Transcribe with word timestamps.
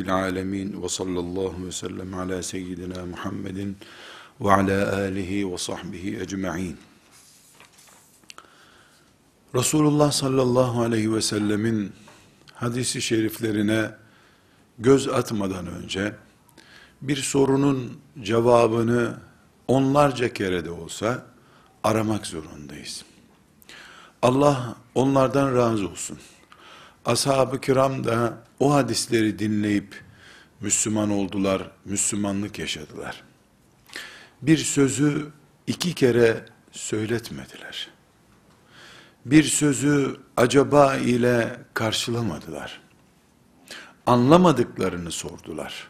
Rabbil 0.00 0.14
alemin 0.14 0.82
ve 0.82 0.88
sallallahu 0.88 1.66
ve 1.66 1.72
sellem 1.72 2.14
ala 2.14 2.42
seyyidina 2.42 3.06
Muhammedin 3.06 3.76
ve 4.40 4.52
ala 4.52 4.96
alihi 4.96 5.52
ve 5.52 5.58
sahbihi 5.58 6.20
ecma'in. 6.20 6.76
Resulullah 9.54 10.12
sallallahu 10.12 10.82
aleyhi 10.82 11.14
ve 11.14 11.22
sellemin 11.22 11.92
hadisi 12.54 13.02
şeriflerine 13.02 13.90
göz 14.78 15.08
atmadan 15.08 15.66
önce 15.66 16.14
bir 17.02 17.16
sorunun 17.16 17.98
cevabını 18.22 19.18
onlarca 19.68 20.32
kere 20.32 20.64
de 20.64 20.70
olsa 20.70 21.26
aramak 21.84 22.26
zorundayız. 22.26 23.04
Allah 24.22 24.76
onlardan 24.94 25.56
razı 25.56 25.88
olsun. 25.88 26.18
Ashab-ı 27.04 27.60
kiram 27.60 28.04
da 28.04 28.44
o 28.58 28.74
hadisleri 28.74 29.38
dinleyip 29.38 30.02
Müslüman 30.60 31.10
oldular, 31.10 31.70
Müslümanlık 31.84 32.58
yaşadılar. 32.58 33.22
Bir 34.42 34.58
sözü 34.58 35.32
iki 35.66 35.94
kere 35.94 36.44
söyletmediler. 36.72 37.88
Bir 39.24 39.42
sözü 39.42 40.16
acaba 40.36 40.96
ile 40.96 41.56
karşılamadılar. 41.74 42.80
Anlamadıklarını 44.06 45.10
sordular. 45.10 45.88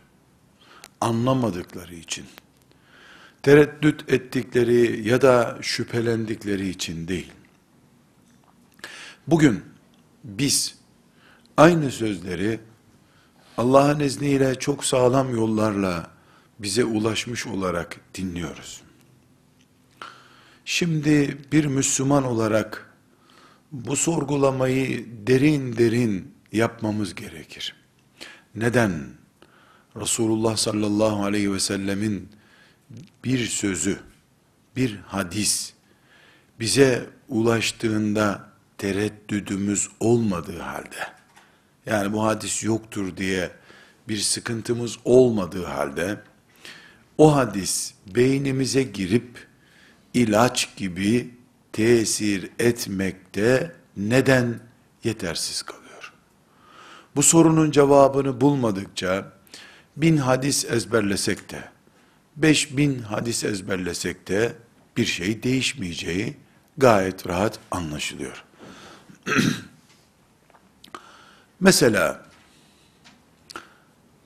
Anlamadıkları 1.01 1.95
için. 1.95 2.27
Tereddüt 3.43 4.13
ettikleri 4.13 5.09
ya 5.09 5.23
da 5.23 5.59
şüphelendikleri 5.63 6.69
için 6.69 7.09
değil. 7.09 7.33
Bugün 9.27 9.65
biz 10.25 10.80
aynı 11.61 11.91
sözleri 11.91 12.61
Allah'ın 13.59 14.01
izniyle 14.01 14.55
çok 14.55 14.85
sağlam 14.85 15.35
yollarla 15.35 16.11
bize 16.59 16.85
ulaşmış 16.85 17.47
olarak 17.47 18.01
dinliyoruz. 18.15 18.81
Şimdi 20.65 21.39
bir 21.53 21.65
Müslüman 21.65 22.25
olarak 22.25 22.95
bu 23.73 23.97
sorgulamayı 23.97 25.07
derin 25.27 25.77
derin 25.77 26.35
yapmamız 26.53 27.15
gerekir. 27.15 27.75
Neden? 28.55 28.93
Resulullah 29.97 30.57
sallallahu 30.57 31.25
aleyhi 31.25 31.53
ve 31.53 31.61
sellemin 31.61 32.29
bir 33.25 33.47
sözü, 33.47 34.01
bir 34.77 34.97
hadis 34.97 35.73
bize 36.61 37.07
ulaştığında 37.29 38.51
tereddüdümüz 38.79 39.89
olmadığı 40.01 40.59
halde, 40.59 41.20
yani 41.87 42.13
bu 42.13 42.25
hadis 42.25 42.65
yoktur 42.65 43.17
diye 43.17 43.51
bir 44.09 44.19
sıkıntımız 44.19 44.99
olmadığı 45.05 45.65
halde, 45.65 46.21
o 47.19 47.37
hadis 47.37 47.95
beynimize 48.07 48.83
girip 48.83 49.47
ilaç 50.15 50.77
gibi 50.77 51.35
tesir 51.73 52.51
etmekte 52.59 53.73
neden 53.97 54.61
yetersiz 55.05 55.63
kalıyor? 55.63 56.13
Bu 57.17 57.23
sorunun 57.23 57.71
cevabını 57.71 58.41
bulmadıkça 58.41 59.33
bin 59.97 60.17
hadis 60.17 60.65
ezberlesek 60.65 61.51
de, 61.51 61.65
beş 62.37 62.77
bin 62.77 62.99
hadis 62.99 63.45
ezberlesek 63.45 64.29
de 64.29 64.53
bir 64.97 65.05
şey 65.05 65.43
değişmeyeceği 65.43 66.37
gayet 66.79 67.27
rahat 67.27 67.59
anlaşılıyor. 67.71 68.45
Mesela 71.61 72.23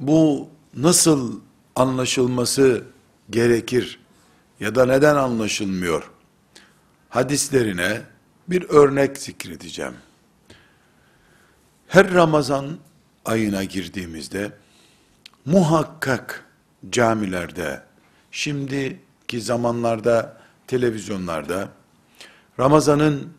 bu 0.01 0.49
nasıl 0.77 1.41
anlaşılması 1.77 2.85
gerekir 3.31 4.01
ya 4.61 4.75
da 4.75 4.87
neden 4.87 5.17
anlaşılmıyor 5.17 6.11
hadislerine 7.09 8.03
bir 8.49 8.69
örnek 8.69 9.19
zikredeceğim. 9.19 9.95
Her 11.89 12.15
Ramazan 12.15 12.79
ayına 13.25 13.65
girdiğimizde 13.65 14.53
muhakkak 15.45 16.45
camilerde 16.91 17.83
şimdiki 18.31 19.41
zamanlarda 19.41 20.41
televizyonlarda 20.67 21.69
Ramazan'ın 22.61 23.33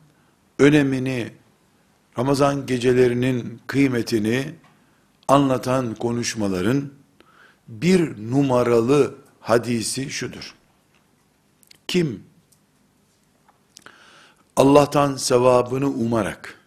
önemini 0.60 1.34
Ramazan 2.18 2.66
gecelerinin 2.66 3.62
kıymetini 3.68 4.56
anlatan 5.28 5.96
konuşmaların 5.96 6.92
bir 7.68 8.32
numaralı 8.32 9.16
hadisi 9.40 10.10
şudur. 10.10 10.56
Kim 11.88 12.24
Allah'tan 14.56 15.16
sevabını 15.16 15.90
umarak 15.90 16.60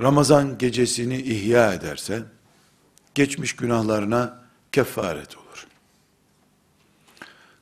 Ramazan 0.00 0.58
gecesini 0.58 1.16
ihya 1.22 1.74
ederse 1.74 2.22
geçmiş 3.14 3.56
günahlarına 3.56 4.44
kefaret 4.72 5.36
olur. 5.36 5.66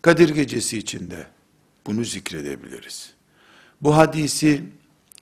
Kadir 0.02 0.28
gecesi 0.28 0.78
içinde 0.78 1.26
bunu 1.86 2.04
zikredebiliriz. 2.04 3.12
Bu 3.80 3.96
hadisi 3.96 4.64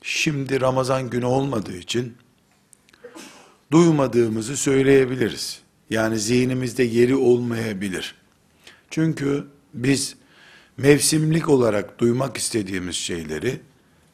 şimdi 0.06 0.60
Ramazan 0.60 1.10
günü 1.10 1.24
olmadığı 1.24 1.76
için 1.76 2.16
duymadığımızı 3.72 4.56
söyleyebiliriz. 4.56 5.60
Yani 5.90 6.18
zihnimizde 6.18 6.82
yeri 6.82 7.16
olmayabilir. 7.16 8.14
Çünkü 8.90 9.44
biz 9.74 10.16
mevsimlik 10.76 11.48
olarak 11.48 11.98
duymak 11.98 12.36
istediğimiz 12.36 12.96
şeyleri 12.96 13.60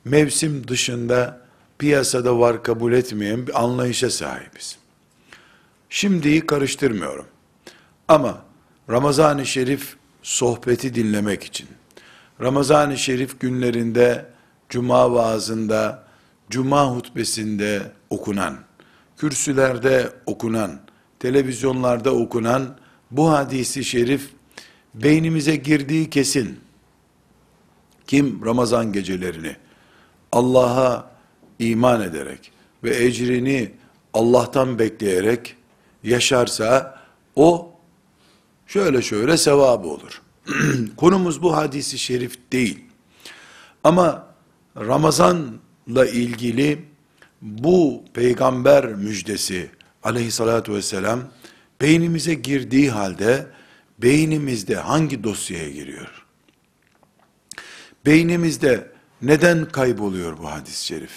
mevsim 0.04 0.68
dışında 0.68 1.40
piyasada 1.78 2.38
var 2.38 2.62
kabul 2.62 2.92
etmeyen 2.92 3.46
bir 3.46 3.62
anlayışa 3.62 4.10
sahibiz. 4.10 4.78
Şimdiyi 5.88 6.46
karıştırmıyorum. 6.46 7.26
Ama 8.08 8.42
Ramazan-ı 8.90 9.46
Şerif 9.46 9.96
sohbeti 10.22 10.94
dinlemek 10.94 11.44
için, 11.44 11.68
Ramazan-ı 12.40 12.98
Şerif 12.98 13.40
günlerinde 13.40 14.26
cuma 14.70 15.12
vaazında, 15.12 16.04
cuma 16.50 16.90
hutbesinde 16.90 17.92
okunan, 18.10 18.58
kürsülerde 19.16 20.12
okunan, 20.26 20.80
televizyonlarda 21.18 22.14
okunan 22.14 22.76
bu 23.10 23.30
hadisi 23.30 23.84
şerif 23.84 24.30
beynimize 24.94 25.56
girdiği 25.56 26.10
kesin. 26.10 26.60
Kim 28.06 28.44
Ramazan 28.44 28.92
gecelerini 28.92 29.56
Allah'a 30.32 31.10
iman 31.58 32.02
ederek 32.02 32.52
ve 32.84 33.04
ecrini 33.04 33.72
Allah'tan 34.14 34.78
bekleyerek 34.78 35.56
yaşarsa 36.02 36.98
o 37.36 37.72
şöyle 38.66 39.02
şöyle 39.02 39.36
sevabı 39.36 39.88
olur. 39.88 40.22
Konumuz 40.96 41.42
bu 41.42 41.56
hadisi 41.56 41.98
şerif 41.98 42.52
değil. 42.52 42.84
Ama 43.84 44.29
Ramazan'la 44.80 46.06
ilgili 46.06 46.84
bu 47.42 48.04
peygamber 48.14 48.86
müjdesi 48.86 49.70
aleyhissalatü 50.02 50.74
vesselam 50.74 51.20
beynimize 51.80 52.34
girdiği 52.34 52.90
halde 52.90 53.46
beynimizde 53.98 54.76
hangi 54.76 55.24
dosyaya 55.24 55.70
giriyor? 55.70 56.26
Beynimizde 58.06 58.92
neden 59.22 59.64
kayboluyor 59.64 60.38
bu 60.38 60.50
hadis-i 60.50 60.86
şerif? 60.86 61.12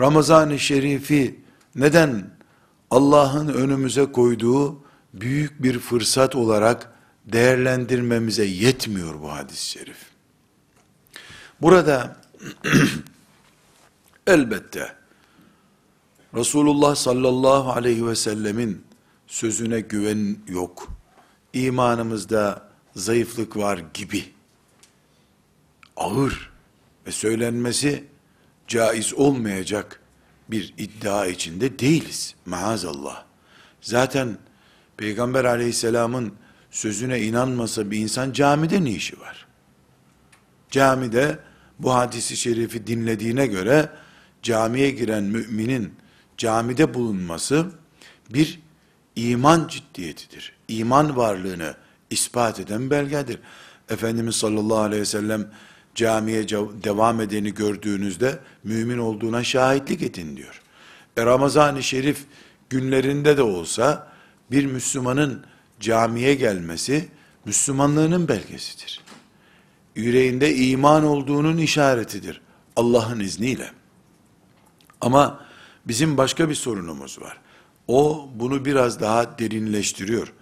Ramazan-ı 0.00 0.58
Şerif'i 0.58 1.40
neden 1.74 2.30
Allah'ın 2.90 3.48
önümüze 3.48 4.12
koyduğu 4.12 4.84
büyük 5.14 5.62
bir 5.62 5.78
fırsat 5.78 6.36
olarak 6.36 6.92
değerlendirmemize 7.24 8.44
yetmiyor 8.44 9.22
bu 9.22 9.32
hadis-i 9.32 9.70
şerif? 9.70 9.96
Burada 11.62 12.23
elbette 14.26 14.96
Resulullah 16.34 16.94
sallallahu 16.94 17.72
aleyhi 17.72 18.06
ve 18.06 18.14
sellemin 18.14 18.84
sözüne 19.26 19.80
güven 19.80 20.36
yok. 20.48 20.88
İmanımızda 21.52 22.68
zayıflık 22.96 23.56
var 23.56 23.80
gibi 23.94 24.24
ağır 25.96 26.50
ve 27.06 27.12
söylenmesi 27.12 28.04
caiz 28.68 29.14
olmayacak 29.14 30.00
bir 30.48 30.74
iddia 30.78 31.26
içinde 31.26 31.78
değiliz 31.78 32.34
maazallah. 32.46 33.24
Zaten 33.80 34.38
Peygamber 34.96 35.44
aleyhisselamın 35.44 36.34
sözüne 36.70 37.20
inanmasa 37.20 37.90
bir 37.90 37.98
insan 37.98 38.32
camide 38.32 38.84
ne 38.84 38.90
işi 38.90 39.20
var? 39.20 39.46
Camide 40.70 41.38
bu 41.78 41.94
hadisi 41.94 42.36
şerifi 42.36 42.86
dinlediğine 42.86 43.46
göre 43.46 43.88
camiye 44.42 44.90
giren 44.90 45.24
müminin 45.24 45.94
camide 46.36 46.94
bulunması 46.94 47.66
bir 48.30 48.60
iman 49.16 49.68
ciddiyetidir. 49.68 50.52
İman 50.68 51.16
varlığını 51.16 51.74
ispat 52.10 52.60
eden 52.60 52.90
belgedir. 52.90 53.38
Efendimiz 53.88 54.36
sallallahu 54.36 54.78
aleyhi 54.78 55.00
ve 55.02 55.06
sellem 55.06 55.50
camiye 55.94 56.48
devam 56.84 57.20
edeni 57.20 57.54
gördüğünüzde 57.54 58.38
mümin 58.64 58.98
olduğuna 58.98 59.44
şahitlik 59.44 60.02
edin 60.02 60.36
diyor. 60.36 60.62
E 61.16 61.26
Ramazan-ı 61.26 61.82
Şerif 61.82 62.24
günlerinde 62.70 63.36
de 63.36 63.42
olsa 63.42 64.12
bir 64.50 64.66
Müslümanın 64.66 65.44
camiye 65.80 66.34
gelmesi 66.34 67.08
Müslümanlığının 67.44 68.28
belgesidir. 68.28 69.00
Yüreğinde 69.94 70.54
iman 70.54 71.04
olduğunun 71.04 71.58
işaretidir. 71.58 72.40
Allah'ın 72.76 73.20
izniyle. 73.20 73.70
Ama 75.00 75.40
bizim 75.86 76.16
başka 76.16 76.48
bir 76.48 76.54
sorunumuz 76.54 77.20
var. 77.20 77.40
O 77.88 78.28
bunu 78.34 78.64
biraz 78.64 79.00
daha 79.00 79.38
derinleştiriyor. 79.38 80.32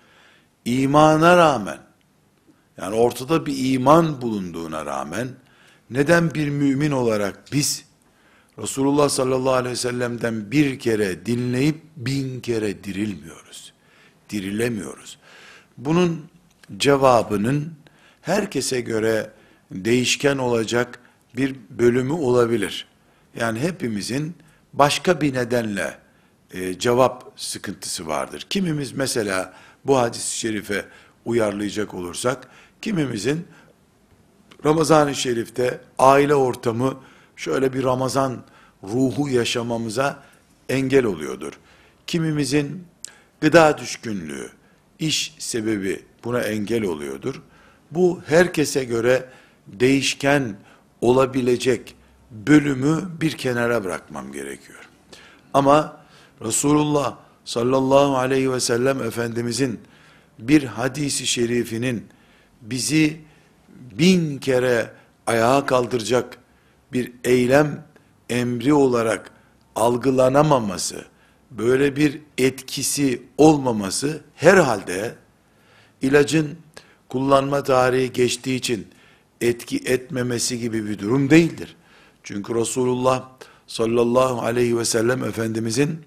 İmana 0.64 1.36
rağmen, 1.36 1.78
yani 2.76 2.94
ortada 2.94 3.46
bir 3.46 3.72
iman 3.72 4.22
bulunduğuna 4.22 4.86
rağmen, 4.86 5.28
neden 5.90 6.34
bir 6.34 6.48
mümin 6.48 6.90
olarak 6.90 7.44
biz, 7.52 7.84
Resulullah 8.58 9.08
sallallahu 9.08 9.54
aleyhi 9.54 9.72
ve 9.72 9.76
sellem'den 9.76 10.50
bir 10.50 10.78
kere 10.78 11.26
dinleyip 11.26 11.82
bin 11.96 12.40
kere 12.40 12.84
dirilmiyoruz. 12.84 13.72
Dirilemiyoruz. 14.30 15.18
Bunun 15.78 16.26
cevabının 16.76 17.72
herkese 18.22 18.80
göre 18.80 19.30
değişken 19.72 20.38
olacak 20.38 20.98
bir 21.36 21.56
bölümü 21.70 22.12
olabilir. 22.12 22.86
Yani 23.40 23.60
hepimizin 23.60 24.34
başka 24.72 25.20
bir 25.20 25.34
nedenle 25.34 25.98
e, 26.52 26.78
cevap 26.78 27.32
sıkıntısı 27.36 28.06
vardır. 28.06 28.46
Kimimiz 28.50 28.92
mesela 28.92 29.54
bu 29.84 29.98
hadis-i 29.98 30.38
şerife 30.38 30.84
uyarlayacak 31.24 31.94
olursak, 31.94 32.48
kimimizin 32.82 33.46
Ramazan-ı 34.64 35.14
Şerif'te 35.14 35.80
aile 35.98 36.34
ortamı 36.34 36.96
şöyle 37.36 37.72
bir 37.72 37.84
Ramazan 37.84 38.44
ruhu 38.84 39.28
yaşamamıza 39.28 40.22
engel 40.68 41.04
oluyordur. 41.04 41.52
Kimimizin 42.06 42.84
gıda 43.40 43.78
düşkünlüğü, 43.78 44.50
iş 44.98 45.34
sebebi 45.38 46.04
buna 46.24 46.40
engel 46.40 46.82
oluyordur. 46.82 47.42
Bu 47.90 48.20
herkese 48.26 48.84
göre 48.84 49.28
değişken 49.66 50.56
olabilecek 51.00 51.94
bölümü 52.30 53.08
bir 53.20 53.32
kenara 53.32 53.84
bırakmam 53.84 54.32
gerekiyor. 54.32 54.88
Ama 55.54 55.96
Resulullah 56.44 57.16
sallallahu 57.44 58.16
aleyhi 58.16 58.52
ve 58.52 58.60
sellem 58.60 59.02
Efendimizin 59.02 59.80
bir 60.38 60.64
hadisi 60.64 61.26
şerifinin 61.26 62.06
bizi 62.62 63.20
bin 63.98 64.38
kere 64.38 64.90
ayağa 65.26 65.66
kaldıracak 65.66 66.38
bir 66.92 67.12
eylem 67.24 67.84
emri 68.30 68.74
olarak 68.74 69.30
algılanamaması, 69.74 71.04
böyle 71.50 71.96
bir 71.96 72.20
etkisi 72.38 73.22
olmaması 73.38 74.20
herhalde 74.34 75.14
ilacın 76.02 76.56
kullanma 77.08 77.62
tarihi 77.62 78.12
geçtiği 78.12 78.56
için 78.56 78.88
etki 79.42 79.76
etmemesi 79.76 80.58
gibi 80.58 80.88
bir 80.88 80.98
durum 80.98 81.30
değildir. 81.30 81.76
Çünkü 82.22 82.54
Resulullah 82.54 83.28
sallallahu 83.66 84.42
aleyhi 84.42 84.78
ve 84.78 84.84
sellem 84.84 85.24
Efendimizin 85.24 85.98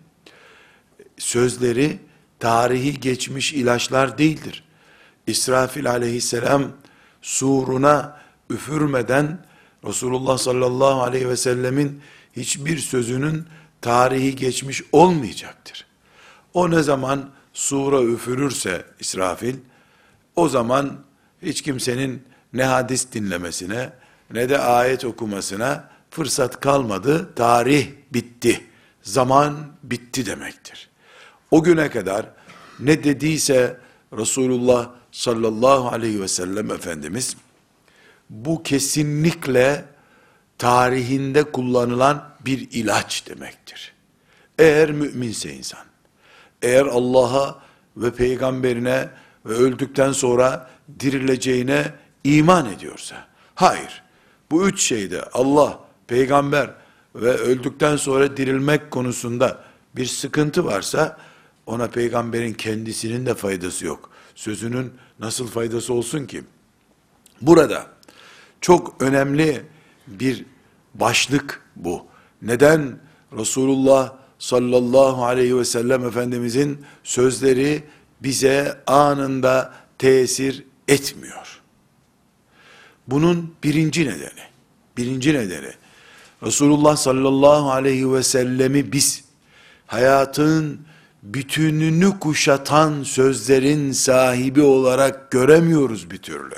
sözleri 1.18 2.00
tarihi 2.40 3.00
geçmiş 3.00 3.54
ilaçlar 3.54 4.18
değildir. 4.18 4.64
İsrafil 5.28 5.90
aleyhisselam 5.90 6.72
suruna 7.22 8.22
üfürmeden 8.50 9.46
Resulullah 9.86 10.38
sallallahu 10.38 11.02
aleyhi 11.02 11.30
ve 11.30 11.38
sellemin 11.38 12.02
hiçbir 12.36 12.78
sözünün 12.78 13.46
tarihi 13.82 14.36
geçmiş 14.36 14.84
olmayacaktır. 14.92 15.86
O 16.54 16.72
ne 16.72 16.84
zaman 16.84 17.30
sura 17.54 18.04
üfürürse 18.04 18.86
İsrafil, 19.00 19.56
o 20.36 20.50
zaman 20.50 21.00
hiç 21.42 21.62
kimsenin 21.62 22.24
ne 22.56 22.64
hadis 22.64 23.12
dinlemesine 23.12 23.90
ne 24.34 24.50
de 24.50 24.58
ayet 24.58 25.06
okumasına 25.06 25.90
fırsat 26.10 26.60
kalmadı. 26.60 27.36
Tarih 27.36 27.88
bitti. 28.14 28.66
Zaman 29.02 29.56
bitti 29.84 30.26
demektir. 30.26 30.90
O 31.52 31.64
güne 31.64 31.90
kadar 31.90 32.26
ne 32.80 33.04
dediyse 33.04 33.78
Resulullah 34.18 34.90
sallallahu 35.12 35.88
aleyhi 35.88 36.22
ve 36.22 36.28
sellem 36.28 36.72
Efendimiz 36.72 37.36
bu 38.30 38.64
kesinlikle 38.64 39.86
tarihinde 40.58 41.44
kullanılan 41.44 42.30
bir 42.46 42.72
ilaç 42.72 43.28
demektir. 43.28 43.94
Eğer 44.60 44.92
müminse 44.92 45.54
insan, 45.54 45.86
eğer 46.62 46.86
Allah'a 46.86 47.60
ve 47.98 48.14
peygamberine 48.14 49.10
ve 49.46 49.54
öldükten 49.54 50.12
sonra 50.12 50.70
dirileceğine 51.00 51.94
iman 52.26 52.74
ediyorsa, 52.74 53.28
hayır, 53.56 54.04
bu 54.52 54.68
üç 54.68 54.82
şeyde 54.82 55.24
Allah, 55.24 55.80
peygamber 56.08 56.70
ve 57.16 57.30
öldükten 57.32 57.96
sonra 57.96 58.38
dirilmek 58.38 58.92
konusunda 58.92 59.64
bir 59.96 60.06
sıkıntı 60.06 60.66
varsa, 60.66 61.18
ona 61.66 61.88
peygamberin 61.88 62.54
kendisinin 62.54 63.26
de 63.26 63.34
faydası 63.34 63.86
yok. 63.86 64.10
Sözünün 64.36 64.94
nasıl 65.20 65.48
faydası 65.48 65.94
olsun 65.94 66.26
ki? 66.26 66.44
Burada 67.42 67.88
çok 68.62 68.96
önemli 69.00 69.64
bir 70.08 70.46
başlık 70.94 71.62
bu. 71.76 72.06
Neden 72.42 73.00
Resulullah 73.38 74.14
sallallahu 74.40 75.26
aleyhi 75.26 75.58
ve 75.58 75.66
sellem 75.66 76.06
Efendimizin 76.06 76.86
sözleri 77.04 77.84
bize 78.24 78.82
anında 78.88 79.74
tesir 79.98 80.64
etmiyor. 80.88 81.55
Bunun 83.08 83.56
birinci 83.64 84.06
nedeni, 84.06 84.44
birinci 84.98 85.34
nedeni, 85.34 85.72
Resulullah 86.44 86.96
sallallahu 86.96 87.72
aleyhi 87.72 88.14
ve 88.14 88.24
sellemi 88.24 88.92
biz 88.92 89.24
hayatın 89.88 90.80
bütününü 91.24 92.20
kuşatan 92.20 93.04
sözlerin 93.04 93.92
sahibi 93.92 94.62
olarak 94.62 95.32
göremiyoruz 95.32 96.12
bir 96.12 96.18
türlü. 96.18 96.56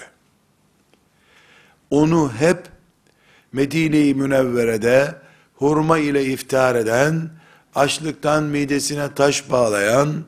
Onu 1.89 2.32
hep 2.39 2.68
Medine-i 3.51 4.13
Münevvere'de 4.13 5.16
hurma 5.56 5.98
ile 5.98 6.25
iftar 6.25 6.75
eden, 6.75 7.30
açlıktan 7.75 8.44
midesine 8.44 9.13
taş 9.13 9.51
bağlayan 9.51 10.25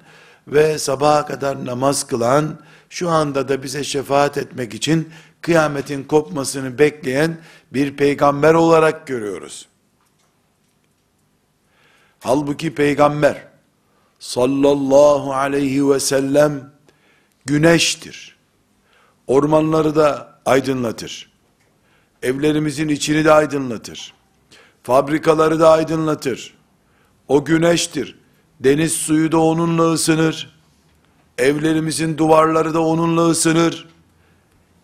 ve 0.48 0.78
sabaha 0.78 1.26
kadar 1.26 1.66
namaz 1.66 2.08
kılan, 2.08 2.60
şu 2.90 3.10
anda 3.10 3.50
da 3.50 3.64
bize 3.64 3.84
şefaat 3.84 4.38
etmek 4.38 4.74
için 4.74 5.10
kıyametin 5.42 6.04
kopmasını 6.04 6.80
bekleyen 6.80 7.38
bir 7.74 7.98
peygamber 7.98 8.54
olarak 8.54 9.08
görüyoruz. 9.08 9.68
Halbuki 12.20 12.76
peygamber 12.76 13.48
sallallahu 14.20 15.34
aleyhi 15.34 15.90
ve 15.90 16.00
sellem 16.00 16.72
güneştir. 17.46 18.38
Ormanları 19.28 19.96
da 19.96 20.40
aydınlatır. 20.46 21.32
Evlerimizin 22.24 22.88
içini 22.88 23.26
de 23.26 23.32
aydınlatır. 23.32 24.14
Fabrikaları 24.84 25.60
da 25.60 25.70
aydınlatır. 25.70 26.54
O 27.28 27.46
güneştir. 27.46 28.20
Deniz 28.60 28.94
suyu 28.94 29.32
da 29.32 29.38
onunla 29.38 29.94
ısınır. 29.94 30.60
Evlerimizin 31.38 32.18
duvarları 32.18 32.74
da 32.74 32.84
onunla 32.84 33.30
ısınır. 33.30 33.88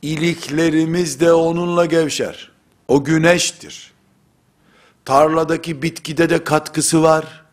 İliklerimiz 0.06 1.20
de 1.20 1.34
onunla 1.34 1.86
gevşer. 1.86 2.52
O 2.88 3.04
güneştir. 3.04 3.94
Tarladaki 5.06 5.82
bitkide 5.82 6.30
de 6.30 6.44
katkısı 6.44 7.04
var 7.04 7.46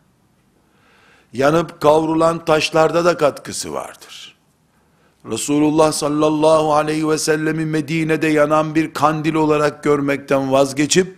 yanıp 1.33 1.81
kavrulan 1.81 2.45
taşlarda 2.45 3.05
da 3.05 3.17
katkısı 3.17 3.73
vardır. 3.73 4.35
Resulullah 5.25 5.91
sallallahu 5.91 6.73
aleyhi 6.73 7.09
ve 7.09 7.17
sellemi 7.17 7.65
Medine'de 7.65 8.27
yanan 8.27 8.75
bir 8.75 8.93
kandil 8.93 9.33
olarak 9.33 9.83
görmekten 9.83 10.51
vazgeçip, 10.51 11.17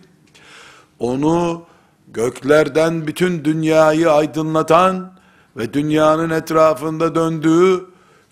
onu 0.99 1.65
göklerden 2.07 3.07
bütün 3.07 3.45
dünyayı 3.45 4.11
aydınlatan 4.11 5.19
ve 5.57 5.73
dünyanın 5.73 6.29
etrafında 6.29 7.15
döndüğü 7.15 7.85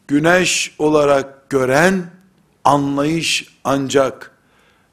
güneş 0.08 0.76
olarak 0.80 1.50
gören 1.50 2.13
anlayış 2.64 3.48
ancak 3.64 4.32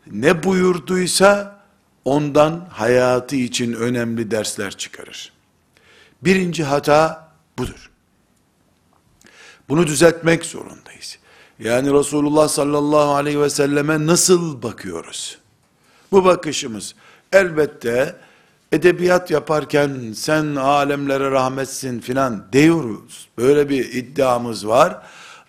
ne 0.07 0.45
buyurduysa 0.45 1.61
ondan 2.05 2.69
hayatı 2.71 3.37
için 3.37 3.73
önemli 3.73 4.31
dersler 4.31 4.71
çıkarır. 4.71 5.33
Birinci 6.23 6.65
hata 6.65 7.29
budur. 7.59 7.91
Bunu 9.69 9.87
düzeltmek 9.87 10.45
zorundayız. 10.45 11.19
Yani 11.59 11.93
Resulullah 11.93 12.49
sallallahu 12.49 13.15
aleyhi 13.15 13.41
ve 13.41 13.50
selleme 13.50 14.07
nasıl 14.07 14.62
bakıyoruz? 14.62 15.39
Bu 16.12 16.25
bakışımız 16.25 16.95
elbette 17.33 18.17
edebiyat 18.73 19.31
yaparken 19.31 20.12
sen 20.17 20.57
alemlere 20.57 21.31
rahmetsin 21.31 22.00
filan 22.00 22.47
diyoruz. 22.53 23.29
Böyle 23.39 23.69
bir 23.69 23.93
iddiamız 23.93 24.67
var. 24.67 25.03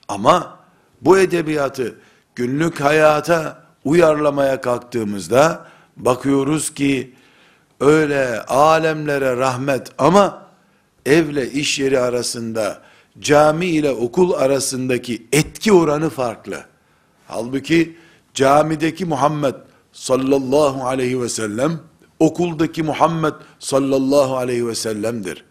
Ama 0.08 0.60
bu 1.01 1.20
edebiyatı 1.20 1.96
günlük 2.35 2.81
hayata 2.81 3.63
uyarlamaya 3.85 4.61
kalktığımızda 4.61 5.65
bakıyoruz 5.97 6.73
ki 6.73 7.15
öyle 7.79 8.41
alemlere 8.41 9.38
rahmet 9.38 9.91
ama 9.97 10.47
evle 11.05 11.51
iş 11.51 11.79
yeri 11.79 12.00
arasında 12.00 12.81
cami 13.19 13.65
ile 13.65 13.91
okul 13.91 14.33
arasındaki 14.33 15.27
etki 15.31 15.73
oranı 15.73 16.09
farklı. 16.09 16.63
Halbuki 17.27 17.97
camideki 18.33 19.05
Muhammed 19.05 19.55
sallallahu 19.91 20.88
aleyhi 20.88 21.21
ve 21.21 21.29
sellem 21.29 21.79
okuldaki 22.19 22.83
Muhammed 22.83 23.33
sallallahu 23.59 24.38
aleyhi 24.38 24.67
ve 24.67 24.75
sellem'dir. 24.75 25.45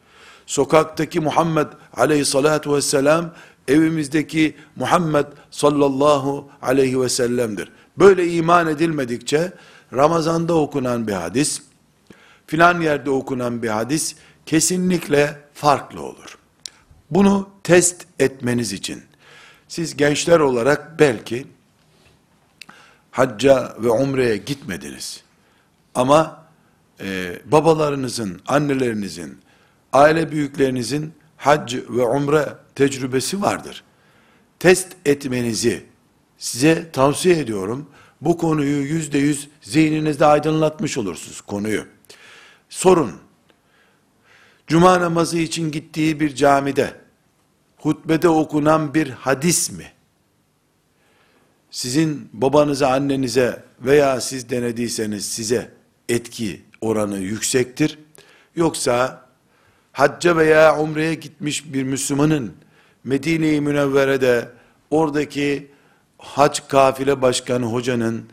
Sokaktaki 0.47 1.21
Muhammed 1.21 1.67
aleyhissalatu 1.97 2.75
vesselam 2.75 3.31
evimizdeki 3.69 4.57
Muhammed 4.77 5.27
sallallahu 5.51 6.51
aleyhi 6.63 7.01
ve 7.01 7.09
sellem'dir. 7.09 7.73
Böyle 7.99 8.33
iman 8.33 8.67
edilmedikçe 8.67 9.53
Ramazan'da 9.93 10.55
okunan 10.55 11.07
bir 11.07 11.13
hadis, 11.13 11.63
filan 12.47 12.81
yerde 12.81 13.11
okunan 13.11 13.63
bir 13.63 13.69
hadis 13.69 14.17
kesinlikle 14.47 15.37
farklı 15.55 16.03
olur. 16.03 16.39
Bunu 17.11 17.49
test 17.63 18.07
etmeniz 18.19 18.73
için 18.73 19.03
siz 19.69 19.97
gençler 19.97 20.41
olarak 20.41 20.99
belki 20.99 21.47
hacca 23.11 23.77
ve 23.79 23.91
umreye 23.91 24.37
gitmediniz. 24.37 25.23
Ama 25.95 26.47
e, 27.01 27.39
babalarınızın, 27.45 28.41
annelerinizin, 28.47 29.39
aile 29.93 30.33
büyüklerinizin 30.33 31.13
hac 31.41 31.75
ve 31.75 32.03
umre 32.03 32.55
tecrübesi 32.75 33.43
vardır. 33.43 33.85
Test 34.59 34.97
etmenizi 35.05 35.85
size 36.39 36.91
tavsiye 36.93 37.39
ediyorum. 37.39 37.91
Bu 38.21 38.39
konuyu 38.39 38.83
yüzde 38.83 39.19
yüz 39.19 39.49
zihninizde 39.63 40.27
aydınlatmış 40.27 40.99
olursunuz 40.99 41.41
konuyu. 41.41 41.85
Sorun. 42.69 43.13
Cuma 44.67 45.01
namazı 45.01 45.39
için 45.39 45.71
gittiği 45.71 46.21
bir 46.21 46.35
camide 46.35 46.95
hutbede 47.77 48.29
okunan 48.29 48.95
bir 48.95 49.11
hadis 49.11 49.71
mi? 49.71 49.93
Sizin 51.71 52.31
babanıza, 52.33 52.89
annenize 52.89 53.65
veya 53.81 54.21
siz 54.21 54.51
denediyseniz 54.51 55.25
size 55.25 55.73
etki 56.09 56.63
oranı 56.81 57.19
yüksektir. 57.19 57.99
Yoksa 58.57 59.30
hacca 59.93 60.37
veya 60.37 60.79
umreye 60.79 61.15
gitmiş 61.15 61.73
bir 61.73 61.83
Müslümanın 61.83 62.53
Medine-i 63.05 63.61
Münevvere'de 63.61 64.49
oradaki 64.91 65.71
hac 66.19 66.61
kafile 66.69 67.23
başkanı 67.23 67.67
hocanın 67.67 68.25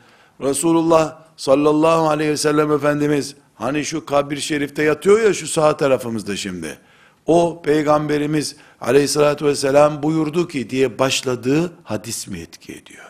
Resulullah 0.41 1.17
sallallahu 1.37 2.09
aleyhi 2.09 2.31
ve 2.31 2.37
sellem 2.37 2.71
Efendimiz 2.71 3.35
hani 3.55 3.85
şu 3.85 4.05
kabir 4.05 4.37
şerifte 4.37 4.83
yatıyor 4.83 5.21
ya 5.21 5.33
şu 5.33 5.47
sağ 5.47 5.77
tarafımızda 5.77 6.35
şimdi. 6.35 6.79
O 7.25 7.61
peygamberimiz 7.61 8.55
aleyhissalatü 8.81 9.45
vesselam 9.45 10.03
buyurdu 10.03 10.47
ki 10.47 10.69
diye 10.69 10.99
başladığı 10.99 11.73
hadis 11.83 12.27
mi 12.27 12.39
etki 12.39 12.73
ediyor? 12.73 13.05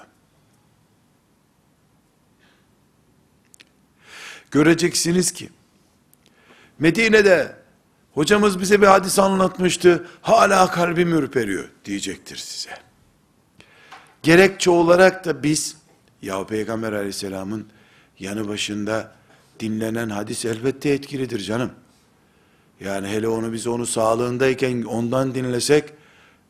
Göreceksiniz 4.52 5.32
ki 5.32 5.50
Medine'de 6.80 7.56
hocamız 8.18 8.60
bize 8.60 8.82
bir 8.82 8.88
hadis 8.88 9.20
anlatmıştı. 9.20 10.06
Hala 10.22 10.72
kalbim 10.72 11.14
ürperiyor 11.14 11.70
diyecektir 11.86 12.38
size. 12.38 12.70
Gerekçe 14.24 14.70
olarak 14.70 15.26
da 15.26 15.44
biz 15.44 15.78
ya 16.22 16.46
Peygamber 16.46 16.94
aleyhisselamın 16.94 17.68
yanı 18.20 18.48
başında 18.48 19.12
dinlenen 19.60 20.10
hadis 20.10 20.46
elbette 20.46 20.90
etkilidir 20.90 21.40
canım. 21.40 21.72
Yani 22.80 23.08
hele 23.08 23.28
onu 23.28 23.54
biz 23.54 23.68
onu 23.68 23.86
sağlığındayken 23.86 24.84
ondan 24.84 25.36
dinlesek 25.36 25.94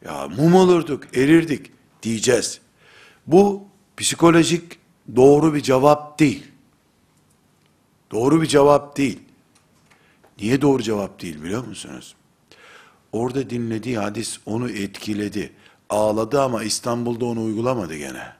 ya 0.05 0.27
mum 0.27 0.55
olurduk, 0.55 1.17
erirdik 1.17 1.71
diyeceğiz. 2.03 2.61
Bu 3.27 3.63
psikolojik 3.97 4.79
doğru 5.15 5.53
bir 5.53 5.61
cevap 5.61 6.19
değil. 6.19 6.43
Doğru 8.11 8.41
bir 8.41 8.47
cevap 8.47 8.97
değil. 8.97 9.26
Niye 10.41 10.61
doğru 10.61 10.83
cevap 10.83 11.21
değil 11.21 11.43
biliyor 11.43 11.65
musunuz? 11.65 12.15
Orada 13.11 13.49
dinlediği 13.49 13.97
hadis 13.97 14.39
onu 14.45 14.69
etkiledi. 14.69 15.51
Ağladı 15.89 16.41
ama 16.41 16.63
İstanbul'da 16.63 17.25
onu 17.25 17.43
uygulamadı 17.43 17.95
gene. 17.95 18.33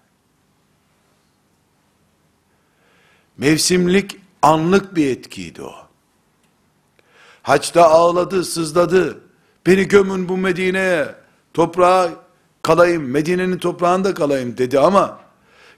Mevsimlik, 3.37 4.17
anlık 4.41 4.95
bir 4.95 5.07
etkiydi 5.07 5.61
o. 5.61 5.73
Haçta 7.43 7.89
ağladı, 7.89 8.45
sızladı. 8.45 9.21
Beni 9.65 9.87
gömün 9.87 10.29
bu 10.29 10.37
Medine'ye, 10.37 11.15
toprağa 11.53 12.09
kalayım, 12.61 13.03
Medine'nin 13.03 13.57
toprağında 13.57 14.13
kalayım 14.13 14.57
dedi 14.57 14.79
ama 14.79 15.19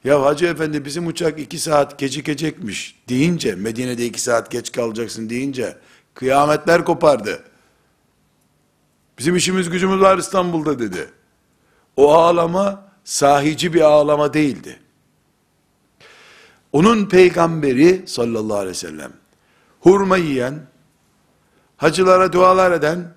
ya 0.03 0.23
Hacı 0.23 0.45
Efendi 0.45 0.85
bizim 0.85 1.07
uçak 1.07 1.39
iki 1.39 1.59
saat 1.59 1.99
gecikecekmiş 1.99 2.95
deyince, 3.09 3.55
Medine'de 3.55 4.05
iki 4.05 4.21
saat 4.21 4.51
geç 4.51 4.71
kalacaksın 4.71 5.29
deyince, 5.29 5.77
kıyametler 6.19 6.85
kopardı. 6.85 7.43
Bizim 9.17 9.35
işimiz 9.35 9.69
gücümüz 9.69 10.01
var 10.01 10.17
İstanbul'da 10.17 10.79
dedi. 10.79 11.09
O 11.97 12.13
ağlama 12.13 12.83
sahici 13.03 13.73
bir 13.73 13.81
ağlama 13.81 14.33
değildi. 14.33 14.79
Onun 16.71 17.05
peygamberi 17.05 18.07
sallallahu 18.07 18.57
aleyhi 18.57 18.69
ve 18.69 18.73
sellem 18.73 19.11
hurma 19.79 20.17
yiyen, 20.17 20.59
hacılara 21.77 22.33
dualar 22.33 22.71
eden, 22.71 23.13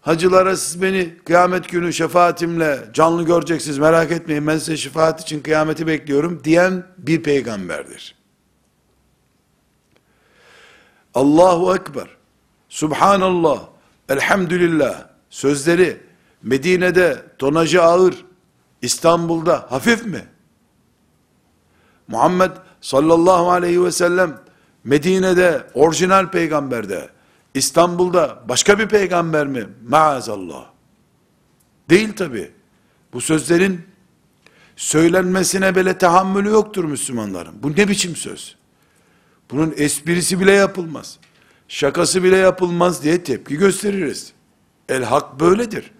hacılara 0.00 0.56
siz 0.56 0.82
beni 0.82 1.18
kıyamet 1.24 1.68
günü 1.68 1.92
şefaatimle 1.92 2.90
canlı 2.92 3.22
göreceksiniz 3.22 3.78
merak 3.78 4.12
etmeyin 4.12 4.46
ben 4.46 4.58
size 4.58 4.76
şefaat 4.76 5.20
için 5.20 5.40
kıyameti 5.40 5.86
bekliyorum 5.86 6.44
diyen 6.44 6.86
bir 6.98 7.22
peygamberdir. 7.22 8.25
Allahu 11.16 11.74
Ekber, 11.74 12.08
Subhanallah, 12.68 13.60
Elhamdülillah 14.08 15.04
sözleri 15.30 16.00
Medine'de 16.42 17.22
tonajı 17.38 17.82
ağır, 17.82 18.24
İstanbul'da 18.82 19.66
hafif 19.70 20.06
mi? 20.06 20.24
Muhammed 22.08 22.50
sallallahu 22.80 23.50
aleyhi 23.50 23.84
ve 23.84 23.92
sellem 23.92 24.40
Medine'de 24.84 25.66
orijinal 25.74 26.30
peygamberde, 26.30 27.08
İstanbul'da 27.54 28.42
başka 28.48 28.78
bir 28.78 28.88
peygamber 28.88 29.46
mi? 29.46 29.66
Maazallah. 29.88 30.66
Değil 31.90 32.16
tabi. 32.16 32.52
Bu 33.12 33.20
sözlerin 33.20 33.86
söylenmesine 34.76 35.76
bile 35.76 35.98
tahammülü 35.98 36.48
yoktur 36.48 36.84
Müslümanların. 36.84 37.62
Bu 37.62 37.72
ne 37.72 37.88
biçim 37.88 38.16
söz? 38.16 38.56
Bunun 39.50 39.74
esprisi 39.76 40.40
bile 40.40 40.52
yapılmaz. 40.52 41.18
Şakası 41.68 42.22
bile 42.22 42.36
yapılmaz 42.36 43.02
diye 43.02 43.24
tepki 43.24 43.56
gösteririz. 43.56 44.32
El 44.88 45.04
hak 45.04 45.40
böyledir. 45.40 45.90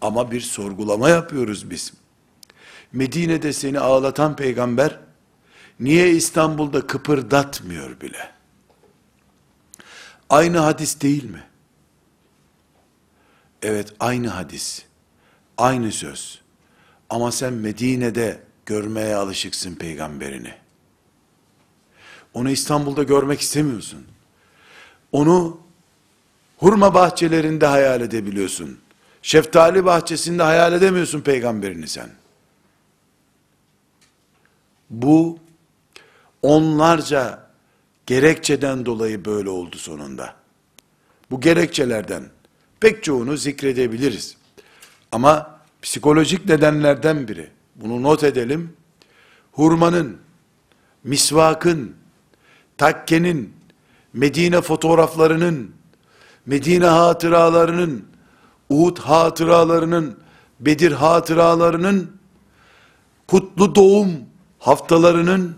Ama 0.00 0.30
bir 0.30 0.40
sorgulama 0.40 1.08
yapıyoruz 1.08 1.70
biz. 1.70 1.92
Medine'de 2.92 3.52
seni 3.52 3.80
ağlatan 3.80 4.36
peygamber, 4.36 4.98
niye 5.80 6.10
İstanbul'da 6.10 6.86
kıpırdatmıyor 6.86 8.00
bile? 8.00 8.30
Aynı 10.30 10.58
hadis 10.58 11.00
değil 11.00 11.24
mi? 11.24 11.44
Evet 13.62 13.94
aynı 14.00 14.28
hadis. 14.28 14.82
Aynı 15.58 15.92
söz. 15.92 16.40
Ama 17.10 17.32
sen 17.32 17.52
Medine'de 17.52 18.42
görmeye 18.66 19.14
alışıksın 19.16 19.74
peygamberini. 19.74 20.54
Onu 22.34 22.50
İstanbul'da 22.50 23.02
görmek 23.02 23.40
istemiyorsun. 23.40 24.06
Onu 25.12 25.60
hurma 26.58 26.94
bahçelerinde 26.94 27.66
hayal 27.66 28.00
edebiliyorsun. 28.00 28.78
Şeftali 29.22 29.84
bahçesinde 29.84 30.42
hayal 30.42 30.72
edemiyorsun 30.72 31.20
peygamberini 31.20 31.88
sen. 31.88 32.10
Bu 34.90 35.38
onlarca 36.42 37.48
gerekçeden 38.06 38.86
dolayı 38.86 39.24
böyle 39.24 39.48
oldu 39.48 39.76
sonunda. 39.78 40.34
Bu 41.30 41.40
gerekçelerden 41.40 42.24
pek 42.80 43.04
çoğunu 43.04 43.36
zikredebiliriz. 43.36 44.36
Ama 45.12 45.60
psikolojik 45.82 46.46
nedenlerden 46.46 47.28
biri. 47.28 47.50
Bunu 47.76 48.02
not 48.02 48.24
edelim. 48.24 48.76
Hurmanın, 49.52 50.18
misvakın, 51.04 51.96
takkenin, 52.78 53.52
Medine 54.12 54.60
fotoğraflarının, 54.60 55.70
Medine 56.46 56.86
hatıralarının, 56.86 58.04
Uhud 58.70 58.98
hatıralarının, 58.98 60.18
Bedir 60.60 60.92
hatıralarının, 60.92 62.10
kutlu 63.26 63.74
doğum 63.74 64.10
haftalarının, 64.58 65.56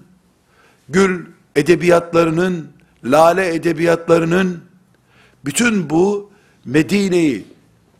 gül 0.89 1.27
edebiyatlarının, 1.57 2.69
lale 3.05 3.55
edebiyatlarının, 3.55 4.61
bütün 5.45 5.91
bu 5.91 6.31
Medine'yi 6.65 7.45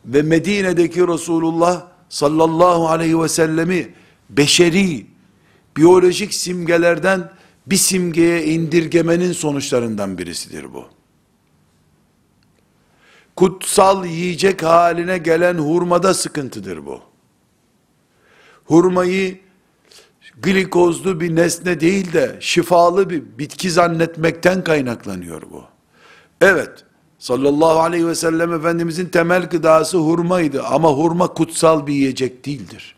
ve 0.05 0.23
Medine'deki 0.23 1.09
Resulullah 1.09 1.83
sallallahu 2.09 2.89
aleyhi 2.89 3.23
ve 3.23 3.29
sellemi 3.29 3.95
beşeri, 4.31 5.07
biyolojik 5.77 6.35
simgelerden 6.35 7.31
bir 7.67 7.77
simgeye 7.77 8.45
indirgemenin 8.45 9.33
sonuçlarından 9.33 10.19
birisidir 10.19 10.75
bu. 10.75 10.85
Kutsal 13.37 14.07
yiyecek 14.07 14.63
haline 14.63 15.19
gelen 15.19 15.55
hurmada 15.55 16.15
sıkıntıdır 16.15 16.87
bu. 16.87 17.01
Hurmayı 18.65 19.39
glikozlu 20.43 21.21
bir 21.21 21.37
nesne 21.37 21.81
değil 21.81 22.13
de 22.13 22.37
şifalı 22.41 23.11
bir 23.11 23.23
bitki 23.39 23.71
zannetmekten 23.71 24.65
kaynaklanıyor 24.65 25.43
bu. 25.43 25.65
Evet, 26.41 26.85
sallallahu 27.19 27.81
aleyhi 27.81 28.07
ve 28.07 28.15
sellem 28.15 28.53
Efendimizin 28.53 29.07
temel 29.07 29.49
gıdası 29.49 29.99
hurmaydı 29.99 30.63
ama 30.63 30.93
hurma 30.93 31.27
kutsal 31.27 31.87
bir 31.87 31.95
yiyecek 31.95 32.47
değildir. 32.47 32.97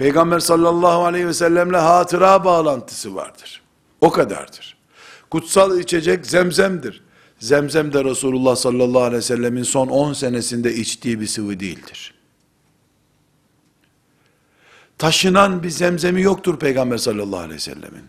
Peygamber 0.00 0.40
sallallahu 0.40 1.04
aleyhi 1.04 1.26
ve 1.26 1.34
sellemle 1.34 1.76
hatıra 1.76 2.44
bağlantısı 2.44 3.14
vardır. 3.14 3.62
O 4.00 4.10
kadardır. 4.10 4.76
Kutsal 5.30 5.78
içecek 5.78 6.26
zemzemdir. 6.26 7.02
Zemzem 7.38 7.92
de 7.92 8.04
Resulullah 8.04 8.56
sallallahu 8.56 9.02
aleyhi 9.02 9.16
ve 9.16 9.22
sellemin 9.22 9.62
son 9.62 9.88
10 9.88 10.12
senesinde 10.12 10.74
içtiği 10.74 11.20
bir 11.20 11.26
sıvı 11.26 11.60
değildir. 11.60 12.14
Taşınan 14.98 15.62
bir 15.62 15.70
zemzemi 15.70 16.22
yoktur 16.22 16.58
Peygamber 16.58 16.98
sallallahu 16.98 17.40
aleyhi 17.40 17.54
ve 17.54 17.58
sellemin. 17.58 18.04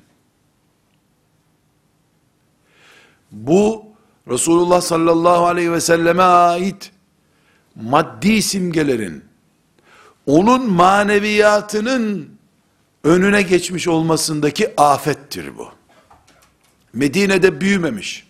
Bu 3.32 3.86
Resulullah 4.27 4.82
sallallahu 4.82 5.45
aleyhi 5.45 5.71
ve 5.71 5.82
selleme 5.82 6.23
ait 6.23 6.91
maddi 7.75 8.41
simgelerin 8.41 9.31
onun 10.32 10.72
maneviyatının 10.72 12.30
önüne 13.04 13.41
geçmiş 13.41 13.88
olmasındaki 13.88 14.74
afettir 14.78 15.58
bu. 15.58 15.70
Medine'de 16.94 17.62
büyümemiş. 17.62 18.28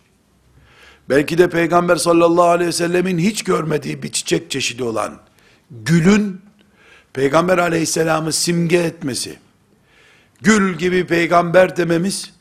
Belki 1.10 1.38
de 1.38 1.50
Peygamber 1.50 1.96
sallallahu 1.96 2.46
aleyhi 2.46 2.68
ve 2.68 2.72
sellemin 2.72 3.18
hiç 3.18 3.44
görmediği 3.44 4.04
bir 4.04 4.12
çiçek 4.12 4.52
çeşidi 4.52 4.84
olan 4.84 5.20
gülün 5.72 6.42
Peygamber 7.14 7.58
aleyhisselamı 7.58 8.34
simge 8.34 8.78
etmesi, 8.78 9.38
gül 10.42 10.78
gibi 10.78 11.08
peygamber 11.08 11.78
dememiz, 11.78 12.34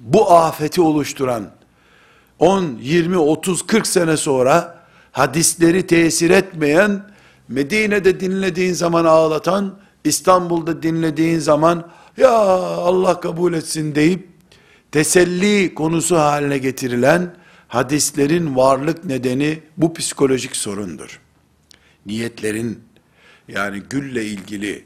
bu 0.00 0.32
afeti 0.32 0.80
oluşturan, 0.80 1.50
10, 2.38 2.78
20, 2.80 3.18
30, 3.18 3.66
40 3.66 3.86
sene 3.86 4.16
sonra, 4.16 4.84
hadisleri 5.12 5.86
tesir 5.86 6.30
etmeyen, 6.30 7.15
Medine'de 7.48 8.20
dinlediğin 8.20 8.72
zaman 8.72 9.04
ağlatan, 9.04 9.78
İstanbul'da 10.04 10.82
dinlediğin 10.82 11.38
zaman, 11.38 11.90
ya 12.16 12.30
Allah 12.30 13.20
kabul 13.20 13.52
etsin 13.52 13.94
deyip, 13.94 14.28
teselli 14.92 15.74
konusu 15.74 16.16
haline 16.16 16.58
getirilen, 16.58 17.36
hadislerin 17.68 18.56
varlık 18.56 19.04
nedeni 19.04 19.62
bu 19.76 19.94
psikolojik 19.94 20.56
sorundur. 20.56 21.20
Niyetlerin, 22.06 22.80
yani 23.48 23.82
gülle 23.90 24.24
ilgili, 24.24 24.84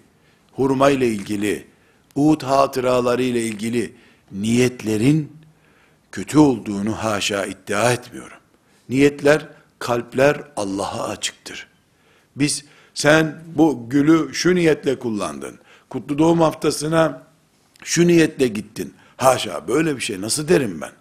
hurma 0.53 0.90
ile 0.90 1.09
ilgili, 1.09 1.66
Uhud 2.14 2.42
hatıraları 2.42 3.23
ile 3.23 3.42
ilgili 3.42 3.94
niyetlerin 4.33 5.33
kötü 6.12 6.38
olduğunu 6.38 6.92
haşa 6.92 7.46
iddia 7.46 7.92
etmiyorum. 7.92 8.37
Niyetler, 8.88 9.49
kalpler 9.79 10.42
Allah'a 10.57 11.09
açıktır. 11.09 11.69
Biz 12.40 12.64
sen 12.94 13.42
bu 13.55 13.87
gülü 13.90 14.35
şu 14.35 14.55
niyetle 14.55 14.98
kullandın. 14.98 15.59
Kutlu 15.88 16.18
doğum 16.18 16.40
haftasına 16.40 17.22
şu 17.85 18.07
niyetle 18.07 18.48
gittin. 18.48 18.94
Haşa 19.16 19.68
böyle 19.68 19.96
bir 19.96 20.00
şey 20.00 20.20
nasıl 20.20 20.48
derim 20.48 20.81
ben? 20.81 20.92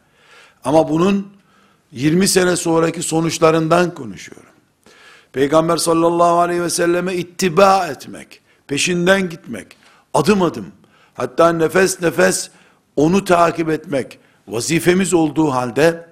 Ama 0.63 0.89
bunun 0.89 1.27
20 1.91 2.27
sene 2.27 2.55
sonraki 2.55 3.03
sonuçlarından 3.03 3.93
konuşuyorum. 3.93 4.49
Peygamber 5.33 5.77
sallallahu 5.77 6.39
aleyhi 6.39 6.61
ve 6.61 6.69
selleme 6.69 7.15
ittiba 7.15 7.87
etmek, 7.87 8.41
peşinden 8.67 9.29
gitmek, 9.29 9.77
adım 10.13 10.41
adım, 10.41 10.71
hatta 11.13 11.53
nefes 11.53 12.01
nefes 12.01 12.49
onu 12.95 13.25
takip 13.25 13.69
etmek 13.69 14.19
vazifemiz 14.47 15.13
olduğu 15.13 15.51
halde 15.51 16.09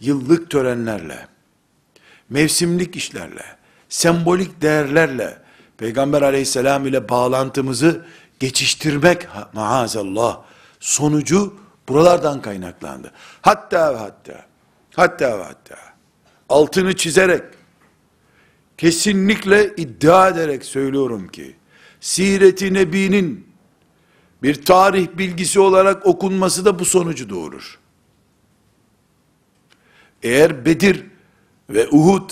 yıllık 0.00 0.50
törenlerle, 0.50 1.28
mevsimlik 2.30 2.96
işlerle, 2.96 3.59
sembolik 3.90 4.62
değerlerle 4.62 5.38
Peygamber 5.78 6.22
aleyhisselam 6.22 6.86
ile 6.86 7.08
bağlantımızı 7.08 8.06
geçiştirmek 8.40 9.28
maazallah 9.52 10.42
sonucu 10.80 11.54
buralardan 11.88 12.42
kaynaklandı. 12.42 13.12
Hatta 13.42 13.94
ve 13.94 13.98
hatta 13.98 14.46
hatta 14.94 15.38
ve 15.38 15.42
hatta 15.42 15.76
altını 16.48 16.96
çizerek 16.96 17.42
kesinlikle 18.78 19.76
iddia 19.76 20.28
ederek 20.28 20.64
söylüyorum 20.64 21.28
ki, 21.28 21.56
Siret-i 22.00 22.74
Nebi'nin 22.74 23.50
bir 24.42 24.64
tarih 24.64 25.08
bilgisi 25.14 25.60
olarak 25.60 26.06
okunması 26.06 26.64
da 26.64 26.78
bu 26.78 26.84
sonucu 26.84 27.30
doğurur. 27.30 27.78
Eğer 30.22 30.64
Bedir 30.64 31.06
ve 31.70 31.88
Uhud, 31.88 32.30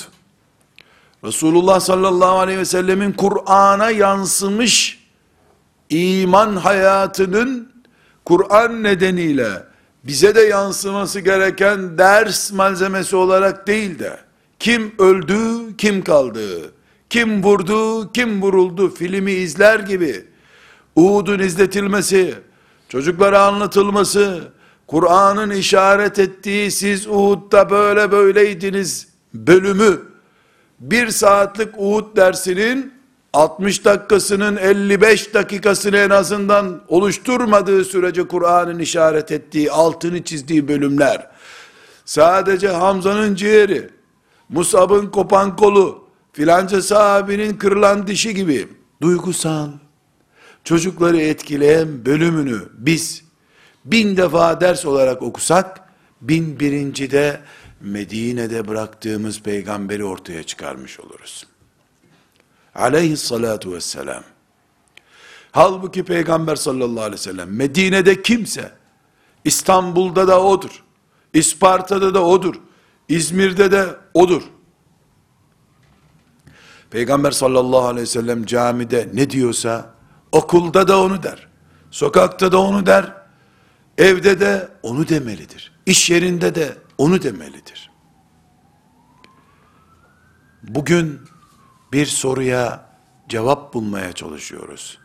Resulullah 1.24 1.81
sallallahu 1.81 2.38
aleyhi 2.38 2.59
ve 2.59 2.64
sellemin 2.64 3.12
Kur'an'a 3.12 3.90
yansımış 3.90 5.04
iman 5.90 6.57
hayatının 6.57 7.72
Kur'an 8.24 8.83
nedeniyle 8.83 9.62
bize 10.04 10.35
de 10.35 10.40
yansıması 10.40 11.20
gereken 11.20 11.98
ders 11.98 12.52
malzemesi 12.52 13.16
olarak 13.16 13.66
değil 13.66 13.98
de, 13.98 14.18
kim 14.59 14.94
öldü, 14.98 15.76
kim 15.78 16.04
kaldı, 16.04 16.72
kim 17.11 17.42
vurdu, 17.42 18.12
kim 18.12 18.42
vuruldu 18.42 18.94
filmi 18.94 19.33
izler 19.33 19.81
gibi, 19.81 20.24
Uhud'un 20.96 21.38
izletilmesi, 21.38 22.35
çocuklara 22.88 23.42
anlatılması, 23.42 24.40
Kur'an'ın 24.87 25.50
işaret 25.50 26.18
ettiği 26.18 26.70
siz 26.70 27.07
Uhud'da 27.07 27.70
böyle 27.70 28.12
böyleydiniz 28.12 29.09
bölümü, 29.35 30.00
bir 30.80 31.08
saatlik 31.08 31.68
Uhud 31.78 32.16
dersinin 32.16 32.98
60 33.32 33.84
dakikasının 33.84 34.56
55 34.56 35.34
dakikasını 35.34 35.96
en 35.96 36.10
azından 36.10 36.82
oluşturmadığı 36.88 37.84
sürece 37.84 38.28
Kur'an'ın 38.28 38.78
işaret 38.78 39.32
ettiği, 39.32 39.70
altını 39.70 40.24
çizdiği 40.24 40.68
bölümler, 40.68 41.26
sadece 42.04 42.68
Hamza'nın 42.68 43.34
ciğeri, 43.34 43.90
Musab'ın 44.48 45.06
kopan 45.06 45.56
kolu, 45.56 46.04
filanca 46.32 46.82
sahabinin 46.82 47.54
kırılan 47.56 48.06
dişi 48.06 48.34
gibi 48.34 48.68
duygusal, 49.02 49.68
çocukları 50.64 51.20
etkileyen 51.20 52.04
bölümünü 52.04 52.60
biz 52.72 53.22
bin 53.84 54.16
defa 54.16 54.60
ders 54.60 54.86
olarak 54.86 55.22
okusak, 55.22 55.80
bin 56.20 56.60
birincide 56.60 57.40
Medine'de 57.80 58.68
bıraktığımız 58.68 59.42
peygamberi 59.42 60.04
ortaya 60.04 60.42
çıkarmış 60.42 61.00
oluruz. 61.00 61.46
Aleyhissalatu 62.74 63.72
vesselam. 63.72 64.24
Halbuki 65.52 66.04
peygamber 66.04 66.56
sallallahu 66.56 67.00
aleyhi 67.00 67.20
ve 67.20 67.24
sellem 67.24 67.56
Medine'de 67.56 68.22
kimse, 68.22 68.72
İstanbul'da 69.44 70.28
da 70.28 70.42
odur, 70.42 70.84
İsparta'da 71.34 72.14
da 72.14 72.24
odur, 72.24 72.54
İzmir'de 73.08 73.72
de 73.72 73.86
odur. 74.14 74.42
Peygamber 76.90 77.30
sallallahu 77.30 77.86
aleyhi 77.86 78.02
ve 78.02 78.06
sellem 78.06 78.46
camide 78.46 79.08
ne 79.14 79.30
diyorsa, 79.30 79.94
okulda 80.32 80.88
da 80.88 81.00
onu 81.00 81.22
der. 81.22 81.48
Sokakta 81.90 82.52
da 82.52 82.58
onu 82.58 82.86
der. 82.86 83.12
Evde 83.98 84.40
de 84.40 84.68
onu 84.82 85.08
demelidir. 85.08 85.72
İş 85.86 86.10
yerinde 86.10 86.54
de 86.54 86.76
onu 86.98 87.22
demelidir. 87.22 87.90
Bugün 90.62 91.20
bir 91.92 92.06
soruya 92.06 92.88
cevap 93.28 93.74
bulmaya 93.74 94.12
çalışıyoruz. 94.12 94.98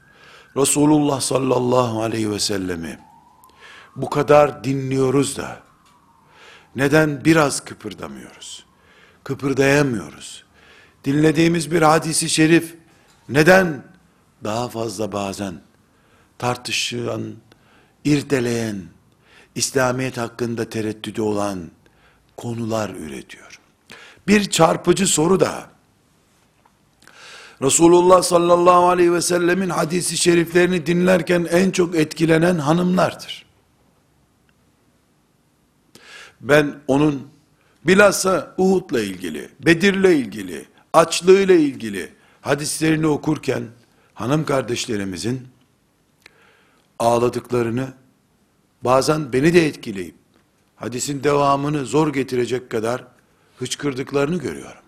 Resulullah 0.58 1.22
sallallahu 1.22 2.02
aleyhi 2.02 2.32
ve 2.32 2.40
sellemi 2.40 3.00
bu 3.96 4.10
kadar 4.10 4.64
dinliyoruz 4.64 5.38
da 5.38 5.64
neden 6.76 7.26
biraz 7.26 7.66
kıpırdamıyoruz? 7.66 8.66
Kıpırdayamıyoruz. 9.24 10.44
Dinlediğimiz 11.06 11.72
bir 11.72 11.82
hadisi 11.82 12.30
şerif 12.30 12.76
neden 13.30 13.84
daha 14.44 14.70
fazla 14.70 15.12
bazen 15.12 15.62
tartışan, 16.38 17.34
irdeleyen, 18.04 18.82
İslamiyet 19.56 20.18
hakkında 20.18 20.70
tereddüdü 20.70 21.22
olan 21.22 21.72
konular 22.44 22.90
üretiyor. 22.90 23.60
Bir 24.28 24.50
çarpıcı 24.50 25.08
soru 25.08 25.40
da 25.40 25.70
Resulullah 27.62 28.22
sallallahu 28.22 28.90
aleyhi 28.90 29.14
ve 29.14 29.22
sellemin 29.22 29.70
hadisi 29.70 30.18
şeriflerini 30.18 30.86
dinlerken 30.86 31.48
en 31.52 31.72
çok 31.72 31.96
etkilenen 31.96 32.56
hanımlardır. 32.56 33.46
Ben 36.42 36.76
onun 36.88 37.28
bilhassa 37.86 38.56
Uhud'la 38.58 39.02
ilgili, 39.02 39.50
Bedir'le 39.66 40.12
ilgili, 40.12 40.66
açlığıyla 40.94 41.56
ilgili 41.56 42.14
hadislerini 42.42 43.08
okurken 43.08 43.64
hanım 44.14 44.46
kardeşlerimizin 44.46 45.48
ağladıklarını 47.00 47.94
bazen 48.82 49.34
beni 49.34 49.54
de 49.54 49.68
etkileyip 49.68 50.23
hadisin 50.84 51.24
devamını 51.24 51.86
zor 51.86 52.14
getirecek 52.14 52.70
kadar 52.70 53.08
hıçkırdıklarını 53.60 54.40
görüyorum. 54.40 54.82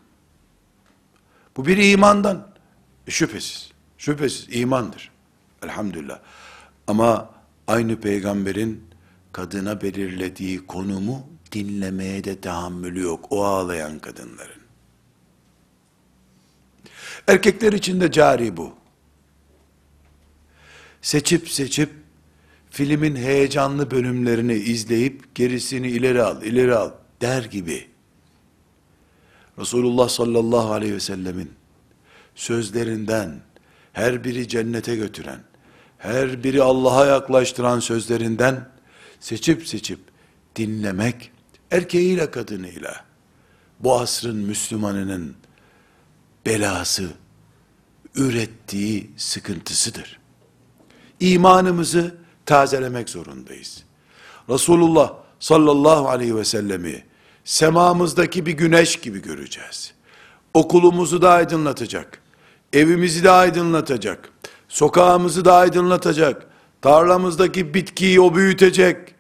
Bu 1.58 1.66
bir 1.66 1.78
imandan. 1.78 2.48
E, 3.08 3.12
şüphesiz. 3.12 3.72
Şüphesiz 3.98 4.48
imandır. 4.56 5.12
Elhamdülillah. 5.64 6.20
Ama 6.88 7.30
aynı 7.68 8.02
peygamberin 8.02 8.84
kadına 9.32 9.82
belirlediği 9.82 10.68
konumu 10.68 11.28
dinlemeye 11.52 12.24
de 12.24 12.42
tahammülü 12.42 13.02
yok. 13.02 13.26
O 13.30 13.46
ağlayan 13.46 14.00
kadınların. 14.00 14.62
Erkekler 17.28 17.74
için 17.74 18.02
de 18.02 18.12
cari 18.12 18.58
bu. 18.58 18.74
Seçip 21.02 21.50
seçip 21.50 21.90
filmin 22.76 23.16
heyecanlı 23.16 23.92
bölümlerini 23.92 24.54
izleyip 24.54 25.36
gerisini 25.36 25.88
ileri 25.88 26.24
al, 26.24 26.44
ileri 26.44 26.76
al 26.76 26.92
der 27.22 27.44
gibi. 27.44 27.88
Resulullah 29.60 30.10
sallallahu 30.10 30.72
aleyhi 30.72 30.94
ve 30.94 31.00
sellemin 31.00 31.52
sözlerinden 32.36 33.42
her 33.94 34.24
biri 34.24 34.48
cennete 34.48 34.96
götüren, 34.96 35.40
her 35.98 36.44
biri 36.44 36.64
Allah'a 36.64 37.06
yaklaştıran 37.06 37.80
sözlerinden 37.80 38.70
seçip 39.20 39.68
seçip 39.68 40.00
dinlemek 40.56 41.32
erkeğiyle 41.72 42.32
kadınıyla 42.32 43.06
bu 43.80 44.00
asrın 44.00 44.38
Müslümanının 44.38 45.36
belası 46.46 47.10
ürettiği 48.16 49.12
sıkıntısıdır. 49.18 50.20
İmanımızı 51.20 52.25
tazelemek 52.46 53.10
zorundayız. 53.10 53.84
Resulullah 54.50 55.14
sallallahu 55.40 56.10
aleyhi 56.10 56.36
ve 56.36 56.46
sellemi 56.46 57.04
semamızdaki 57.44 58.46
bir 58.46 58.52
güneş 58.52 58.96
gibi 58.96 59.22
göreceğiz. 59.22 59.94
Okulumuzu 60.54 61.22
da 61.22 61.32
aydınlatacak. 61.32 62.22
Evimizi 62.74 63.24
de 63.24 63.32
aydınlatacak. 63.32 64.30
Sokağımızı 64.68 65.46
da 65.46 65.56
aydınlatacak. 65.56 66.48
Tarlamızdaki 66.82 67.74
bitkiyi 67.74 68.22
o 68.22 68.36
büyütecek. 68.36 69.16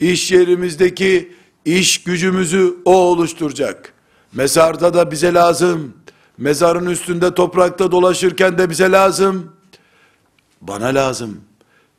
İş 0.00 0.32
yerimizdeki 0.32 1.34
iş 1.64 2.04
gücümüzü 2.04 2.76
o 2.84 2.94
oluşturacak. 2.94 3.92
Mezarda 4.32 4.94
da 4.94 5.10
bize 5.10 5.34
lazım. 5.34 5.94
Mezarın 6.38 6.86
üstünde 6.86 7.34
toprakta 7.34 7.92
dolaşırken 7.92 8.58
de 8.58 8.70
bize 8.70 8.92
lazım. 8.92 9.52
Bana 10.60 10.86
lazım. 10.86 11.40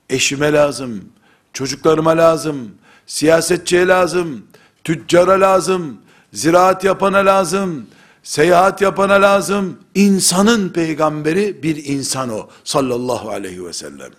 Eşime 0.10 0.54
lazım. 0.54 1.10
Çocuklarıma 1.54 2.18
lazım. 2.18 2.72
Siyasetçiye 3.06 3.88
lazım. 3.88 4.46
Tüccara 4.84 5.42
lazım. 5.42 5.98
Ziraat 6.34 6.84
yapana 6.84 7.18
lazım. 7.18 7.88
Seyahat 8.24 8.82
yapana 8.82 9.14
lazım. 9.14 9.80
İnsanın 9.96 10.70
peygamberi 10.70 11.64
bir 11.64 11.86
insan 11.86 12.30
o. 12.30 12.50
Sallallahu 12.64 13.30
aleyhi 13.30 13.66
ve 13.66 13.74
sellem. 13.74 14.12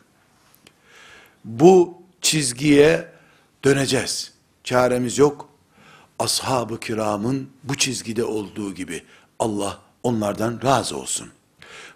Bu 1.45 2.03
çizgiye 2.21 3.09
döneceğiz. 3.65 4.33
Çaremiz 4.65 5.19
yok. 5.19 5.49
Ashab-ı 6.19 6.81
kiramın 6.81 7.49
bu 7.65 7.75
çizgide 7.75 8.25
olduğu 8.25 8.75
gibi 8.75 9.03
Allah 9.39 9.79
onlardan 10.03 10.61
razı 10.65 10.97
olsun. 10.97 11.29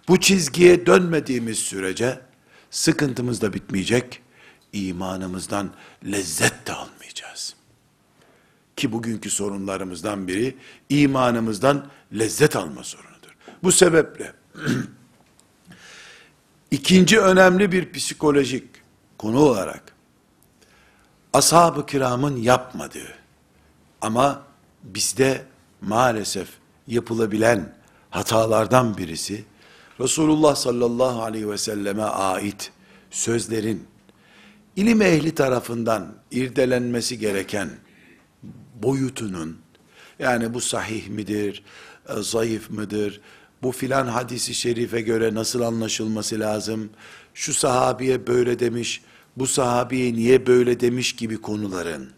Bu 0.09 0.21
çizgiye 0.21 0.87
dönmediğimiz 0.87 1.59
sürece 1.59 2.21
sıkıntımız 2.73 3.43
da 3.43 3.53
bitmeyecek, 3.53 4.23
imanımızdan 4.73 5.71
lezzet 6.05 6.67
de 6.67 6.73
almayacağız. 6.73 7.55
Ki 8.77 8.93
bugünkü 8.93 9.31
sorunlarımızdan 9.31 10.29
biri 10.29 10.57
imanımızdan 10.89 11.87
lezzet 12.19 12.57
alma 12.57 12.85
sorunudur. 12.85 13.37
Bu 13.63 13.73
sebeple 13.73 14.33
ikinci 16.71 17.21
önemli 17.21 17.73
bir 17.73 17.93
psikolojik 17.93 18.65
konu 19.19 19.39
olarak 19.39 19.83
ashab-ı 21.33 21.87
kiramın 21.87 22.37
yapmadığı 22.37 23.15
ama 24.01 24.43
bizde 24.83 25.45
maalesef 25.81 26.49
yapılabilen 26.87 27.75
hatalardan 28.11 28.97
birisi 28.97 29.45
Resulullah 30.03 30.57
sallallahu 30.57 31.23
aleyhi 31.23 31.51
ve 31.51 31.59
selleme 31.59 32.03
ait 32.03 32.73
sözlerin 33.11 33.87
ilim 34.77 35.03
ehli 35.03 35.35
tarafından 35.35 36.15
irdelenmesi 36.31 37.19
gereken 37.19 37.71
boyutunun 38.83 39.59
yani 40.19 40.55
bu 40.55 40.61
sahih 40.61 41.09
midir, 41.09 41.65
e, 42.09 42.23
zayıf 42.23 42.71
mıdır, 42.71 43.21
bu 43.63 43.73
filan 43.73 44.07
hadisi 44.07 44.55
şerife 44.55 45.01
göre 45.01 45.35
nasıl 45.35 45.61
anlaşılması 45.61 46.41
lazım, 46.41 46.91
şu 47.35 47.55
sahabiye 47.55 48.27
böyle 48.27 48.59
demiş, 48.59 49.03
bu 49.37 49.47
sahabiye 49.47 50.13
niye 50.13 50.47
böyle 50.47 50.81
demiş 50.81 51.17
gibi 51.17 51.41
konuların, 51.41 52.11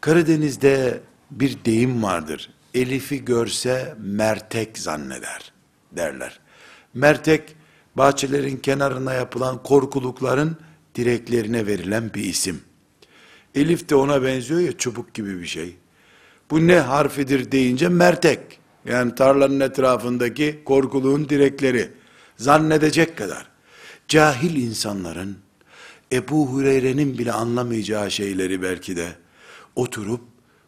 Karadeniz'de 0.00 1.00
bir 1.30 1.64
deyim 1.64 2.02
vardır. 2.02 2.50
Elif'i 2.74 3.24
görse 3.24 3.96
mertek 3.98 4.78
zanneder 4.78 5.57
derler. 5.92 6.40
Mertek, 6.94 7.56
bahçelerin 7.96 8.56
kenarına 8.56 9.12
yapılan 9.12 9.62
korkulukların 9.62 10.56
direklerine 10.94 11.66
verilen 11.66 12.14
bir 12.14 12.24
isim. 12.24 12.60
Elif 13.54 13.88
de 13.88 13.94
ona 13.94 14.22
benziyor 14.22 14.60
ya 14.60 14.72
çubuk 14.72 15.14
gibi 15.14 15.40
bir 15.40 15.46
şey. 15.46 15.76
Bu 16.50 16.66
ne 16.66 16.78
harfidir 16.78 17.52
deyince 17.52 17.88
mertek. 17.88 18.40
Yani 18.84 19.14
tarlanın 19.14 19.60
etrafındaki 19.60 20.62
korkuluğun 20.64 21.28
direkleri. 21.28 21.90
Zannedecek 22.36 23.18
kadar. 23.18 23.48
Cahil 24.08 24.56
insanların 24.56 25.38
Ebu 26.12 26.46
Hureyre'nin 26.46 27.18
bile 27.18 27.32
anlamayacağı 27.32 28.10
şeyleri 28.10 28.62
belki 28.62 28.96
de 28.96 29.08
oturup 29.76 30.20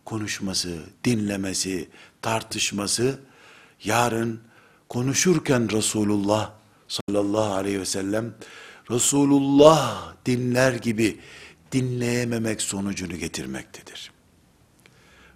konuşması, 0.05 0.79
dinlemesi, 1.05 1.89
tartışması 2.23 3.19
yarın 3.85 4.41
konuşurken 4.91 5.71
Resulullah 5.71 6.53
sallallahu 6.89 7.55
aleyhi 7.55 7.81
ve 7.81 7.87
sellem 7.87 8.35
Resulullah 8.91 10.15
dinler 10.27 10.73
gibi 10.73 11.19
dinleyememek 11.73 12.63
sonucunu 12.63 13.17
getirmektedir. 13.17 14.13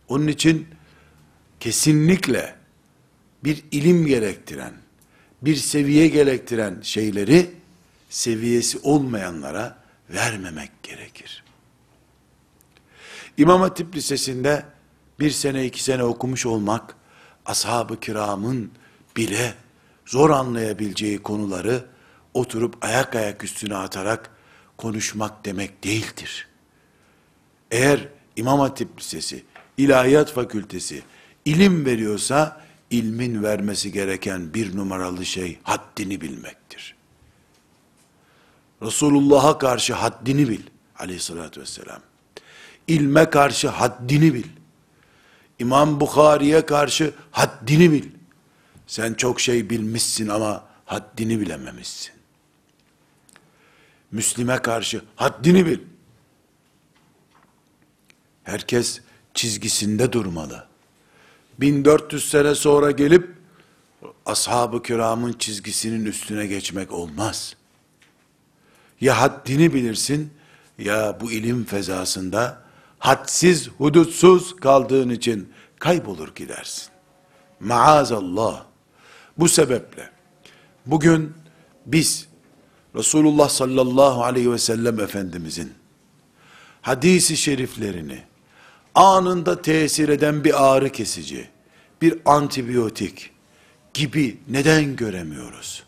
Onun 0.09 0.27
için 0.27 0.69
kesinlikle 1.61 2.57
bir 3.45 3.65
ilim 3.71 4.07
gerektiren, 4.07 4.73
bir 5.43 5.57
seviye 5.57 6.09
gerektiren 6.09 6.81
şeyleri 6.83 7.51
seviyesi 8.11 8.79
olmayanlara 8.83 9.79
vermemek 10.11 10.83
gerekir. 10.83 11.45
İmam 13.37 13.61
Hatip 13.61 13.97
Lisesi'nde 13.97 14.67
bir 15.21 15.31
sene 15.31 15.67
iki 15.67 15.83
sene 15.83 16.03
okumuş 16.05 16.47
olmak, 16.47 16.97
ashab-ı 17.47 18.01
kiramın 18.01 18.71
bile 19.17 19.55
zor 20.07 20.31
anlayabileceği 20.31 21.23
konuları 21.23 21.85
oturup 22.35 22.85
ayak 22.85 23.17
ayak 23.17 23.45
üstüne 23.45 23.77
atarak 23.77 24.31
konuşmak 24.77 25.45
demek 25.45 25.85
değildir. 25.85 26.49
Eğer 27.71 28.09
İmam 28.37 28.61
Hatip 28.61 29.01
Lisesi, 29.01 29.45
İlahiyat 29.77 30.33
Fakültesi 30.33 31.03
ilim 31.45 31.87
veriyorsa 31.87 32.61
ilmin 32.91 33.43
vermesi 33.43 33.93
gereken 33.93 34.55
bir 34.55 34.77
numaralı 34.77 35.25
şey 35.25 35.59
haddini 35.63 36.21
bilmektir. 36.21 36.95
Resulullah'a 38.83 39.59
karşı 39.59 39.95
haddini 39.95 40.49
bil 40.49 40.63
aleyhissalatü 40.99 41.61
vesselam. 41.61 42.01
İlme 42.87 43.31
karşı 43.31 43.69
haddini 43.69 44.35
bil. 44.35 44.45
İmam 45.59 46.01
Bukhari'ye 46.01 46.67
karşı 46.67 47.15
haddini 47.31 47.93
bil. 47.93 48.05
Sen 48.87 49.15
çok 49.15 49.41
şey 49.41 49.71
bilmişsin 49.71 50.29
ama 50.29 50.65
haddini 50.85 51.41
bilememişsin. 51.41 52.13
Müslime 54.13 54.63
karşı 54.63 55.03
haddini 55.17 55.67
bil. 55.67 55.79
Herkes 58.45 59.01
çizgisinde 59.35 60.13
durmalı. 60.13 60.67
1400 61.61 62.31
sene 62.31 62.55
sonra 62.55 62.91
gelip 62.91 63.35
ashab-ı 64.27 64.83
kiramın 64.83 65.33
çizgisinin 65.33 66.05
üstüne 66.05 66.47
geçmek 66.47 66.93
olmaz. 66.93 67.57
Ya 69.01 69.21
haddini 69.21 69.75
bilirsin 69.75 70.33
ya 70.79 71.19
bu 71.21 71.33
ilim 71.33 71.65
fezasında 71.65 72.63
hadsiz, 72.99 73.69
hudutsuz 73.69 74.57
kaldığın 74.57 75.11
için 75.11 75.53
kaybolur 75.79 76.35
gidersin. 76.35 76.89
Maazallah. 77.61 78.74
Bu 79.39 79.49
sebeple 79.49 80.11
bugün 80.87 81.33
biz 81.87 82.29
Resulullah 82.95 83.49
sallallahu 83.49 84.25
aleyhi 84.25 84.53
ve 84.53 84.59
sellem 84.59 85.01
Efendimizin 85.01 85.73
hadisi 86.83 87.37
şeriflerini 87.37 88.23
anında 88.95 89.63
tesir 89.63 90.09
eden 90.09 90.45
bir 90.45 90.65
ağrı 90.65 90.91
kesici, 90.91 91.49
bir 92.03 92.19
antibiyotik 92.25 93.31
gibi 93.95 94.39
neden 94.49 94.97
göremiyoruz? 94.97 95.83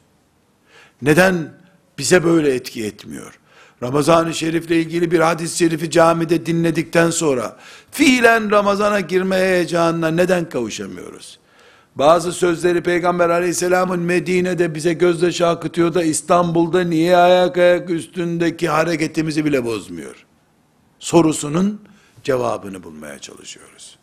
Neden 1.02 1.52
bize 1.98 2.24
böyle 2.24 2.54
etki 2.54 2.84
etmiyor? 2.84 3.38
Ramazan-ı 3.82 4.34
Şerif'le 4.34 4.70
ilgili 4.70 5.10
bir 5.10 5.20
hadis-i 5.20 5.58
şerifi 5.58 5.90
camide 5.90 6.46
dinledikten 6.46 7.10
sonra 7.10 7.56
fiilen 7.90 8.50
Ramazan'a 8.50 9.00
girme 9.00 9.36
heyecanına 9.36 10.08
neden 10.08 10.48
kavuşamıyoruz? 10.48 11.38
Bazı 11.96 12.32
sözleri 12.32 12.82
Peygamber 12.82 13.30
aleyhisselamın 13.30 14.00
Medine'de 14.00 14.74
bize 14.74 14.92
gözyaşı 14.92 15.46
akıtıyor 15.46 15.94
da 15.94 16.02
İstanbul'da 16.02 16.84
niye 16.84 17.16
ayak 17.16 17.58
ayak 17.58 17.90
üstündeki 17.90 18.68
hareketimizi 18.68 19.44
bile 19.44 19.64
bozmuyor? 19.64 20.26
Sorusunun 20.98 21.80
cevabını 22.22 22.82
bulmaya 22.82 23.18
çalışıyoruz. 23.18 23.98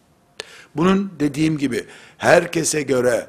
Bunun 0.75 1.11
dediğim 1.19 1.57
gibi 1.57 1.85
herkese 2.17 2.81
göre 2.81 3.27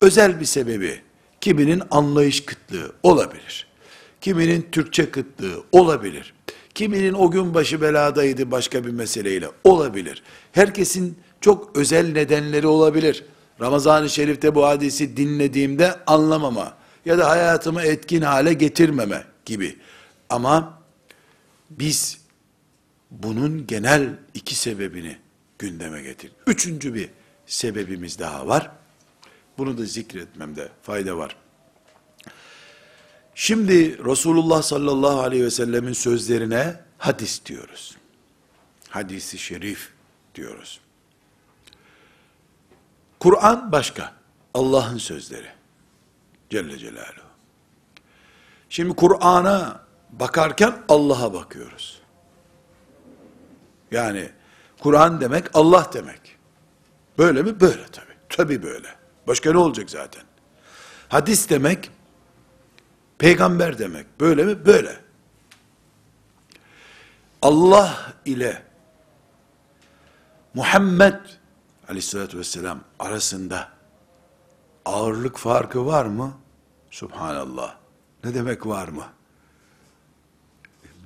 özel 0.00 0.40
bir 0.40 0.44
sebebi, 0.44 1.00
kiminin 1.40 1.82
anlayış 1.90 2.44
kıtlığı 2.44 2.92
olabilir. 3.02 3.66
Kiminin 4.20 4.68
Türkçe 4.72 5.10
kıtlığı 5.10 5.64
olabilir. 5.72 6.34
Kiminin 6.74 7.12
o 7.12 7.30
gün 7.30 7.54
başı 7.54 7.80
beladaydı 7.80 8.50
başka 8.50 8.84
bir 8.84 8.90
meseleyle 8.90 9.48
olabilir. 9.64 10.22
Herkesin 10.52 11.18
çok 11.40 11.76
özel 11.76 12.12
nedenleri 12.12 12.66
olabilir. 12.66 13.24
Ramazan-ı 13.60 14.10
Şerif'te 14.10 14.54
bu 14.54 14.66
hadisi 14.66 15.16
dinlediğimde 15.16 16.04
anlamama 16.06 16.74
ya 17.04 17.18
da 17.18 17.28
hayatımı 17.28 17.82
etkin 17.82 18.22
hale 18.22 18.52
getirmeme 18.52 19.24
gibi. 19.44 19.76
Ama 20.30 20.82
biz 21.70 22.20
bunun 23.10 23.66
genel 23.66 24.18
iki 24.34 24.54
sebebini 24.54 25.16
gündeme 25.58 26.02
getirdik. 26.02 26.36
Üçüncü 26.46 26.94
bir 26.94 27.10
sebebimiz 27.46 28.18
daha 28.18 28.46
var. 28.46 28.70
Bunu 29.58 29.78
da 29.78 29.84
zikretmemde 29.84 30.68
fayda 30.82 31.16
var. 31.16 31.36
Şimdi 33.34 34.04
Resulullah 34.04 34.62
sallallahu 34.62 35.20
aleyhi 35.20 35.44
ve 35.44 35.50
sellemin 35.50 35.92
sözlerine 35.92 36.80
hadis 36.98 37.46
diyoruz. 37.46 37.96
Hadisi 38.88 39.38
şerif 39.38 39.92
diyoruz. 40.34 40.79
Kur'an 43.20 43.72
başka. 43.72 44.12
Allah'ın 44.54 44.98
sözleri. 44.98 45.48
Celle 46.50 46.78
Celaluhu. 46.78 47.30
Şimdi 48.68 48.96
Kur'an'a 48.96 49.80
bakarken 50.10 50.82
Allah'a 50.88 51.34
bakıyoruz. 51.34 52.00
Yani 53.90 54.30
Kur'an 54.80 55.20
demek 55.20 55.46
Allah 55.54 55.90
demek. 55.92 56.20
Böyle 57.18 57.42
mi? 57.42 57.60
Böyle 57.60 57.86
tabi. 57.86 58.10
Tabi 58.28 58.62
böyle. 58.62 58.88
Başka 59.26 59.52
ne 59.52 59.58
olacak 59.58 59.90
zaten? 59.90 60.22
Hadis 61.08 61.50
demek 61.50 61.90
peygamber 63.18 63.78
demek. 63.78 64.20
Böyle 64.20 64.44
mi? 64.44 64.66
Böyle. 64.66 64.96
Allah 67.42 68.12
ile 68.24 68.62
Muhammed 70.54 71.39
aleyhissalatü 71.90 72.38
vesselam 72.38 72.80
arasında 72.98 73.68
ağırlık 74.84 75.36
farkı 75.36 75.86
var 75.86 76.04
mı? 76.04 76.32
Subhanallah. 76.90 77.76
Ne 78.24 78.34
demek 78.34 78.66
var 78.66 78.88
mı? 78.88 79.04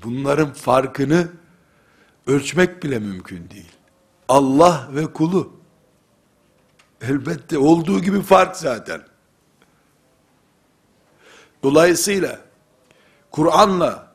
Bunların 0.02 0.52
farkını 0.52 1.28
ölçmek 2.26 2.82
bile 2.82 2.98
mümkün 2.98 3.50
değil. 3.50 3.72
Allah 4.28 4.88
ve 4.92 5.12
kulu. 5.12 5.52
Elbette 7.00 7.58
olduğu 7.58 8.00
gibi 8.00 8.22
fark 8.22 8.56
zaten. 8.56 9.02
Dolayısıyla 11.62 12.40
Kur'an'la 13.30 14.12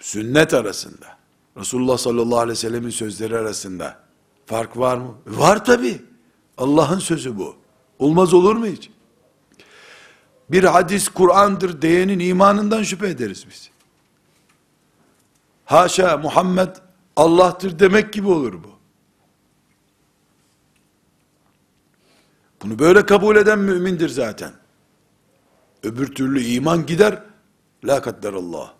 sünnet 0.00 0.54
arasında, 0.54 1.18
Resulullah 1.56 1.98
sallallahu 1.98 2.38
aleyhi 2.38 2.50
ve 2.50 2.60
sellemin 2.60 2.90
sözleri 2.90 3.38
arasında 3.38 4.09
fark 4.50 4.76
var 4.76 4.96
mı? 4.96 5.14
Var 5.26 5.64
tabi. 5.64 6.02
Allah'ın 6.58 6.98
sözü 6.98 7.38
bu. 7.38 7.56
Olmaz 7.98 8.34
olur 8.34 8.56
mu 8.56 8.66
hiç? 8.66 8.90
Bir 10.50 10.64
hadis 10.64 11.08
Kur'an'dır 11.08 11.82
diyenin 11.82 12.18
imanından 12.18 12.82
şüphe 12.82 13.08
ederiz 13.08 13.46
biz. 13.50 13.70
Haşa 15.64 16.16
Muhammed 16.16 16.76
Allah'tır 17.16 17.78
demek 17.78 18.12
gibi 18.12 18.28
olur 18.28 18.52
bu. 18.52 18.70
Bunu 22.62 22.78
böyle 22.78 23.06
kabul 23.06 23.36
eden 23.36 23.58
mümindir 23.58 24.08
zaten. 24.08 24.52
Öbür 25.82 26.14
türlü 26.14 26.44
iman 26.44 26.86
gider. 26.86 27.22
La 27.84 28.02
kadderallah. 28.02 28.74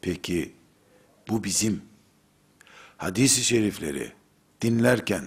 Peki 0.00 0.52
bu 1.28 1.44
bizim 1.44 1.91
hadisi 3.02 3.44
şerifleri 3.44 4.12
dinlerken 4.60 5.24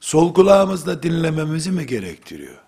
sol 0.00 0.34
kulağımızla 0.34 1.02
dinlememizi 1.02 1.70
mi 1.70 1.86
gerektiriyor? 1.86 2.58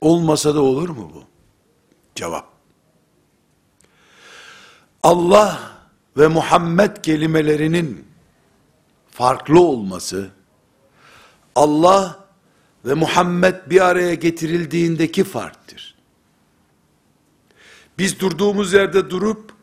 Olmasa 0.00 0.54
da 0.54 0.62
olur 0.62 0.88
mu 0.88 1.10
bu? 1.14 1.24
Cevap. 2.14 2.48
Allah 5.02 5.60
ve 6.16 6.28
Muhammed 6.28 6.96
kelimelerinin 6.96 8.08
farklı 9.10 9.60
olması, 9.60 10.30
Allah 11.54 12.28
ve 12.84 12.94
Muhammed 12.94 13.54
bir 13.70 13.80
araya 13.80 14.14
getirildiğindeki 14.14 15.24
farktır. 15.24 15.94
Biz 17.98 18.20
durduğumuz 18.20 18.72
yerde 18.72 19.10
durup, 19.10 19.53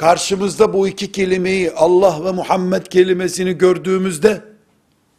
karşımızda 0.00 0.72
bu 0.72 0.88
iki 0.88 1.12
kelimeyi 1.12 1.72
Allah 1.72 2.24
ve 2.24 2.32
Muhammed 2.32 2.86
kelimesini 2.86 3.58
gördüğümüzde, 3.58 4.44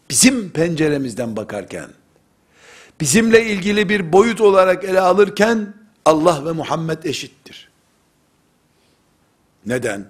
bizim 0.09 0.49
penceremizden 0.49 1.35
bakarken, 1.35 1.89
bizimle 3.01 3.45
ilgili 3.45 3.89
bir 3.89 4.13
boyut 4.13 4.41
olarak 4.41 4.83
ele 4.83 5.01
alırken, 5.01 5.73
Allah 6.05 6.45
ve 6.45 6.51
Muhammed 6.51 7.03
eşittir. 7.03 7.69
Neden? 9.65 10.09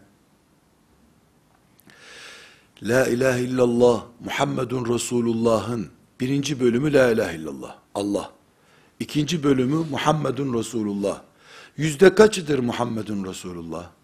La 2.83 3.07
ilahe 3.07 3.41
illallah 3.41 4.03
Muhammedun 4.25 4.93
Resulullah'ın 4.93 5.89
birinci 6.19 6.59
bölümü 6.59 6.93
La 6.93 7.11
ilahe 7.11 7.35
illallah 7.35 7.75
Allah. 7.95 8.31
İkinci 8.99 9.43
bölümü 9.43 9.85
Muhammedun 9.91 10.59
Resulullah. 10.59 11.21
Yüzde 11.77 12.15
kaçıdır 12.15 12.59
Muhammedun 12.59 13.25
Resulullah? 13.25 14.00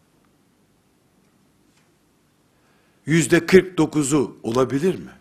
Yüzde 3.07 3.37
49'u 3.37 4.37
olabilir 4.43 4.95
mi? 4.95 5.11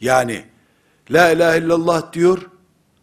Yani 0.00 0.44
La 1.10 1.30
ilahe 1.30 1.58
illallah 1.58 2.12
diyor, 2.12 2.50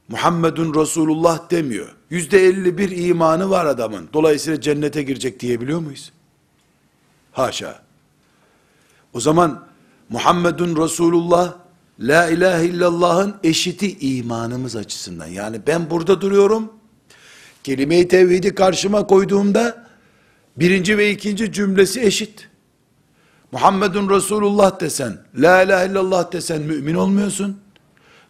Muhammedun 0.07 0.81
Resulullah 0.81 1.49
demiyor. 1.51 1.95
Yüzde 2.09 2.45
elli 2.45 2.77
bir 2.77 2.97
imanı 3.07 3.49
var 3.49 3.65
adamın. 3.65 4.09
Dolayısıyla 4.13 4.61
cennete 4.61 5.03
girecek 5.03 5.39
diyebiliyor 5.39 5.79
muyuz? 5.79 6.11
Haşa. 7.31 7.81
O 9.13 9.19
zaman 9.19 9.67
Muhammedun 10.09 10.83
Resulullah 10.83 11.53
La 11.99 12.29
ilahe 12.29 12.65
illallah'ın 12.65 13.35
eşiti 13.43 13.97
imanımız 13.99 14.75
açısından. 14.75 15.27
Yani 15.27 15.61
ben 15.67 15.89
burada 15.89 16.21
duruyorum. 16.21 16.73
Kelime-i 17.63 18.07
tevhidi 18.07 18.55
karşıma 18.55 19.07
koyduğumda 19.07 19.87
birinci 20.57 20.97
ve 20.97 21.11
ikinci 21.11 21.51
cümlesi 21.51 22.01
eşit. 22.01 22.49
Muhammedun 23.51 24.09
Resulullah 24.09 24.79
desen, 24.79 25.17
La 25.35 25.63
ilahe 25.63 25.91
illallah 25.91 26.31
desen 26.31 26.61
mümin 26.61 26.95
olmuyorsun. 26.95 27.61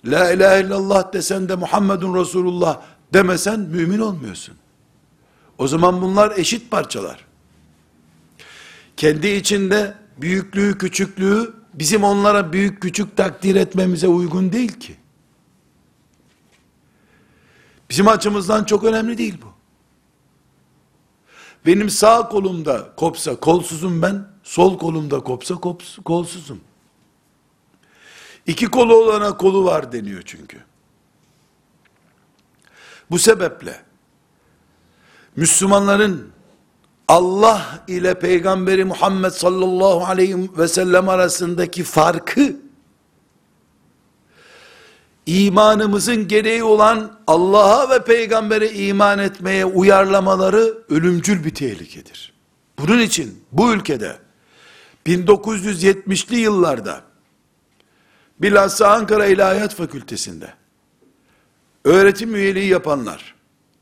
La 0.05 0.31
ilahe 0.31 0.61
illallah 0.61 1.13
desen 1.13 1.49
de 1.49 1.55
Muhammedun 1.55 2.19
Resulullah 2.19 2.81
demesen 3.13 3.59
mümin 3.59 3.99
olmuyorsun. 3.99 4.55
O 5.57 5.67
zaman 5.67 6.01
bunlar 6.01 6.37
eşit 6.37 6.71
parçalar. 6.71 7.25
Kendi 8.97 9.27
içinde 9.27 9.93
büyüklüğü, 10.17 10.77
küçüklüğü 10.77 11.53
bizim 11.73 12.03
onlara 12.03 12.53
büyük 12.53 12.81
küçük 12.81 13.17
takdir 13.17 13.55
etmemize 13.55 14.07
uygun 14.07 14.51
değil 14.51 14.79
ki. 14.79 14.95
Bizim 17.89 18.07
açımızdan 18.07 18.63
çok 18.63 18.83
önemli 18.83 19.17
değil 19.17 19.37
bu. 19.41 19.47
Benim 21.65 21.89
sağ 21.89 22.29
kolumda 22.29 22.89
kopsa 22.95 23.35
kolsuzum 23.35 24.01
ben, 24.01 24.27
sol 24.47 24.77
kolumda 24.77 25.19
kopsa 25.19 25.55
kops, 25.55 25.97
kolsuzum. 26.05 26.61
İki 28.47 28.65
kolu 28.65 28.95
olana 28.95 29.37
kolu 29.37 29.65
var 29.65 29.91
deniyor 29.91 30.21
çünkü. 30.25 30.57
Bu 33.11 33.19
sebeple 33.19 33.81
Müslümanların 35.35 36.31
Allah 37.07 37.83
ile 37.87 38.19
Peygamberi 38.19 38.85
Muhammed 38.85 39.31
sallallahu 39.31 40.05
aleyhi 40.05 40.57
ve 40.57 40.67
sellem 40.67 41.09
arasındaki 41.09 41.83
farkı 41.83 42.55
imanımızın 45.25 46.27
gereği 46.27 46.63
olan 46.63 47.19
Allah'a 47.27 47.89
ve 47.89 48.03
peygambere 48.03 48.71
iman 48.71 49.19
etmeye 49.19 49.65
uyarlamaları 49.65 50.77
ölümcül 50.89 51.43
bir 51.43 51.55
tehlikedir. 51.55 52.33
Bunun 52.79 52.99
için 52.99 53.43
bu 53.51 53.73
ülkede 53.73 54.26
1970'li 55.07 56.37
yıllarda 56.39 57.01
bilhassa 58.39 58.87
Ankara 58.87 59.25
İlahiyat 59.25 59.75
Fakültesinde 59.75 60.53
öğretim 61.85 62.35
üyeliği 62.35 62.69
yapanlar, 62.69 63.35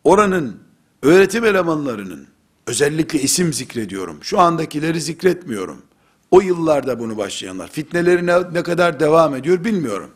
oranın 0.04 0.60
öğretim 1.02 1.46
elemanlarının, 1.46 2.28
özellikle 2.68 3.22
isim 3.22 3.54
zikrediyorum, 3.54 4.18
şu 4.22 4.40
andakileri 4.40 5.02
zikretmiyorum. 5.02 5.82
O 6.32 6.42
yıllarda 6.42 7.00
bunu 7.00 7.18
başlayanlar, 7.18 7.68
fitneleri 7.68 8.26
ne, 8.26 8.54
ne 8.54 8.64
kadar 8.64 9.00
devam 9.00 9.36
ediyor 9.36 9.64
bilmiyorum. 9.64 10.10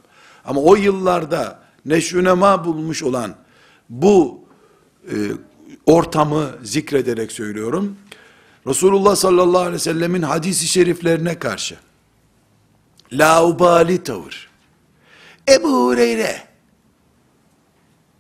Ama 0.45 0.62
o 0.62 0.76
yıllarda 0.76 1.60
neşrünema 1.86 2.65
bulmuş 2.65 3.04
olan 3.04 3.36
bu 3.89 4.41
e, 5.12 5.15
ortamı 5.86 6.50
zikrederek 6.63 7.32
söylüyorum. 7.32 7.98
Resulullah 8.67 9.15
sallallahu 9.15 9.62
aleyhi 9.62 9.74
ve 9.74 9.80
sellemin 9.80 10.22
hadisi 10.22 10.67
şeriflerine 10.67 11.39
karşı 11.39 11.78
laubali 13.12 14.04
tavır. 14.04 14.50
Ebu 15.50 15.86
Hureyre 15.86 16.48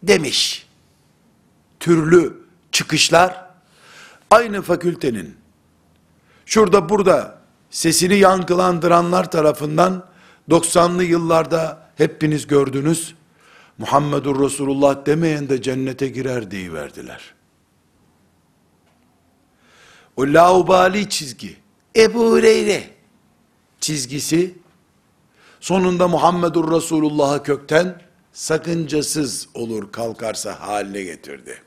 demiş. 0.03 0.65
Türlü 1.79 2.33
çıkışlar 2.71 3.45
aynı 4.31 4.61
fakültenin 4.61 5.35
şurada 6.45 6.89
burada 6.89 7.39
sesini 7.69 8.17
yankılandıranlar 8.17 9.31
tarafından 9.31 10.05
90'lı 10.49 11.03
yıllarda 11.03 11.89
hepiniz 11.95 12.47
gördünüz. 12.47 13.15
Muhammedur 13.77 14.43
Resulullah 14.45 15.05
demeyen 15.05 15.49
de 15.49 15.61
cennete 15.61 16.07
girer 16.07 16.51
verdiler. 16.73 17.33
O 20.19 20.23
laubali 20.23 21.09
çizgi, 21.09 21.55
Ebu 21.95 22.31
Hureyre 22.31 22.83
çizgisi, 23.79 24.55
sonunda 25.59 26.07
Muhammedur 26.07 26.71
Resulullah'ı 26.71 27.43
kökten 27.43 28.01
sakıncasız 28.33 29.47
olur 29.53 29.91
kalkarsa 29.91 30.59
haline 30.59 31.03
getirdi. 31.03 31.61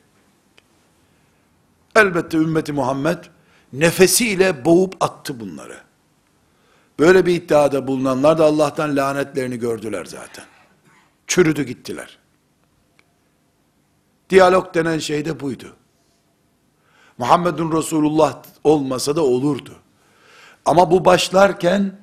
Elbette 1.97 2.37
ümmeti 2.37 2.73
Muhammed 2.73 3.25
nefesiyle 3.73 4.65
boğup 4.65 4.97
attı 5.01 5.41
bunları. 5.41 5.81
Böyle 6.99 7.27
bir 7.27 7.35
iddiada 7.35 7.87
bulunanlar 7.87 8.39
da 8.39 8.45
Allah'tan 8.45 8.97
lanetlerini 8.97 9.59
gördüler 9.59 10.05
zaten. 10.05 10.45
Çürüdü 11.27 11.63
gittiler. 11.63 12.19
Diyalog 14.31 14.75
denen 14.75 14.99
şey 14.99 15.25
de 15.25 15.41
buydu. 15.41 15.77
Muhammedun 17.19 17.73
Resulullah 17.73 18.43
olmasa 18.65 19.17
da 19.17 19.23
olurdu. 19.23 19.75
Ama 20.65 20.91
bu 20.91 21.05
başlarken 21.05 21.99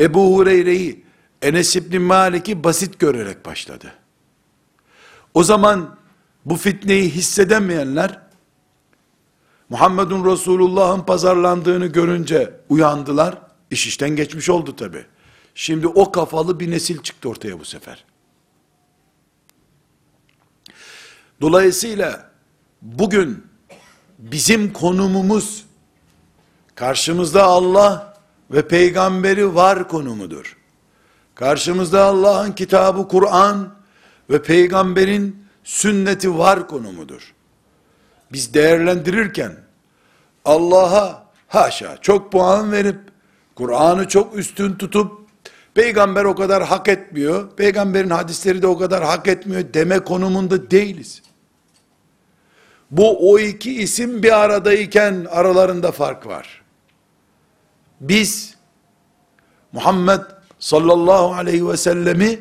Ebu 0.00 0.36
Hureyre'yi 0.36 1.04
Enes 1.42 1.76
İbni 1.76 1.98
Malik'i 1.98 2.64
basit 2.64 2.98
görerek 2.98 3.46
başladı. 3.46 3.92
O 5.34 5.44
zaman 5.44 5.96
bu 6.44 6.56
fitneyi 6.56 7.10
hissedemeyenler 7.10 8.20
Muhammedun 9.68 10.30
Resulullah'ın 10.32 11.00
pazarlandığını 11.00 11.86
görünce 11.86 12.60
uyandılar. 12.68 13.38
İş 13.70 13.86
işten 13.86 14.16
geçmiş 14.16 14.50
oldu 14.50 14.76
tabi. 14.76 15.06
Şimdi 15.54 15.86
o 15.86 16.12
kafalı 16.12 16.60
bir 16.60 16.70
nesil 16.70 17.02
çıktı 17.02 17.28
ortaya 17.28 17.60
bu 17.60 17.64
sefer. 17.64 18.04
Dolayısıyla 21.40 22.30
bugün 22.82 23.51
bizim 24.22 24.72
konumumuz 24.72 25.64
karşımızda 26.74 27.44
Allah 27.44 28.16
ve 28.50 28.68
peygamberi 28.68 29.54
var 29.54 29.88
konumudur. 29.88 30.56
Karşımızda 31.34 32.04
Allah'ın 32.04 32.52
kitabı 32.52 33.08
Kur'an 33.08 33.74
ve 34.30 34.42
peygamberin 34.42 35.44
sünneti 35.64 36.38
var 36.38 36.68
konumudur. 36.68 37.34
Biz 38.32 38.54
değerlendirirken 38.54 39.56
Allah'a 40.44 41.24
haşa 41.48 41.96
çok 42.00 42.32
puan 42.32 42.72
verip 42.72 42.98
Kur'an'ı 43.54 44.08
çok 44.08 44.38
üstün 44.38 44.74
tutup 44.74 45.12
peygamber 45.74 46.24
o 46.24 46.34
kadar 46.34 46.62
hak 46.62 46.88
etmiyor, 46.88 47.50
peygamberin 47.56 48.10
hadisleri 48.10 48.62
de 48.62 48.66
o 48.66 48.78
kadar 48.78 49.04
hak 49.04 49.28
etmiyor 49.28 49.74
deme 49.74 49.98
konumunda 49.98 50.70
değiliz. 50.70 51.22
Bu 52.92 53.32
o 53.32 53.38
iki 53.38 53.82
isim 53.82 54.22
bir 54.22 54.32
aradayken 54.44 55.26
aralarında 55.30 55.92
fark 55.92 56.26
var. 56.26 56.62
Biz 58.00 58.56
Muhammed 59.72 60.20
sallallahu 60.58 61.34
aleyhi 61.34 61.68
ve 61.68 61.76
sellemi 61.76 62.40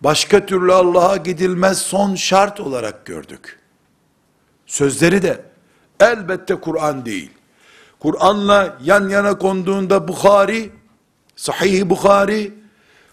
başka 0.00 0.46
türlü 0.46 0.72
Allah'a 0.72 1.16
gidilmez 1.16 1.78
son 1.78 2.14
şart 2.14 2.60
olarak 2.60 3.06
gördük. 3.06 3.60
Sözleri 4.66 5.22
de 5.22 5.44
elbette 6.00 6.54
Kur'an 6.54 7.06
değil. 7.06 7.30
Kur'an'la 8.00 8.78
yan 8.84 9.08
yana 9.08 9.38
konduğunda 9.38 10.08
Bukhari, 10.08 10.70
Sahih 11.36 11.88
Bukhari, 11.88 12.54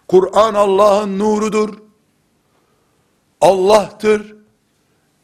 Kur'an 0.08 0.54
Allah'ın 0.54 1.20
nurudur. 1.20 1.78
Allah'tır. 3.42 4.43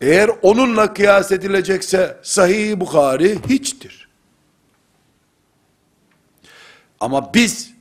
Eğer 0.01 0.31
onunla 0.41 0.93
kıyas 0.93 1.31
edilecekse 1.31 2.17
Sahih 2.23 2.79
Bukhari 2.79 3.39
hiçtir. 3.49 4.09
Ama 6.99 7.33
biz 7.33 7.73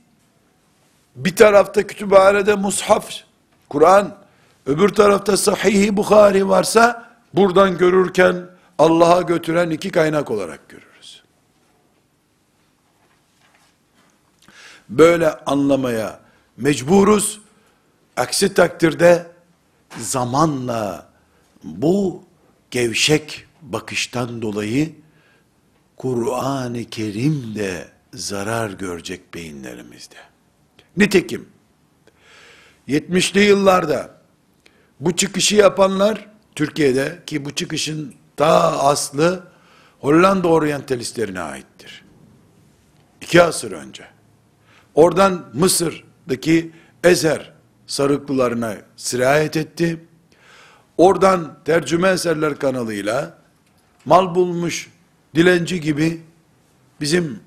bir 1.15 1.35
tarafta 1.35 1.87
kütüphanede 1.87 2.55
mushaf, 2.55 3.09
Kur'an, 3.69 4.17
öbür 4.65 4.89
tarafta 4.89 5.37
Sahih 5.37 5.91
Bukhari 5.91 6.49
varsa 6.49 7.09
buradan 7.33 7.77
görürken 7.77 8.49
Allah'a 8.77 9.21
götüren 9.21 9.69
iki 9.69 9.91
kaynak 9.91 10.31
olarak 10.31 10.69
görürüz. 10.69 11.23
Böyle 14.89 15.29
anlamaya 15.29 16.19
mecburuz. 16.57 17.41
Aksi 18.17 18.53
takdirde 18.53 19.27
zamanla 19.97 21.08
bu 21.63 22.23
gevşek 22.71 23.45
bakıştan 23.61 24.41
dolayı 24.41 24.91
Kur'an-ı 25.97 26.83
Kerim 26.83 27.55
de 27.55 27.87
zarar 28.13 28.69
görecek 28.69 29.33
beyinlerimizde. 29.33 30.15
Nitekim 30.97 31.49
70'li 32.87 33.39
yıllarda 33.39 34.21
bu 34.99 35.15
çıkışı 35.15 35.55
yapanlar 35.55 36.27
Türkiye'de 36.55 37.19
ki 37.25 37.45
bu 37.45 37.55
çıkışın 37.55 38.15
daha 38.37 38.83
aslı 38.89 39.49
Hollanda 39.99 40.47
oryantalistlerine 40.47 41.41
aittir. 41.41 42.03
İki 43.21 43.41
asır 43.41 43.71
önce. 43.71 44.05
Oradan 44.95 45.45
Mısır'daki 45.53 46.71
Ezer 47.03 47.53
sarıklılarına 47.87 48.77
sirayet 48.95 49.57
etti. 49.57 50.05
Oradan 50.99 51.57
tercüme 51.65 52.09
eserler 52.09 52.55
kanalıyla 52.59 53.37
mal 54.05 54.35
bulmuş 54.35 54.89
dilenci 55.35 55.81
gibi 55.81 56.21
bizim 57.01 57.39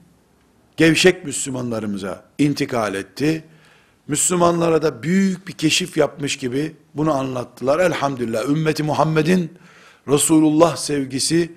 gevşek 0.76 1.24
Müslümanlarımıza 1.24 2.24
intikal 2.38 2.94
etti. 2.94 3.44
Müslümanlara 4.09 4.82
da 4.82 5.03
büyük 5.03 5.48
bir 5.48 5.53
keşif 5.53 5.96
yapmış 5.96 6.36
gibi 6.36 6.76
bunu 6.94 7.12
anlattılar. 7.12 7.78
Elhamdülillah 7.78 8.48
ümmeti 8.48 8.82
Muhammed'in 8.82 9.53
Resulullah 10.09 10.76
sevgisi 10.76 11.53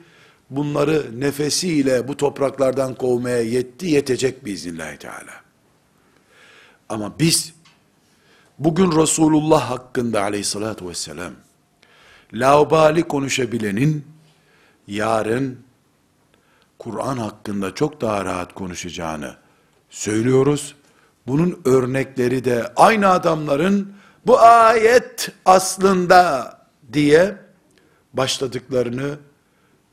bunları 0.49 1.19
nefesiyle 1.19 2.07
bu 2.07 2.17
topraklardan 2.17 2.95
kovmaya 2.95 3.41
yetti, 3.41 3.87
yetecek 3.87 4.45
biiznillahü 4.45 4.97
teala. 4.97 5.33
Ama 6.89 7.19
biz 7.19 7.53
bugün 8.59 9.01
Resulullah 9.01 9.69
hakkında 9.69 10.21
aleyhissalatü 10.21 10.87
vesselam 10.87 11.44
laubali 12.35 13.03
konuşabilenin 13.03 14.05
yarın 14.87 15.59
Kur'an 16.79 17.17
hakkında 17.17 17.75
çok 17.75 18.01
daha 18.01 18.25
rahat 18.25 18.53
konuşacağını 18.53 19.35
söylüyoruz. 19.89 20.75
Bunun 21.27 21.61
örnekleri 21.65 22.45
de 22.45 22.73
aynı 22.75 23.07
adamların 23.07 23.93
bu 24.25 24.39
ayet 24.39 25.31
aslında 25.45 26.51
diye 26.93 27.37
başladıklarını 28.13 29.17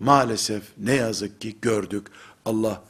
maalesef 0.00 0.62
ne 0.78 0.94
yazık 0.94 1.40
ki 1.40 1.56
gördük. 1.62 2.06
Allah 2.44 2.82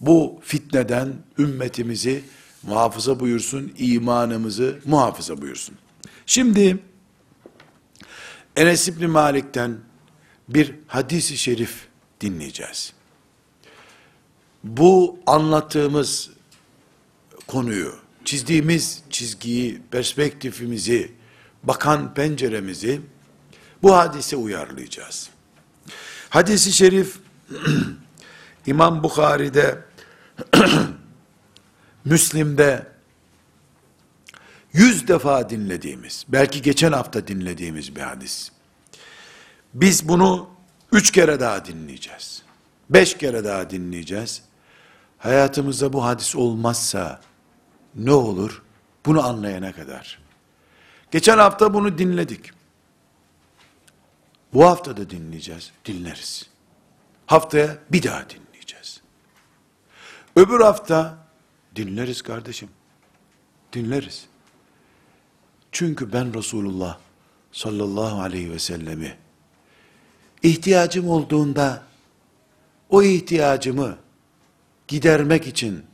bu 0.00 0.40
fitneden 0.42 1.12
ümmetimizi 1.38 2.24
muhafaza 2.62 3.20
buyursun, 3.20 3.72
imanımızı 3.78 4.78
muhafaza 4.84 5.42
buyursun. 5.42 5.74
Şimdi 6.26 6.78
Enes 8.56 8.88
İbni 8.88 9.06
Malik'ten 9.06 9.78
bir 10.48 10.74
hadisi 10.86 11.36
şerif 11.36 11.86
dinleyeceğiz. 12.20 12.92
Bu 14.64 15.18
anlattığımız 15.26 16.30
konuyu, 17.46 17.94
çizdiğimiz 18.24 19.02
çizgiyi, 19.10 19.82
perspektifimizi, 19.90 21.12
bakan 21.62 22.14
penceremizi 22.14 23.00
bu 23.82 23.96
hadise 23.96 24.36
uyarlayacağız. 24.36 25.30
Hadisi 26.30 26.72
şerif 26.72 27.18
İmam 28.66 29.02
Bukhari'de 29.02 29.78
Müslim'de 32.04 32.86
yüz 34.76 35.08
defa 35.08 35.50
dinlediğimiz, 35.50 36.24
belki 36.28 36.62
geçen 36.62 36.92
hafta 36.92 37.26
dinlediğimiz 37.26 37.96
bir 37.96 38.00
hadis. 38.00 38.52
Biz 39.74 40.08
bunu 40.08 40.50
üç 40.92 41.10
kere 41.10 41.40
daha 41.40 41.64
dinleyeceğiz. 41.64 42.42
Beş 42.90 43.18
kere 43.18 43.44
daha 43.44 43.70
dinleyeceğiz. 43.70 44.42
Hayatımızda 45.18 45.92
bu 45.92 46.04
hadis 46.04 46.36
olmazsa 46.36 47.20
ne 47.94 48.12
olur? 48.12 48.62
Bunu 49.06 49.26
anlayana 49.26 49.72
kadar. 49.72 50.18
Geçen 51.10 51.38
hafta 51.38 51.74
bunu 51.74 51.98
dinledik. 51.98 52.50
Bu 54.54 54.64
hafta 54.64 54.96
da 54.96 55.10
dinleyeceğiz, 55.10 55.72
dinleriz. 55.84 56.46
Haftaya 57.26 57.78
bir 57.92 58.02
daha 58.02 58.24
dinleyeceğiz. 58.30 59.00
Öbür 60.36 60.60
hafta 60.60 61.18
dinleriz 61.76 62.22
kardeşim. 62.22 62.68
Dinleriz. 63.72 64.26
Çünkü 65.78 66.12
ben 66.12 66.34
Resulullah 66.34 66.98
sallallahu 67.52 68.20
aleyhi 68.20 68.50
ve 68.50 68.58
sellemi 68.58 69.16
ihtiyacım 70.42 71.08
olduğunda 71.08 71.82
o 72.90 73.02
ihtiyacımı 73.02 73.96
gidermek 74.88 75.46
için 75.46 75.84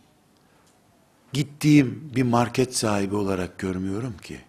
gittiğim 1.32 2.10
bir 2.16 2.22
market 2.22 2.76
sahibi 2.76 3.16
olarak 3.16 3.58
görmüyorum 3.58 4.16
ki. 4.16 4.40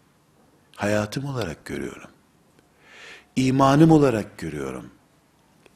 Hayatım 0.75 1.25
olarak 1.25 1.65
görüyorum. 1.65 2.09
İmanım 3.35 3.91
olarak 3.91 4.37
görüyorum. 4.37 4.89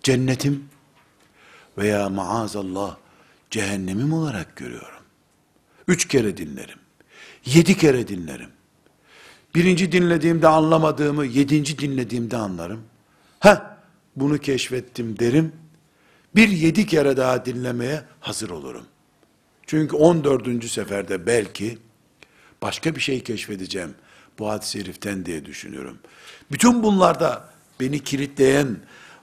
Cennetim 0.03 0.69
veya 1.77 2.09
maazallah 2.09 2.97
cehennemim 3.51 4.13
olarak 4.13 4.55
görüyorum. 4.55 5.03
Üç 5.87 6.07
kere 6.07 6.37
dinlerim. 6.37 6.79
Yedi 7.45 7.77
kere 7.77 8.07
dinlerim. 8.07 8.56
Birinci 9.57 9.91
dinlediğimde 9.91 10.47
anlamadığımı 10.47 11.25
yedinci 11.25 11.79
dinlediğimde 11.79 12.37
anlarım. 12.37 12.83
Ha, 13.39 13.77
bunu 14.15 14.37
keşfettim 14.37 15.19
derim. 15.19 15.51
Bir 16.35 16.49
yedi 16.49 16.85
kere 16.85 17.17
daha 17.17 17.45
dinlemeye 17.45 18.03
hazır 18.19 18.49
olurum. 18.49 18.85
Çünkü 19.65 19.95
on 19.95 20.23
dördüncü 20.23 20.69
seferde 20.69 21.25
belki 21.25 21.77
başka 22.61 22.95
bir 22.95 23.01
şey 23.01 23.23
keşfedeceğim 23.23 23.95
bu 24.39 24.49
hadis-i 24.49 24.71
şeriften 24.71 25.25
diye 25.25 25.45
düşünüyorum. 25.45 25.97
Bütün 26.51 26.83
bunlarda 26.83 27.49
beni 27.79 28.03
kilitleyen, 28.03 28.77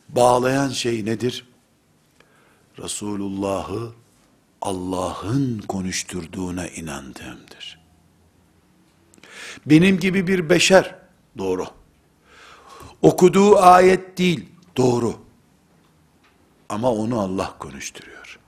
bağlayan 0.09 0.69
şey 0.69 1.05
nedir? 1.05 1.45
Resulullah'ı 2.79 3.93
Allah'ın 4.63 5.59
konuşturduğuna 5.69 6.69
inandığımdır. 6.69 7.84
Benim 9.67 10.01
gibi 10.01 10.27
bir 10.27 10.51
beşer, 10.51 10.95
doğru. 11.39 11.67
Okuduğu 13.03 13.59
ayet 13.59 14.19
değil, 14.19 14.49
doğru. 14.77 15.17
Ama 16.69 16.93
onu 16.93 17.21
Allah 17.21 17.59
konuşturuyor. 17.59 18.39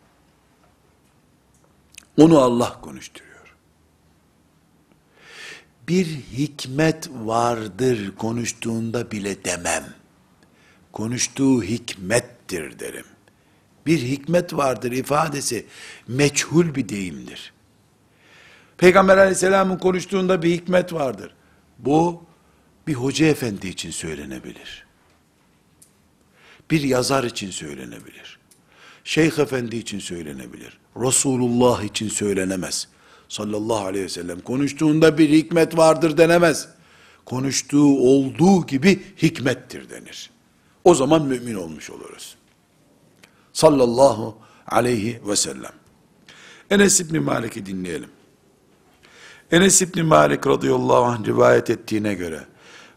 Onu 2.16 2.38
Allah 2.38 2.80
konuşturuyor. 2.80 3.56
Bir 5.88 6.06
hikmet 6.06 7.08
vardır 7.10 8.16
konuştuğunda 8.18 9.10
bile 9.10 9.44
demem. 9.44 9.94
Konuştuğu 10.92 11.62
hikmettir 11.62 12.78
derim. 12.78 13.06
Bir 13.86 13.98
hikmet 13.98 14.54
vardır 14.54 14.92
ifadesi 14.92 15.66
meçhul 16.08 16.74
bir 16.74 16.88
deyimdir. 16.88 17.52
Peygamber 18.78 19.18
aleyhisselamın 19.18 19.78
konuştuğunda 19.78 20.42
bir 20.42 20.50
hikmet 20.50 20.92
vardır. 20.92 21.34
Bu 21.78 22.24
bir 22.86 22.94
hoca 22.94 23.26
efendi 23.26 23.68
için 23.68 23.90
söylenebilir. 23.90 24.86
Bir 26.70 26.82
yazar 26.82 27.24
için 27.24 27.50
söylenebilir. 27.50 28.38
Şeyh 29.04 29.38
efendi 29.38 29.76
için 29.76 29.98
söylenebilir. 29.98 30.78
Resulullah 30.96 31.82
için 31.82 32.08
söylenemez. 32.08 32.88
Sallallahu 33.28 33.84
aleyhi 33.86 34.04
ve 34.04 34.08
sellem 34.08 34.40
konuştuğunda 34.40 35.18
bir 35.18 35.28
hikmet 35.28 35.76
vardır 35.76 36.16
denemez. 36.16 36.68
Konuştuğu 37.24 37.98
olduğu 37.98 38.66
gibi 38.66 39.02
hikmettir 39.22 39.90
denir. 39.90 40.30
O 40.84 40.94
zaman 40.94 41.22
mümin 41.22 41.54
olmuş 41.54 41.90
oluruz. 41.90 42.36
Sallallahu 43.52 44.38
aleyhi 44.66 45.20
ve 45.26 45.36
sellem. 45.36 45.72
Enes 46.70 47.00
İbni 47.00 47.20
Malik'i 47.20 47.66
dinleyelim. 47.66 48.15
Enes 49.52 49.82
İbni 49.82 50.02
Malik 50.02 50.46
radıyallahu 50.46 51.04
anh 51.04 51.26
rivayet 51.26 51.70
ettiğine 51.70 52.14
göre 52.14 52.44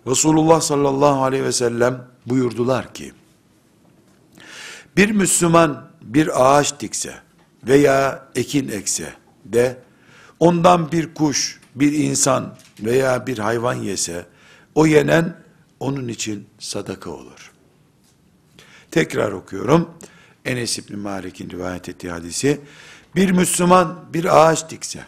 Resulullah 0.08 0.62
sallallahu 0.62 1.24
aleyhi 1.24 1.44
ve 1.44 1.52
sellem 1.52 2.08
buyurdular 2.26 2.94
ki 2.94 3.14
bir 4.98 5.12
Müslüman 5.12 5.90
bir 6.02 6.46
ağaç 6.46 6.80
dikse 6.80 7.14
veya 7.68 8.28
ekin 8.36 8.68
ekse 8.70 9.14
de 9.46 9.78
ondan 10.40 10.92
bir 10.92 11.14
kuş, 11.14 11.60
bir 11.76 11.94
insan 11.94 12.56
veya 12.80 13.28
bir 13.28 13.38
hayvan 13.38 13.76
yese 13.76 14.26
o 14.76 14.86
yenen 14.86 15.36
onun 15.80 16.08
için 16.08 16.48
sadaka 16.60 17.10
olur. 17.10 17.52
Tekrar 18.92 19.32
okuyorum. 19.32 19.90
Enes 20.46 20.78
İbni 20.78 20.96
Malik'in 20.96 21.50
rivayet 21.50 21.90
ettiği 21.90 22.12
hadisi 22.12 22.62
bir 23.16 23.32
Müslüman 23.32 24.00
bir 24.14 24.50
ağaç 24.50 24.70
dikse 24.70 25.06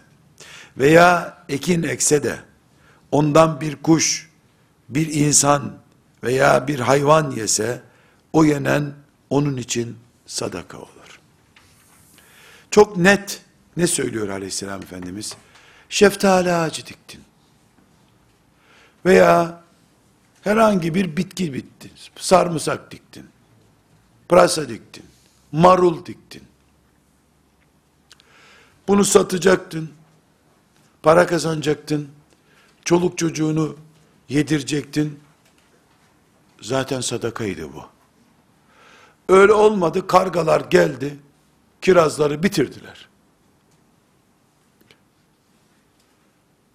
veya 0.77 1.37
ekin 1.49 1.83
ekse 1.83 2.23
de 2.23 2.39
ondan 3.11 3.61
bir 3.61 3.75
kuş, 3.75 4.29
bir 4.89 5.13
insan 5.13 5.77
veya 6.23 6.67
bir 6.67 6.79
hayvan 6.79 7.31
yese 7.31 7.81
o 8.33 8.43
yenen 8.43 8.93
onun 9.29 9.57
için 9.57 9.97
sadaka 10.25 10.77
olur. 10.77 11.19
Çok 12.71 12.97
net 12.97 13.41
ne 13.77 13.87
söylüyor 13.87 14.29
aleyhisselam 14.29 14.81
Efendimiz? 14.81 15.35
Şeftali 15.89 16.53
ağacı 16.53 16.85
diktin. 16.85 17.21
Veya 19.05 19.63
herhangi 20.41 20.95
bir 20.95 21.17
bitki 21.17 21.53
bittin. 21.53 21.91
Sarımsak 22.15 22.91
diktin. 22.91 23.25
Pırasa 24.29 24.69
diktin. 24.69 25.05
Marul 25.51 26.05
diktin. 26.05 26.43
Bunu 28.87 29.05
satacaktın. 29.05 29.91
Para 31.03 31.27
kazanacaktın. 31.27 32.09
Çoluk 32.85 33.17
çocuğunu 33.17 33.77
yedirecektin. 34.29 35.19
Zaten 36.61 37.01
sadakaydı 37.01 37.73
bu. 37.73 37.85
Öyle 39.33 39.53
olmadı. 39.53 40.07
Kargalar 40.07 40.61
geldi. 40.61 41.17
Kirazları 41.81 42.43
bitirdiler. 42.43 43.09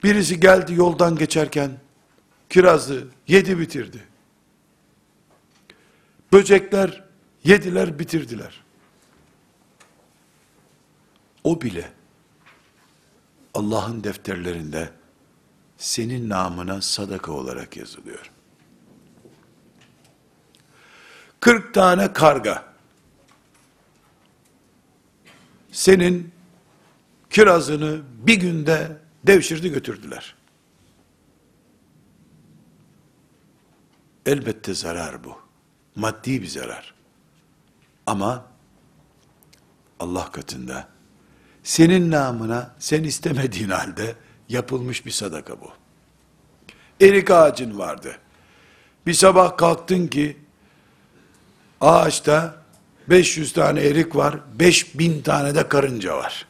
Birisi 0.03 0.41
geldi 0.41 0.75
yoldan 0.75 1.17
geçerken 1.17 1.79
kirazı 2.51 3.09
yedi 3.29 3.59
bitirdi. 3.59 4.05
Böcekler 6.33 7.05
yediler 7.45 7.99
bitirdiler. 7.99 8.65
O 11.45 11.61
bile 11.61 11.96
Allah'ın 13.57 14.05
defterlerinde 14.05 14.91
senin 15.77 16.29
namına 16.29 16.83
sadaka 16.83 17.33
olarak 17.33 17.77
yazılıyor. 17.77 18.31
40 21.41 21.75
tane 21.75 22.13
karga 22.13 22.75
senin 25.73 26.33
kirazını 27.31 28.03
bir 28.27 28.35
günde 28.35 28.99
devşirdi 29.25 29.69
götürdüler. 29.71 30.35
Elbette 34.27 34.75
zarar 34.75 35.25
bu. 35.25 35.39
Maddi 35.95 36.43
bir 36.43 36.47
zarar. 36.47 36.95
Ama 38.07 38.47
Allah 40.01 40.33
katında 40.33 40.96
senin 41.67 42.11
namına 42.11 42.71
sen 42.79 43.05
istemediğin 43.05 43.69
halde 43.69 44.15
yapılmış 44.49 45.07
bir 45.07 45.11
sadaka 45.11 45.61
bu. 45.61 45.71
Erik 47.01 47.31
ağacın 47.31 47.79
vardı. 47.79 48.17
Bir 49.07 49.13
sabah 49.13 49.57
kalktın 49.57 50.07
ki 50.07 50.37
ağaçta 51.81 52.63
500 53.09 53.53
tane 53.53 53.81
erik 53.81 54.17
var, 54.17 54.37
5000 54.59 55.23
tane 55.23 55.55
de 55.55 55.69
karınca 55.69 56.17
var. 56.17 56.47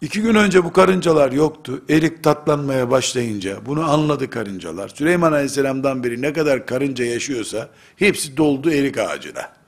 İki 0.00 0.22
gün 0.22 0.34
önce 0.34 0.64
bu 0.64 0.72
karıncalar 0.72 1.32
yoktu. 1.32 1.84
Erik 1.90 2.24
tatlanmaya 2.24 2.90
başlayınca 2.90 3.66
bunu 3.66 3.90
anladı 3.90 4.30
karıncalar. 4.30 4.88
Süleyman 4.88 5.32
Aleyhisselam'dan 5.32 6.04
beri 6.04 6.22
ne 6.22 6.32
kadar 6.32 6.66
karınca 6.66 7.04
yaşıyorsa 7.04 7.68
hepsi 7.96 8.36
doldu 8.36 8.70
erik 8.70 8.98
ağacına. 8.98 9.61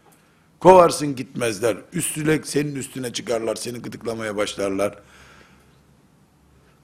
Kovarsın 0.64 1.16
gitmezler. 1.16 1.76
Üstüne 1.92 2.40
senin 2.44 2.74
üstüne 2.74 3.12
çıkarlar. 3.12 3.56
Seni 3.56 3.78
gıdıklamaya 3.78 4.36
başlarlar. 4.36 4.98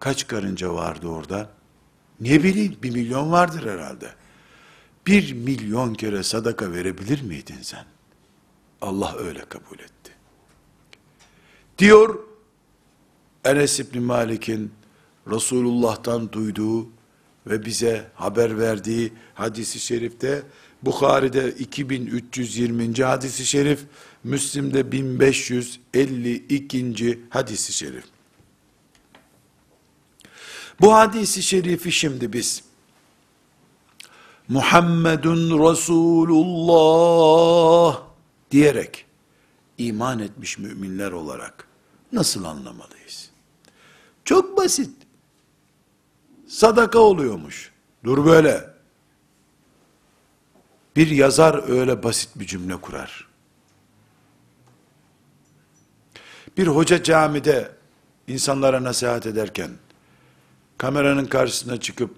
Kaç 0.01 0.27
karınca 0.27 0.75
vardı 0.75 1.09
orada? 1.09 1.51
Ne 2.21 2.43
bileyim 2.43 2.77
bir 2.83 2.91
milyon 2.91 3.33
vardır 3.33 3.73
herhalde. 3.73 4.15
Bir 5.07 5.33
milyon 5.33 5.95
kere 5.95 6.23
sadaka 6.23 6.73
verebilir 6.73 7.23
miydin 7.23 7.63
sen? 7.63 7.85
Allah 8.81 9.17
öyle 9.19 9.45
kabul 9.45 9.79
etti. 9.79 10.13
Diyor 11.79 12.19
Enes 13.45 13.81
İbni 13.81 14.01
Malik'in 14.01 14.73
Resulullah'tan 15.27 16.33
duyduğu 16.33 16.89
ve 17.47 17.65
bize 17.65 18.11
haber 18.15 18.59
verdiği 18.59 19.13
hadisi 19.35 19.81
şerifte 19.81 20.43
Bukhari'de 20.83 21.53
2320. 21.53 23.03
hadisi 23.03 23.47
şerif, 23.47 23.81
Müslim'de 24.25 24.93
1552. 24.93 27.21
hadisi 27.31 27.73
şerif. 27.73 28.05
Bu 30.81 30.95
hadisi 30.95 31.43
şerifi 31.43 31.93
şimdi 31.93 32.33
biz 32.33 32.65
Muhammedun 34.49 35.71
Resulullah 35.71 36.91
diyerek 38.51 39.05
iman 39.79 40.19
etmiş 40.19 40.59
müminler 40.59 41.13
olarak 41.13 41.69
nasıl 42.13 42.45
anlamalıyız? 42.45 43.31
Çok 44.25 44.57
basit. 44.57 44.91
Sadaka 46.51 46.99
oluyormuş. 46.99 47.73
Dur 48.05 48.27
böyle. 48.27 48.71
Bir 50.97 51.07
yazar 51.11 51.69
öyle 51.69 52.03
basit 52.03 52.31
bir 52.37 52.47
cümle 52.47 52.77
kurar. 52.77 53.29
Bir 56.57 56.67
hoca 56.67 57.03
camide 57.03 57.73
insanlara 58.29 58.85
nasihat 58.85 59.27
ederken, 59.27 59.71
kameranın 60.79 61.27
karşısına 61.27 61.81
çıkıp 61.81 62.17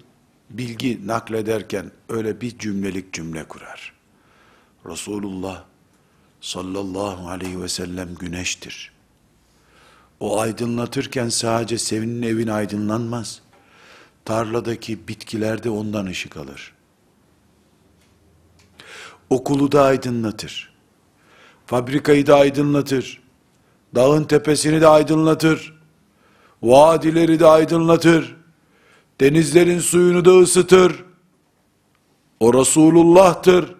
bilgi 0.49 1.07
naklederken 1.07 1.91
öyle 2.09 2.41
bir 2.41 2.57
cümlelik 2.57 3.13
cümle 3.13 3.43
kurar. 3.43 3.93
Resulullah 4.85 5.63
sallallahu 6.41 7.29
aleyhi 7.29 7.61
ve 7.61 7.67
sellem 7.67 8.15
güneştir. 8.15 8.91
O 10.19 10.39
aydınlatırken 10.39 11.29
sadece 11.29 11.77
senin 11.77 12.21
evin 12.21 12.47
aydınlanmaz. 12.47 13.42
Tarladaki 14.25 15.07
bitkiler 15.07 15.63
de 15.63 15.69
ondan 15.69 16.05
ışık 16.05 16.37
alır. 16.37 16.73
Okulu 19.29 19.71
da 19.71 19.83
aydınlatır. 19.83 20.73
Fabrikayı 21.65 22.27
da 22.27 22.35
aydınlatır. 22.35 23.21
Dağın 23.95 24.23
tepesini 24.23 24.81
de 24.81 24.87
aydınlatır. 24.87 25.79
Vadileri 26.63 27.39
de 27.39 27.47
aydınlatır. 27.47 28.35
Denizlerin 29.21 29.79
suyunu 29.79 30.25
da 30.25 30.39
ısıtır. 30.39 31.05
O 32.39 32.53
Resulullah'tır. 32.53 33.75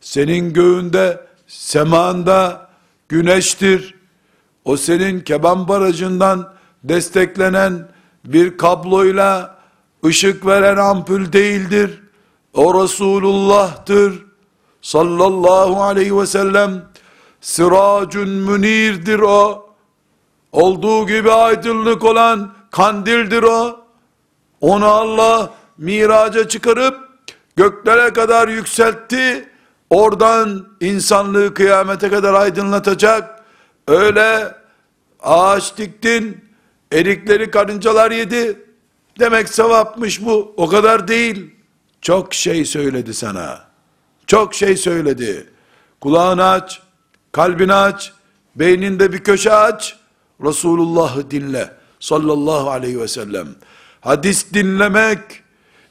Senin 0.00 0.52
göğünde, 0.52 1.26
semanda 1.46 2.68
güneştir. 3.08 3.94
O 4.64 4.76
senin 4.76 5.20
keban 5.20 5.68
barajından 5.68 6.54
desteklenen 6.84 7.88
bir 8.24 8.58
kabloyla 8.58 9.57
ışık 10.06 10.46
veren 10.46 10.76
ampul 10.76 11.32
değildir. 11.32 12.02
O 12.54 12.82
Resulullah'tır. 12.82 14.26
Sallallahu 14.80 15.82
aleyhi 15.82 16.18
ve 16.18 16.26
sellem 16.26 16.84
siracun 17.40 18.28
münirdir 18.28 19.18
o. 19.20 19.68
Olduğu 20.52 21.06
gibi 21.06 21.32
aydınlık 21.32 22.04
olan 22.04 22.54
kandildir 22.70 23.42
o. 23.42 23.80
Onu 24.60 24.86
Allah 24.86 25.50
miraca 25.78 26.48
çıkarıp 26.48 27.08
göklere 27.56 28.12
kadar 28.12 28.48
yükseltti. 28.48 29.48
Oradan 29.90 30.68
insanlığı 30.80 31.54
kıyamete 31.54 32.10
kadar 32.10 32.34
aydınlatacak. 32.34 33.44
Öyle 33.88 34.54
ağaç 35.20 35.76
diktin, 35.76 36.44
erikleri 36.92 37.50
karıncalar 37.50 38.10
yedi. 38.10 38.67
Demek 39.18 39.48
sevapmış 39.48 40.24
bu. 40.24 40.54
O 40.56 40.68
kadar 40.68 41.08
değil. 41.08 41.50
Çok 42.00 42.34
şey 42.34 42.64
söyledi 42.64 43.14
sana. 43.14 43.64
Çok 44.26 44.54
şey 44.54 44.76
söyledi. 44.76 45.46
Kulağını 46.00 46.44
aç, 46.44 46.82
kalbini 47.32 47.74
aç, 47.74 48.12
beyninde 48.56 49.12
bir 49.12 49.18
köşe 49.18 49.52
aç. 49.52 49.96
Resulullah'ı 50.44 51.30
dinle. 51.30 51.70
Sallallahu 52.00 52.70
aleyhi 52.70 53.00
ve 53.00 53.08
sellem. 53.08 53.48
Hadis 54.00 54.54
dinlemek, 54.54 55.18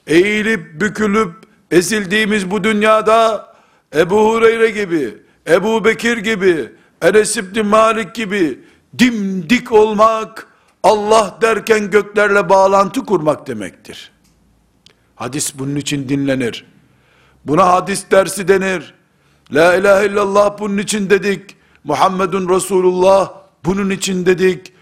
eğilip 0.08 0.82
bükülüp 0.82 1.32
ezildiğimiz 1.72 2.52
bu 2.52 2.64
dünyada 2.64 3.48
Ebu 3.96 4.34
Hureyre 4.34 4.70
gibi, 4.70 5.18
Ebu 5.48 5.86
Bekir 5.86 6.18
gibi, 6.18 6.72
Enes 7.02 7.38
İbni 7.38 7.62
Malik 7.62 8.16
gibi 8.16 8.60
dimdik 9.00 9.72
olmak, 9.72 10.48
Allah 10.88 11.38
derken 11.42 11.92
göklerle 11.92 12.50
bağlantı 12.50 13.06
kurmak 13.06 13.48
demektir. 13.48 14.12
Hadis 15.16 15.60
bunun 15.60 15.76
için 15.76 16.10
dinlenir. 16.10 16.66
Buna 17.46 17.68
hadis 17.68 18.12
dersi 18.12 18.48
denir. 18.48 18.94
La 19.52 19.76
ilahe 19.76 20.06
illallah 20.06 20.60
bunun 20.60 20.78
için 20.78 21.10
dedik. 21.10 21.56
Muhammedun 21.84 22.50
Resulullah 22.50 23.34
bunun 23.66 23.90
için 23.90 24.26
dedik. 24.26 24.74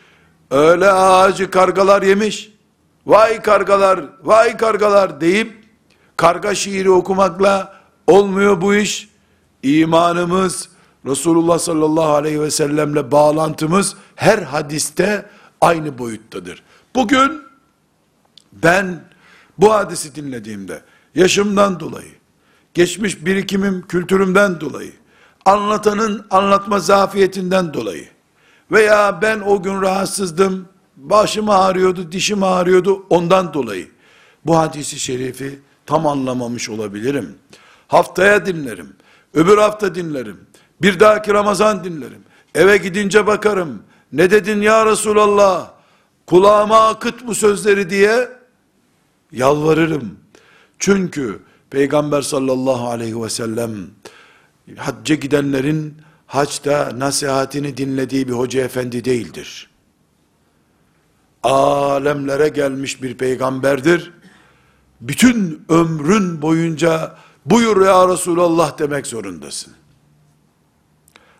Öyle 0.51 0.91
ağacı 0.91 1.51
kargalar 1.51 2.01
yemiş. 2.01 2.51
Vay 3.06 3.41
kargalar, 3.41 3.99
vay 4.24 4.58
kargalar 4.58 5.22
deyip 5.22 5.64
karga 6.18 6.56
şiiri 6.56 6.91
okumakla 6.91 7.74
olmuyor 8.08 8.62
bu 8.62 8.76
iş. 8.76 9.10
İmanımız, 9.64 10.70
Resulullah 11.06 11.60
sallallahu 11.60 12.14
aleyhi 12.14 12.41
ve 12.41 12.51
sellemle 12.51 13.12
bağlantımız 13.12 13.95
her 14.16 14.38
hadiste 14.38 15.26
aynı 15.66 15.97
boyuttadır. 15.97 16.63
Bugün 16.95 17.41
ben 18.53 19.01
Bu 19.57 19.74
hadisi 19.74 20.16
dinlediğimde, 20.16 20.82
yaşımdan 21.16 21.80
dolayı, 21.80 22.11
geçmiş 22.74 23.26
birikimim, 23.26 23.88
kültürümden 23.88 24.61
dolayı, 24.61 24.91
anlatanın 25.45 26.26
anlatma 26.30 26.80
zafiyetinden 26.80 27.74
dolayı, 27.74 28.07
veya 28.72 29.22
ben 29.22 29.39
o 29.39 29.63
gün 29.63 29.82
rahatsızdım, 29.82 30.68
başım 30.97 31.49
ağrıyordu, 31.49 32.11
dişim 32.11 32.43
ağrıyordu, 32.43 33.05
ondan 33.09 33.53
dolayı, 33.53 33.88
bu 34.45 34.57
hadisi 34.57 34.99
şerifi 34.99 35.59
tam 35.86 36.07
anlamamış 36.07 36.70
olabilirim. 36.70 37.36
Haftaya 37.88 38.45
dinlerim, 38.45 38.93
öbür 39.34 39.57
hafta 39.57 39.95
dinlerim, 39.95 40.38
bir 40.82 40.99
dahaki 40.99 41.34
Ramazan 41.34 41.84
dinlerim, 41.84 42.24
eve 42.55 42.78
gidince 42.78 43.28
bakarım, 43.28 43.84
ne 44.14 44.32
dedin 44.32 44.62
ya 44.62 44.86
Resulallah, 44.86 45.72
kulağıma 46.26 46.88
akıt 46.88 47.28
bu 47.28 47.36
sözleri 47.36 47.89
diye, 47.89 48.30
yalvarırım. 49.32 50.20
Çünkü 50.80 51.39
Peygamber 51.70 52.22
sallallahu 52.22 52.88
aleyhi 52.88 53.24
ve 53.24 53.30
sellem 53.30 53.72
hacca 54.78 55.16
gidenlerin 55.16 55.97
haçta 56.28 56.91
nasihatini 56.97 57.78
dinlediği 57.78 58.28
bir 58.28 58.34
hoca 58.34 58.62
efendi 58.62 59.06
değildir. 59.06 59.70
Alemlere 61.43 62.49
gelmiş 62.49 63.03
bir 63.03 63.18
peygamberdir. 63.18 64.14
Bütün 65.01 65.66
ömrün 65.70 66.41
boyunca 66.41 67.16
buyur 67.45 67.86
ya 67.86 68.08
Resulallah 68.08 68.80
demek 68.80 69.08
zorundasın. 69.08 69.74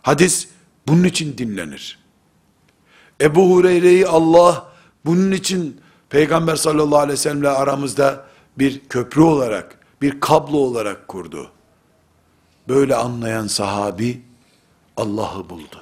Hadis 0.02 0.48
bunun 0.88 1.04
için 1.04 1.38
dinlenir. 1.38 2.05
Ebu 3.22 3.52
Hureyre'yi 3.52 4.08
Allah 4.08 4.66
bunun 5.06 5.32
için 5.32 5.82
Peygamber 6.10 6.56
sallallahu 6.56 7.00
aleyhi 7.00 7.14
ve 7.14 7.18
sellemle 7.18 7.50
aramızda 7.50 8.26
bir 8.58 8.80
köprü 8.80 9.22
olarak, 9.22 9.80
bir 10.02 10.20
kablo 10.20 10.58
olarak 10.58 11.08
kurdu. 11.08 11.52
Böyle 12.70 12.96
anlayan 12.96 13.48
sahabi 13.48 14.22
Allah'ı 14.98 15.50
buldu. 15.50 15.82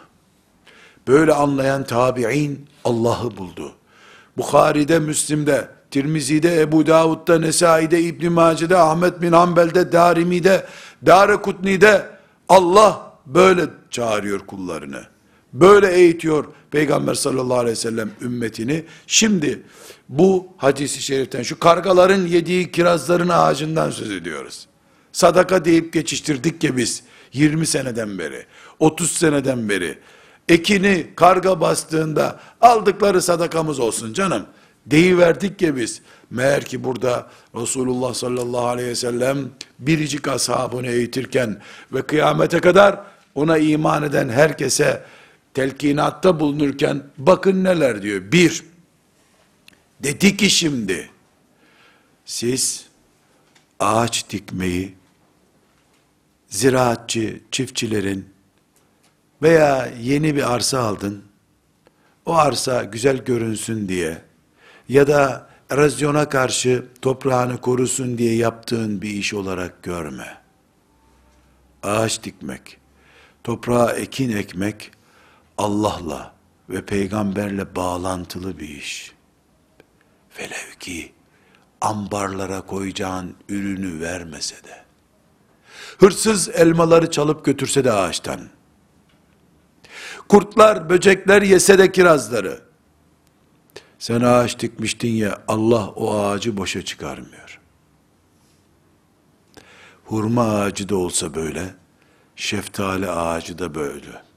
Böyle 1.07 1.33
anlayan 1.33 1.83
tabi'in 1.83 2.65
Allah'ı 2.83 3.37
buldu. 3.37 3.71
Bukhari'de, 4.37 4.99
Müslim'de, 4.99 5.69
Tirmizi'de, 5.91 6.61
Ebu 6.61 6.87
Davud'da, 6.87 7.39
Nesai'de, 7.39 8.01
İbn 8.01 8.31
Mace'de, 8.31 8.77
Ahmet 8.77 9.21
bin 9.21 9.31
Hanbel'de, 9.31 9.91
Darimi'de, 9.91 10.65
Darekutni'de 11.05 12.09
Allah 12.49 13.13
böyle 13.25 13.65
çağırıyor 13.89 14.39
kullarını. 14.39 15.12
Böyle 15.53 15.93
eğitiyor 15.93 16.45
Peygamber 16.71 17.13
sallallahu 17.13 17.57
aleyhi 17.57 17.71
ve 17.71 17.81
sellem 17.81 18.11
ümmetini. 18.21 18.83
Şimdi 19.07 19.63
bu 20.09 20.47
hadisi 20.57 21.01
şeriften 21.01 21.43
şu 21.43 21.59
kargaların 21.59 22.27
yediği 22.27 22.71
kirazların 22.71 23.29
ağacından 23.29 23.89
söz 23.89 24.11
ediyoruz. 24.11 24.67
Sadaka 25.11 25.65
deyip 25.65 25.93
geçiştirdik 25.93 26.63
ya 26.63 26.77
biz 26.77 27.03
20 27.33 27.67
seneden 27.67 28.19
beri, 28.19 28.45
30 28.79 29.11
seneden 29.11 29.69
beri. 29.69 29.97
Ekini 30.49 31.07
karga 31.15 31.61
bastığında 31.61 32.39
aldıkları 32.61 33.21
sadakamız 33.21 33.79
olsun 33.79 34.13
canım. 34.13 34.45
Deyiverdik 34.85 35.61
ya 35.61 35.75
biz. 35.75 36.01
Meğer 36.29 36.65
ki 36.65 36.83
burada 36.83 37.27
Resulullah 37.55 38.13
sallallahu 38.13 38.67
aleyhi 38.67 38.89
ve 38.89 38.95
sellem 38.95 39.37
biricik 39.79 40.27
ashabını 40.27 40.87
eğitirken 40.87 41.61
ve 41.93 42.01
kıyamete 42.01 42.59
kadar 42.59 42.99
ona 43.35 43.57
iman 43.57 44.03
eden 44.03 44.29
herkese 44.29 45.03
telkinatta 45.53 46.39
bulunurken 46.39 47.03
bakın 47.17 47.63
neler 47.63 48.01
diyor. 48.01 48.31
Bir, 48.31 48.63
dedi 49.99 50.37
ki 50.37 50.49
şimdi 50.49 51.09
siz 52.25 52.85
ağaç 53.79 54.29
dikmeyi 54.29 54.95
ziraatçı, 56.47 57.39
çiftçilerin 57.51 58.29
veya 59.41 59.93
yeni 60.01 60.35
bir 60.35 60.53
arsa 60.53 60.79
aldın, 60.79 61.23
o 62.25 62.35
arsa 62.35 62.83
güzel 62.83 63.17
görünsün 63.17 63.87
diye 63.87 64.21
ya 64.89 65.07
da 65.07 65.49
erozyona 65.69 66.29
karşı 66.29 66.85
toprağını 67.01 67.61
korusun 67.61 68.17
diye 68.17 68.35
yaptığın 68.35 69.01
bir 69.01 69.09
iş 69.09 69.33
olarak 69.33 69.83
görme. 69.83 70.37
Ağaç 71.83 72.23
dikmek, 72.23 72.77
toprağa 73.43 73.91
ekin 73.91 74.31
ekmek, 74.31 74.91
Allah'la 75.57 76.33
ve 76.69 76.85
peygamberle 76.85 77.75
bağlantılı 77.75 78.59
bir 78.59 78.69
iş. 78.69 79.11
Velev 80.39 80.79
ki 80.79 81.13
ambarlara 81.81 82.61
koyacağın 82.61 83.35
ürünü 83.49 84.01
vermese 84.01 84.55
de, 84.55 84.83
hırsız 85.99 86.49
elmaları 86.49 87.11
çalıp 87.11 87.45
götürse 87.45 87.83
de 87.83 87.91
ağaçtan, 87.91 88.39
kurtlar, 90.29 90.89
böcekler 90.89 91.41
yese 91.41 91.77
de 91.77 91.91
kirazları, 91.91 92.61
sen 93.99 94.21
ağaç 94.21 94.59
dikmiştin 94.59 95.11
ya, 95.11 95.43
Allah 95.47 95.87
o 95.87 96.19
ağacı 96.19 96.57
boşa 96.57 96.85
çıkarmıyor. 96.85 97.59
Hurma 100.05 100.43
ağacı 100.43 100.89
da 100.89 100.95
olsa 100.95 101.35
böyle, 101.35 101.75
şeftali 102.35 103.09
ağacı 103.09 103.59
da 103.59 103.75
böyle. 103.75 104.32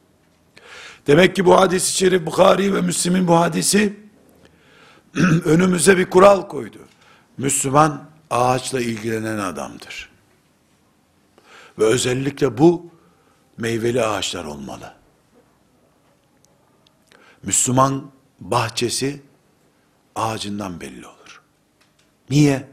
Demek 1.07 1.37
ki 1.37 1.45
bu 1.45 1.61
hadis-i 1.61 1.97
şerif 1.97 2.27
Bukhari 2.27 2.75
ve 2.75 2.81
Müslim'in 2.81 3.29
bu 3.29 3.37
hadisi 3.37 3.97
önümüze 5.45 5.99
bir 5.99 6.11
kural 6.11 6.49
koydu. 6.49 6.79
Müslüman 7.39 8.11
ağaçla 8.31 8.81
ilgilenen 8.81 9.39
adamdır. 9.39 10.11
Ve 11.79 11.85
özellikle 11.85 12.59
bu 12.59 12.91
meyveli 13.59 14.05
ağaçlar 14.05 14.45
olmalı. 14.45 14.95
Müslüman 17.43 18.11
bahçesi 18.41 19.23
ağacından 20.15 20.81
belli 20.81 21.07
olur. 21.07 21.43
Niye? 22.31 22.69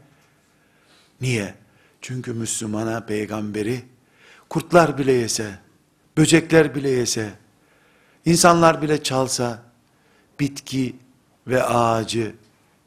Niye? 1.22 1.56
Çünkü 2.02 2.34
Müslümana 2.34 3.06
peygamberi 3.06 3.86
kurtlar 4.50 4.98
bile 4.98 5.12
yese, 5.12 5.60
böcekler 6.18 6.76
bile 6.76 6.90
yese, 6.90 7.34
insanlar 8.26 8.82
bile 8.82 9.04
çalsa, 9.04 9.62
bitki 10.40 10.96
ve 11.48 11.64
ağacı 11.64 12.36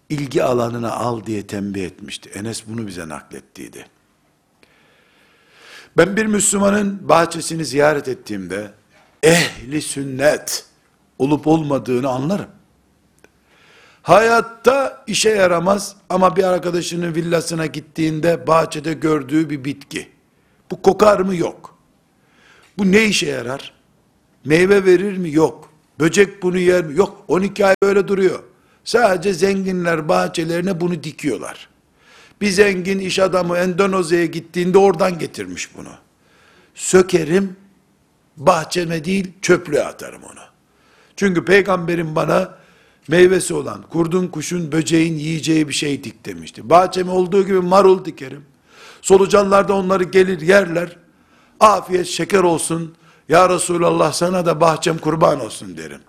ilgi 0.09 0.45
alanına 0.45 0.93
al 0.93 1.27
diye 1.27 1.47
tembih 1.47 1.85
etmişti. 1.85 2.31
Enes 2.35 2.67
bunu 2.67 2.87
bize 2.87 3.09
naklettiydi. 3.09 3.87
Ben 5.97 6.17
bir 6.17 6.27
Müslümanın 6.27 7.09
bahçesini 7.09 7.65
ziyaret 7.65 8.09
ettiğimde 8.09 8.71
ehli 9.23 9.83
sünnet 9.83 10.67
olup 11.19 11.47
olmadığını 11.47 12.09
anlarım. 12.09 12.49
Hayatta 14.03 15.05
işe 15.07 15.31
yaramaz 15.31 15.97
ama 16.09 16.37
bir 16.37 16.45
arkadaşının 16.45 17.15
villasına 17.15 17.67
gittiğinde 17.67 18.47
bahçede 18.47 18.93
gördüğü 18.93 19.51
bir 19.51 19.65
bitki. 19.65 20.09
Bu 20.71 20.83
kokar 20.83 21.21
mı? 21.21 21.37
Yok. 21.37 21.79
Bu 22.79 22.93
ne 22.93 23.05
işe 23.05 23.27
yarar? 23.27 23.76
Meyve 24.47 24.85
verir 24.85 25.19
mi? 25.19 25.33
Yok. 25.33 25.71
Böcek 26.01 26.43
bunu 26.43 26.59
yer 26.59 26.85
mi? 26.85 26.97
Yok. 26.97 27.25
12 27.29 27.67
ay 27.67 27.75
böyle 27.83 28.09
duruyor. 28.09 28.43
Sadece 28.85 29.33
zenginler 29.33 30.09
bahçelerine 30.09 30.81
bunu 30.81 31.03
dikiyorlar. 31.05 31.69
Bir 32.41 32.49
zengin 32.49 32.99
iş 32.99 33.19
adamı 33.19 33.59
Endonezya'ya 33.59 34.27
gittiğinde 34.27 34.79
oradan 34.79 35.19
getirmiş 35.19 35.77
bunu. 35.77 35.93
Sökerim, 36.75 37.57
bahçeme 38.37 39.05
değil 39.05 39.33
çöplüğe 39.43 39.85
atarım 39.85 40.23
onu. 40.23 40.41
Çünkü 41.17 41.45
peygamberim 41.45 42.17
bana 42.17 42.59
meyvesi 43.09 43.55
olan, 43.55 43.83
kurdun 43.83 44.27
kuşun 44.27 44.73
böceğin 44.73 45.15
yiyeceği 45.15 45.69
bir 45.69 45.75
şey 45.75 46.05
dik 46.05 46.27
demişti. 46.27 46.71
Bahçeme 46.71 47.11
olduğu 47.11 47.47
gibi 47.47 47.61
marul 47.61 48.05
dikerim. 48.05 48.45
Solucanlar 49.03 49.69
da 49.69 49.75
onları 49.75 50.05
gelir 50.05 50.41
yerler. 50.41 50.97
Afiyet 51.61 52.07
şeker 52.07 52.43
olsun. 52.43 52.95
Ya 53.29 53.49
Resulallah 53.49 54.13
sana 54.13 54.47
da 54.47 54.61
bahçem 54.61 54.99
kurban 54.99 55.41
olsun 55.41 55.77
derim. 55.77 56.01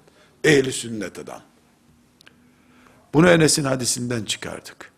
Ehli 0.44 0.72
sünnet 0.72 1.20
adam. 1.20 1.42
Bunu 3.14 3.30
Enes'in 3.30 3.64
hadisinden 3.64 4.26
çıkardık. 4.26 4.92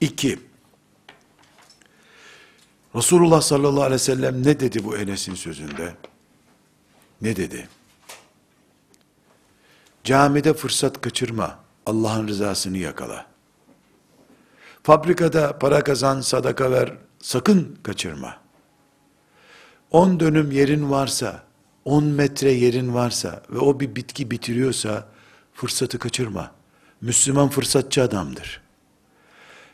İki, 0.00 0.38
Resulullah 2.94 3.40
sallallahu 3.40 3.82
aleyhi 3.82 3.94
ve 3.94 3.98
sellem 3.98 4.44
ne 4.44 4.60
dedi 4.60 4.84
bu 4.84 4.96
Enes'in 4.96 5.34
sözünde? 5.34 5.94
Ne 7.22 7.36
dedi? 7.36 7.68
Camide 10.04 10.54
fırsat 10.54 11.00
kaçırma. 11.00 11.58
Allah'ın 11.86 12.28
rızasını 12.28 12.78
yakala. 12.78 13.26
Fabrikada 14.82 15.58
para 15.58 15.84
kazan, 15.84 16.20
sadaka 16.20 16.70
ver. 16.70 16.92
Sakın 17.18 17.78
kaçırma. 17.82 18.39
10 19.90 20.20
dönüm 20.20 20.50
yerin 20.50 20.90
varsa, 20.90 21.42
10 21.84 22.04
metre 22.04 22.52
yerin 22.52 22.94
varsa 22.94 23.42
ve 23.50 23.58
o 23.58 23.80
bir 23.80 23.96
bitki 23.96 24.30
bitiriyorsa 24.30 25.06
fırsatı 25.54 25.98
kaçırma. 25.98 26.50
Müslüman 27.00 27.48
fırsatçı 27.48 28.02
adamdır. 28.02 28.60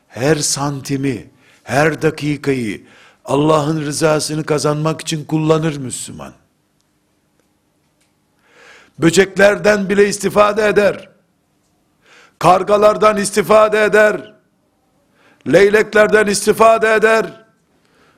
her 0.08 0.36
santimi, 0.36 1.30
her 1.64 2.02
dakikayı 2.02 2.82
Allah'ın 3.24 3.80
rızasını 3.80 4.44
kazanmak 4.44 5.00
için 5.00 5.24
kullanır 5.24 5.76
Müslüman. 5.76 6.32
Böceklerden 8.98 9.88
bile 9.88 10.08
istifade 10.08 10.68
eder. 10.68 11.08
Kargalardan 12.38 13.16
istifade 13.16 13.84
eder. 13.84 14.34
Leyleklerden 15.52 16.26
istifade 16.26 16.94
eder. 16.94 17.45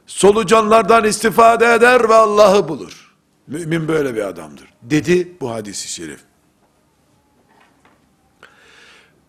Solucanlardan 0.09 1.05
istifade 1.05 1.75
eder 1.75 2.09
ve 2.09 2.15
Allah'ı 2.15 2.69
bulur. 2.69 3.15
Mümin 3.47 3.89
böyle 3.89 4.15
bir 4.15 4.29
adamdır. 4.29 4.69
Dedi 4.83 5.37
bu 5.41 5.51
hadisi 5.51 5.89
şerif. 5.89 6.21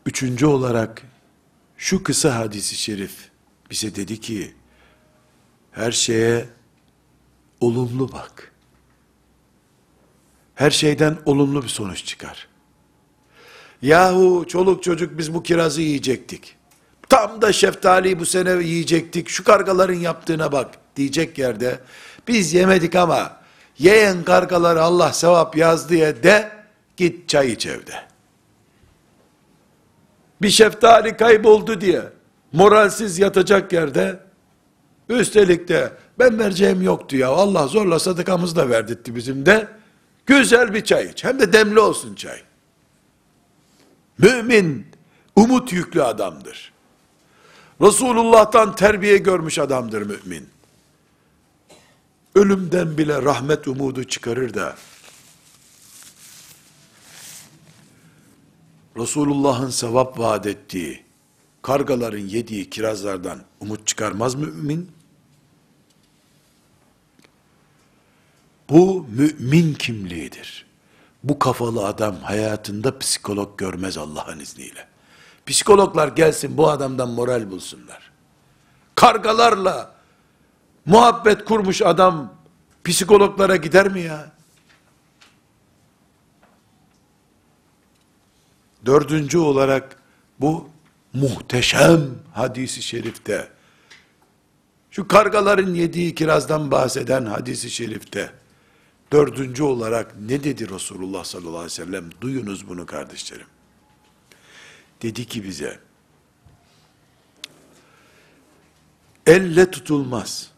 Üçüncü 0.06 0.46
olarak 0.46 1.02
şu 1.78 2.04
kısa 2.04 2.36
hadisi 2.36 2.76
şerif 2.76 3.30
bize 3.72 3.96
dedi 3.96 4.20
ki 4.20 4.54
her 5.72 5.92
şeye 5.92 6.50
olumlu 7.60 8.12
bak. 8.12 8.54
Her 10.56 10.72
şeyden 10.72 11.18
olumlu 11.26 11.64
bir 11.64 11.68
sonuç 11.68 12.06
çıkar. 12.06 12.48
Yahu 13.82 14.46
çoluk 14.48 14.84
çocuk 14.84 15.18
biz 15.18 15.34
bu 15.34 15.44
kirazı 15.44 15.82
yiyecektik. 15.82 16.56
Tam 17.10 17.42
da 17.42 17.54
şeftaliyi 17.54 18.20
bu 18.20 18.26
sene 18.26 18.64
yiyecektik. 18.64 19.30
Şu 19.30 19.44
kargaların 19.44 19.94
yaptığına 19.94 20.52
bak 20.52 20.68
diyecek 20.96 21.38
yerde 21.38 21.80
biz 22.28 22.54
yemedik 22.54 22.96
ama 22.96 23.38
yeyen 23.80 24.24
kargaları 24.24 24.82
Allah 24.82 25.14
sevap 25.14 25.58
yaz 25.58 25.90
diye 25.90 26.24
de 26.24 26.52
git 26.98 27.30
çay 27.30 27.52
iç 27.52 27.66
evde. 27.66 27.94
Bir 30.42 30.50
şeftali 30.50 31.18
kayboldu 31.18 31.82
diye 31.82 32.02
moralsiz 32.54 33.20
yatacak 33.20 33.74
yerde 33.74 34.20
üstelik 35.10 35.68
de 35.68 35.94
ben 36.20 36.40
vereceğim 36.40 36.82
yoktu 36.82 37.16
ya 37.16 37.30
Allah 37.30 37.68
zorla 37.68 38.00
sadakamızı 38.00 38.56
da 38.56 38.70
verdirtti 38.70 39.16
bizim 39.16 39.46
de 39.46 39.68
güzel 40.26 40.74
bir 40.74 40.84
çay 40.84 41.06
iç 41.06 41.24
hem 41.24 41.40
de 41.40 41.54
demli 41.54 41.80
olsun 41.80 42.16
çay. 42.16 42.42
Mümin 44.18 44.88
umut 45.36 45.74
yüklü 45.74 46.04
adamdır. 46.04 46.69
Resulullah'tan 47.82 48.76
terbiye 48.76 49.18
görmüş 49.18 49.60
adamdır 49.60 50.02
mümin. 50.02 50.50
Ölümden 52.36 52.98
bile 52.98 53.22
rahmet 53.22 53.68
umudu 53.68 54.04
çıkarır 54.04 54.54
da 54.54 54.76
Resulullah'ın 58.98 59.70
sevap 59.70 60.20
vaat 60.20 60.48
ettiği 60.48 61.04
kargaların 61.62 62.18
yediği 62.18 62.70
kirazlardan 62.70 63.44
umut 63.60 63.88
çıkarmaz 63.88 64.36
mümin. 64.36 64.92
Bu 68.70 69.08
mümin 69.10 69.74
kimliğidir. 69.74 70.66
Bu 71.24 71.40
kafalı 71.40 71.86
adam 71.88 72.16
hayatında 72.16 73.00
psikolog 73.00 73.58
görmez 73.58 73.98
Allah'ın 73.98 74.40
izniyle. 74.40 74.89
Psikologlar 75.50 76.08
gelsin 76.08 76.58
bu 76.58 76.70
adamdan 76.70 77.10
moral 77.10 77.52
bulsunlar. 77.52 78.12
Kargalarla 78.96 79.96
muhabbet 80.86 81.46
kurmuş 81.46 81.82
adam 81.82 82.34
psikologlara 82.84 83.56
gider 83.56 83.88
mi 83.88 84.02
ya? 84.02 84.32
Dördüncü 88.86 89.38
olarak 89.38 89.96
bu 90.40 90.70
muhteşem 91.14 92.02
hadisi 92.34 92.82
şerifte 92.82 93.50
şu 94.92 95.08
kargaların 95.08 95.74
yediği 95.74 96.16
kirazdan 96.16 96.72
bahseden 96.72 97.26
hadisi 97.26 97.70
şerifte 97.70 98.32
dördüncü 99.12 99.64
olarak 99.64 100.16
ne 100.20 100.44
dedi 100.44 100.70
Resulullah 100.70 101.24
sallallahu 101.24 101.58
aleyhi 101.58 101.66
ve 101.82 101.86
sellem? 101.86 102.10
Duyunuz 102.22 102.70
bunu 102.70 102.86
kardeşlerim. 102.86 103.48
Dedi 105.02 105.26
ki 105.26 105.44
bize, 105.44 105.80
elle 109.26 109.72
tutulmaz, 109.72 110.52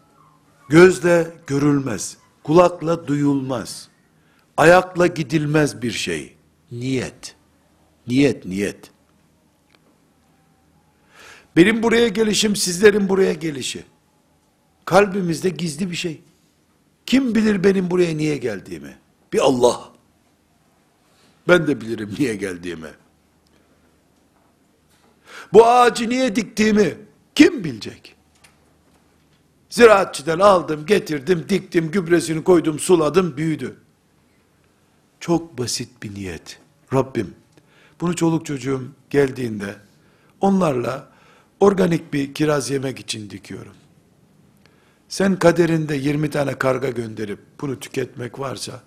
gözle 0.70 1.32
görülmez, 1.48 2.18
kulakla 2.44 3.08
duyulmaz, 3.08 3.90
ayakla 4.58 5.08
gidilmez 5.08 5.82
bir 5.82 5.92
şey. 5.92 6.36
Niyet. 6.72 7.36
Niyet, 8.08 8.46
niyet. 8.46 8.92
Benim 11.56 11.84
buraya 11.84 12.08
gelişim, 12.08 12.56
sizlerin 12.56 13.10
buraya 13.10 13.34
gelişi. 13.34 13.84
Kalbimizde 14.86 15.50
gizli 15.50 15.92
bir 15.92 15.96
şey. 15.96 16.22
Kim 17.06 17.36
bilir 17.36 17.64
benim 17.64 17.92
buraya 17.92 18.18
niye 18.18 18.38
geldiğimi? 18.38 18.98
Bir 19.34 19.40
Allah. 19.40 19.92
Ben 21.48 21.68
de 21.68 21.82
bilirim 21.82 22.16
niye 22.20 22.36
geldiğimi. 22.36 22.90
Bu 25.54 25.66
ağacı 25.66 26.10
niye 26.10 26.36
diktiğimi 26.36 26.98
kim 27.36 27.64
bilecek? 27.64 28.16
Ziraatçıdan 29.70 30.40
aldım, 30.40 30.86
getirdim, 30.86 31.46
diktim, 31.50 31.92
gübresini 31.92 32.44
koydum, 32.44 32.80
suladım, 32.80 33.38
büyüdü. 33.38 33.78
Çok 35.20 35.58
basit 35.58 36.04
bir 36.04 36.16
niyet. 36.16 36.60
Rabbim, 36.94 37.36
bunu 38.02 38.16
çoluk 38.16 38.46
çocuğum 38.46 38.84
geldiğinde 39.10 39.76
onlarla 40.42 41.12
organik 41.60 42.14
bir 42.14 42.34
kiraz 42.34 42.70
yemek 42.70 43.00
için 43.00 43.30
dikiyorum. 43.30 43.74
Sen 45.10 45.40
kaderinde 45.40 45.96
20 45.96 46.30
tane 46.30 46.60
karga 46.60 46.90
gönderip 46.90 47.40
bunu 47.62 47.80
tüketmek 47.80 48.40
varsa 48.40 48.82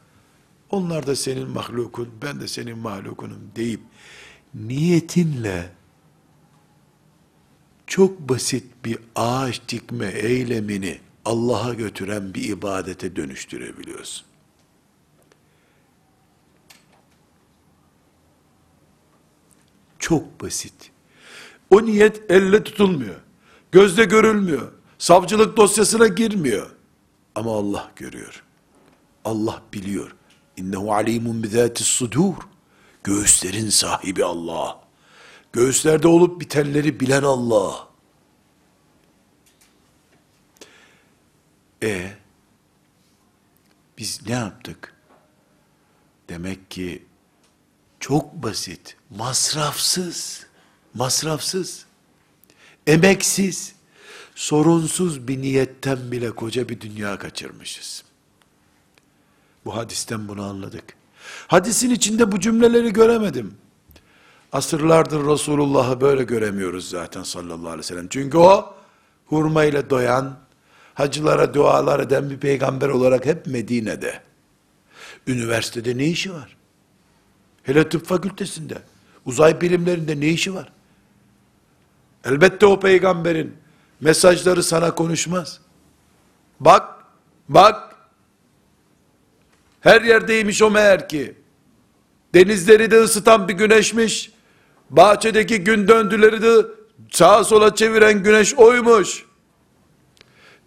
onlar 0.70 1.06
da 1.06 1.16
senin 1.16 1.50
mahlukun, 1.50 2.08
ben 2.22 2.40
de 2.40 2.48
senin 2.48 2.78
mahlukunum 2.78 3.50
deyip 3.56 3.80
niyetinle 4.54 5.70
çok 7.86 8.20
basit 8.20 8.64
bir 8.84 8.98
ağaç 9.16 9.60
dikme 9.68 10.06
eylemini 10.06 10.98
Allah'a 11.24 11.74
götüren 11.74 12.34
bir 12.34 12.48
ibadete 12.48 13.16
dönüştürebiliyorsun. 13.16 14.26
Çok 19.98 20.40
basit. 20.40 20.90
O 21.70 21.84
niyet 21.84 22.30
elle 22.30 22.64
tutulmuyor. 22.64 23.20
Gözde 23.72 24.04
görülmüyor. 24.04 24.72
Savcılık 24.98 25.56
dosyasına 25.56 26.06
girmiyor. 26.06 26.70
Ama 27.34 27.56
Allah 27.56 27.90
görüyor. 27.96 28.44
Allah 29.24 29.62
biliyor. 29.72 30.14
İnnehu 30.56 30.94
alimun 30.94 31.42
bizatis 31.42 31.86
sudur. 31.86 32.34
Göğüslerin 33.04 33.70
sahibi 33.70 34.24
Allah. 34.24 34.83
Göğüslerde 35.54 36.08
olup 36.08 36.40
bitenleri 36.40 37.00
bilen 37.00 37.22
Allah. 37.22 37.88
E 41.82 42.12
biz 43.98 44.26
ne 44.26 44.32
yaptık? 44.32 44.94
Demek 46.28 46.70
ki 46.70 47.04
çok 48.00 48.34
basit, 48.34 48.96
masrafsız, 49.10 50.46
masrafsız, 50.94 51.84
emeksiz, 52.86 53.74
sorunsuz 54.34 55.28
bir 55.28 55.42
niyetten 55.42 56.12
bile 56.12 56.30
koca 56.30 56.68
bir 56.68 56.80
dünya 56.80 57.18
kaçırmışız. 57.18 58.04
Bu 59.64 59.76
hadisten 59.76 60.28
bunu 60.28 60.44
anladık. 60.44 60.84
Hadisin 61.46 61.90
içinde 61.90 62.32
bu 62.32 62.40
cümleleri 62.40 62.92
göremedim. 62.92 63.63
Asırlardır 64.54 65.26
Resulullah'ı 65.26 66.00
böyle 66.00 66.24
göremiyoruz 66.24 66.88
zaten 66.88 67.22
sallallahu 67.22 67.68
aleyhi 67.68 67.78
ve 67.78 67.82
sellem. 67.82 68.08
Çünkü 68.08 68.38
o 68.38 68.74
hurma 69.26 69.64
ile 69.64 69.90
doyan, 69.90 70.38
hacılara 70.94 71.54
dualar 71.54 72.00
eden 72.00 72.30
bir 72.30 72.38
peygamber 72.38 72.88
olarak 72.88 73.26
hep 73.26 73.46
Medine'de. 73.46 74.20
Üniversitede 75.26 75.98
ne 75.98 76.06
işi 76.06 76.34
var? 76.34 76.56
Hele 77.62 77.88
tıp 77.88 78.06
fakültesinde, 78.06 78.78
uzay 79.26 79.60
bilimlerinde 79.60 80.20
ne 80.20 80.28
işi 80.28 80.54
var? 80.54 80.72
Elbette 82.24 82.66
o 82.66 82.80
peygamberin 82.80 83.56
mesajları 84.00 84.62
sana 84.62 84.94
konuşmaz. 84.94 85.60
Bak, 86.60 87.04
bak, 87.48 87.96
her 89.80 90.02
yerdeymiş 90.02 90.62
o 90.62 90.70
meğer 90.70 91.08
ki. 91.08 91.34
Denizleri 92.34 92.90
de 92.90 93.00
ısıtan 93.00 93.48
bir 93.48 93.54
güneşmiş. 93.54 94.33
Bahçedeki 94.90 95.64
gün 95.64 95.88
döndüleri 95.88 96.42
de 96.42 96.66
sağa 97.10 97.44
sola 97.44 97.74
çeviren 97.74 98.22
güneş 98.22 98.54
oymuş. 98.54 99.24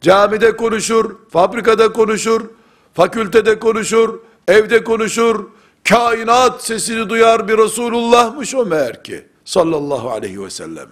Camide 0.01 0.57
konuşur, 0.57 1.15
fabrikada 1.29 1.93
konuşur, 1.93 2.49
fakültede 2.93 3.59
konuşur, 3.59 4.19
evde 4.47 4.83
konuşur, 4.83 5.45
kainat 5.89 6.63
sesini 6.63 7.09
duyar 7.09 7.47
bir 7.47 7.57
Resulullah'mış 7.57 8.55
o 8.55 8.65
meğer 8.65 9.03
ki. 9.03 9.25
Sallallahu 9.45 10.11
aleyhi 10.11 10.43
ve 10.43 10.49
sellem. 10.49 10.89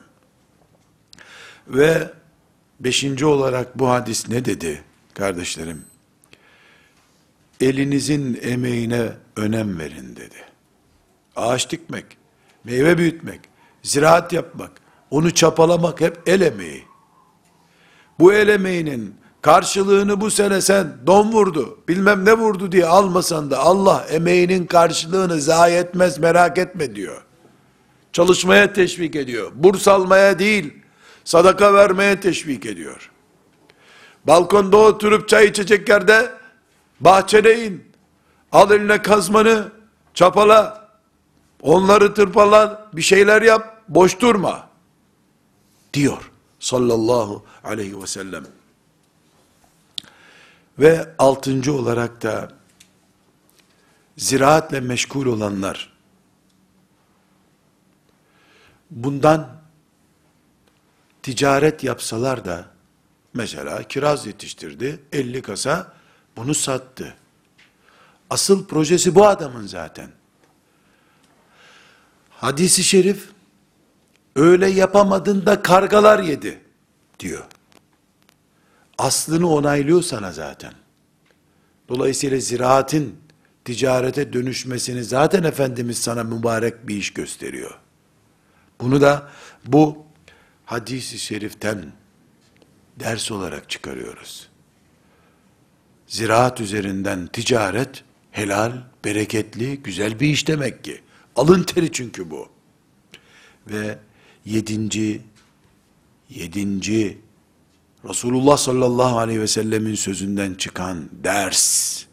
Ve 1.67 2.11
beşinci 2.79 3.25
olarak 3.25 3.79
bu 3.79 3.89
hadis 3.89 4.29
ne 4.29 4.45
dedi 4.45 4.83
kardeşlerim? 5.13 5.85
Elinizin 7.61 8.39
emeğine 8.43 9.09
önem 9.35 9.79
verin 9.79 10.15
dedi. 10.15 10.35
Ağaç 11.35 11.71
dikmek, 11.71 12.05
meyve 12.65 12.97
büyütmek, 12.97 13.39
ziraat 13.83 14.33
yapmak, 14.33 14.71
onu 15.11 15.31
çapalamak 15.31 16.01
hep 16.01 16.21
el 16.25 16.41
emeği. 16.41 16.83
Bu 18.19 18.33
el 18.33 18.47
emeğinin 18.47 19.15
karşılığını 19.41 20.21
bu 20.21 20.31
sene 20.31 20.61
sen 20.61 20.97
don 21.07 21.31
vurdu, 21.31 21.79
bilmem 21.87 22.25
ne 22.25 22.33
vurdu 22.33 22.71
diye 22.71 22.85
almasan 22.85 23.51
da 23.51 23.59
Allah 23.59 24.05
emeğinin 24.09 24.65
karşılığını 24.65 25.41
zayi 25.41 25.75
etmez 25.75 26.19
merak 26.19 26.57
etme 26.57 26.95
diyor. 26.95 27.21
Çalışmaya 28.13 28.73
teşvik 28.73 29.15
ediyor. 29.15 29.51
Burs 29.55 29.87
almaya 29.87 30.39
değil, 30.39 30.73
sadaka 31.23 31.73
vermeye 31.73 32.19
teşvik 32.19 32.65
ediyor. 32.65 33.11
Balkonda 34.27 34.77
oturup 34.77 35.29
çay 35.29 35.45
içecek 35.45 35.89
yerde 35.89 36.31
bahçene 36.99 37.65
in. 37.65 37.83
Al 38.51 38.71
eline 38.71 39.01
kazmanı, 39.01 39.71
çapala. 40.13 40.84
Onları 41.65 42.13
tırpala, 42.13 42.89
bir 42.93 43.01
şeyler 43.01 43.41
yap, 43.41 43.81
boş 43.89 44.19
durma. 44.19 44.69
Diyor 45.93 46.31
sallallahu 46.59 47.45
aleyhi 47.63 48.01
ve 48.01 48.07
sellem. 48.07 48.45
Ve 50.79 51.15
altıncı 51.17 51.73
olarak 51.73 52.21
da 52.21 52.51
ziraatle 54.17 54.79
meşgul 54.79 55.25
olanlar 55.25 55.93
bundan 58.91 59.61
ticaret 61.23 61.83
yapsalar 61.83 62.45
da 62.45 62.65
mesela 63.33 63.83
kiraz 63.83 64.25
yetiştirdi 64.25 65.03
50 65.11 65.41
kasa 65.41 65.93
bunu 66.35 66.53
sattı. 66.53 67.15
Asıl 68.29 68.67
projesi 68.67 69.15
bu 69.15 69.27
adamın 69.27 69.67
zaten. 69.67 70.11
Hadisi 72.45 72.83
şerif 72.83 73.29
öyle 74.35 74.69
yapamadın 74.69 75.45
da 75.45 75.61
kargalar 75.61 76.19
yedi 76.19 76.61
diyor. 77.19 77.43
Aslını 78.97 79.49
onaylıyor 79.49 80.01
sana 80.01 80.31
zaten. 80.31 80.73
Dolayısıyla 81.89 82.39
ziraatin 82.39 83.19
ticarete 83.63 84.33
dönüşmesini 84.33 85.03
zaten 85.03 85.43
Efendimiz 85.43 85.97
sana 85.97 86.23
mübarek 86.23 86.87
bir 86.87 86.95
iş 86.95 87.13
gösteriyor. 87.13 87.79
Bunu 88.81 89.01
da 89.01 89.29
bu 89.65 90.05
hadisi 90.65 91.19
şeriften 91.19 91.93
ders 92.99 93.31
olarak 93.31 93.69
çıkarıyoruz. 93.69 94.49
Ziraat 96.07 96.61
üzerinden 96.61 97.27
ticaret 97.27 98.03
helal, 98.31 98.71
bereketli, 99.05 99.83
güzel 99.83 100.19
bir 100.19 100.27
iş 100.27 100.47
demek 100.47 100.83
ki. 100.83 101.04
Alın 101.35 101.63
teri 101.63 101.91
çünkü 101.91 102.29
bu. 102.31 102.49
Ve 103.67 103.97
yedinci, 104.45 105.21
yedinci, 106.29 107.17
Resulullah 108.09 108.57
sallallahu 108.57 109.17
aleyhi 109.17 109.41
ve 109.41 109.47
sellemin 109.47 109.95
sözünden 109.95 110.53
çıkan 110.53 111.09
ders. 111.23 112.03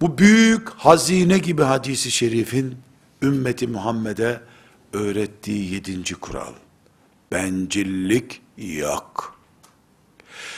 Bu 0.00 0.18
büyük 0.18 0.68
hazine 0.68 1.38
gibi 1.38 1.62
hadisi 1.62 2.10
şerifin 2.10 2.76
ümmeti 3.22 3.66
Muhammed'e 3.66 4.40
öğrettiği 4.92 5.74
yedinci 5.74 6.14
kural. 6.14 6.52
Bencillik 7.32 8.42
yok. 8.56 9.38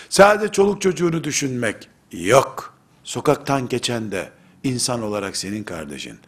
Sadece 0.08 0.52
çoluk 0.52 0.82
çocuğunu 0.82 1.24
düşünmek 1.24 1.88
yok. 2.12 2.74
Sokaktan 3.04 3.68
geçen 3.68 4.12
de 4.12 4.32
insan 4.64 5.02
olarak 5.02 5.36
senin 5.36 5.64
kardeşin. 5.64 6.18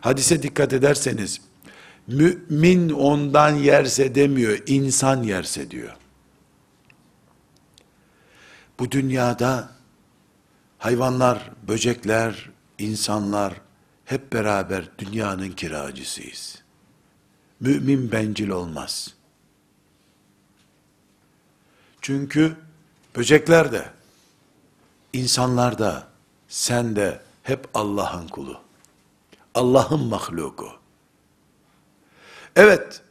Hadise 0.00 0.42
dikkat 0.42 0.72
ederseniz, 0.72 1.40
mümin 2.06 2.90
ondan 2.90 3.54
yerse 3.54 4.14
demiyor, 4.14 4.58
insan 4.66 5.22
yerse 5.22 5.70
diyor. 5.70 5.96
Bu 8.78 8.90
dünyada 8.90 9.70
hayvanlar, 10.78 11.50
böcekler, 11.68 12.50
insanlar 12.78 13.54
hep 14.04 14.32
beraber 14.32 14.84
dünyanın 14.98 15.50
kiracısıyız. 15.50 16.62
Mümin 17.60 18.12
bencil 18.12 18.48
olmaz. 18.48 19.14
Çünkü 22.00 22.56
böcekler 23.16 23.72
de, 23.72 23.90
insanlar 25.12 25.78
da, 25.78 26.08
sen 26.48 26.96
de 26.96 27.25
hep 27.46 27.68
Allah'ın 27.74 28.28
kulu. 28.28 28.60
Allah'ın 29.54 30.00
mahluku. 30.00 30.68
Evet, 32.56 33.02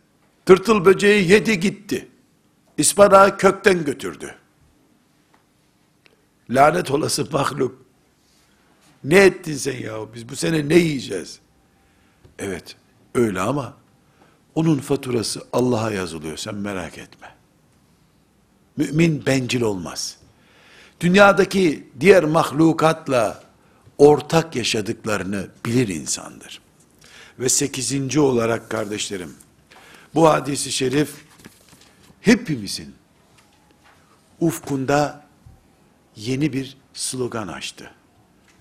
tırtıl 0.46 0.86
böceği 0.86 1.32
yedi 1.32 1.60
gitti. 1.60 2.08
İspanağı 2.78 3.38
kökten 3.38 3.86
götürdü. 3.86 4.36
Lanet 6.50 6.92
olası 6.92 7.28
mahluk. 7.32 7.86
Ne 9.04 9.18
ettin 9.18 9.56
sen 9.56 9.78
ya? 9.78 10.14
Biz 10.14 10.30
bu 10.30 10.36
sene 10.36 10.70
ne 10.70 10.76
yiyeceğiz? 10.76 11.40
Evet, 12.40 12.76
öyle 13.14 13.42
ama 13.42 13.74
onun 14.56 14.78
faturası 14.78 15.48
Allah'a 15.54 15.92
yazılıyor. 15.92 16.38
Sen 16.38 16.56
merak 16.56 16.98
etme. 16.98 17.36
Mümin 18.78 19.26
bencil 19.26 19.62
olmaz. 19.62 20.18
Dünyadaki 21.00 21.88
diğer 22.00 22.24
mahlukatla 22.24 23.45
ortak 23.98 24.56
yaşadıklarını 24.56 25.48
bilir 25.66 25.88
insandır. 25.88 26.62
Ve 27.40 27.50
sekizinci 27.50 28.20
olarak 28.20 28.70
kardeşlerim, 28.70 29.34
bu 30.16 30.30
hadisi 30.30 30.72
şerif 30.72 31.10
hepimizin 32.22 32.96
ufkunda 34.40 35.26
yeni 36.16 36.54
bir 36.54 36.78
slogan 36.94 37.48
açtı. 37.48 37.92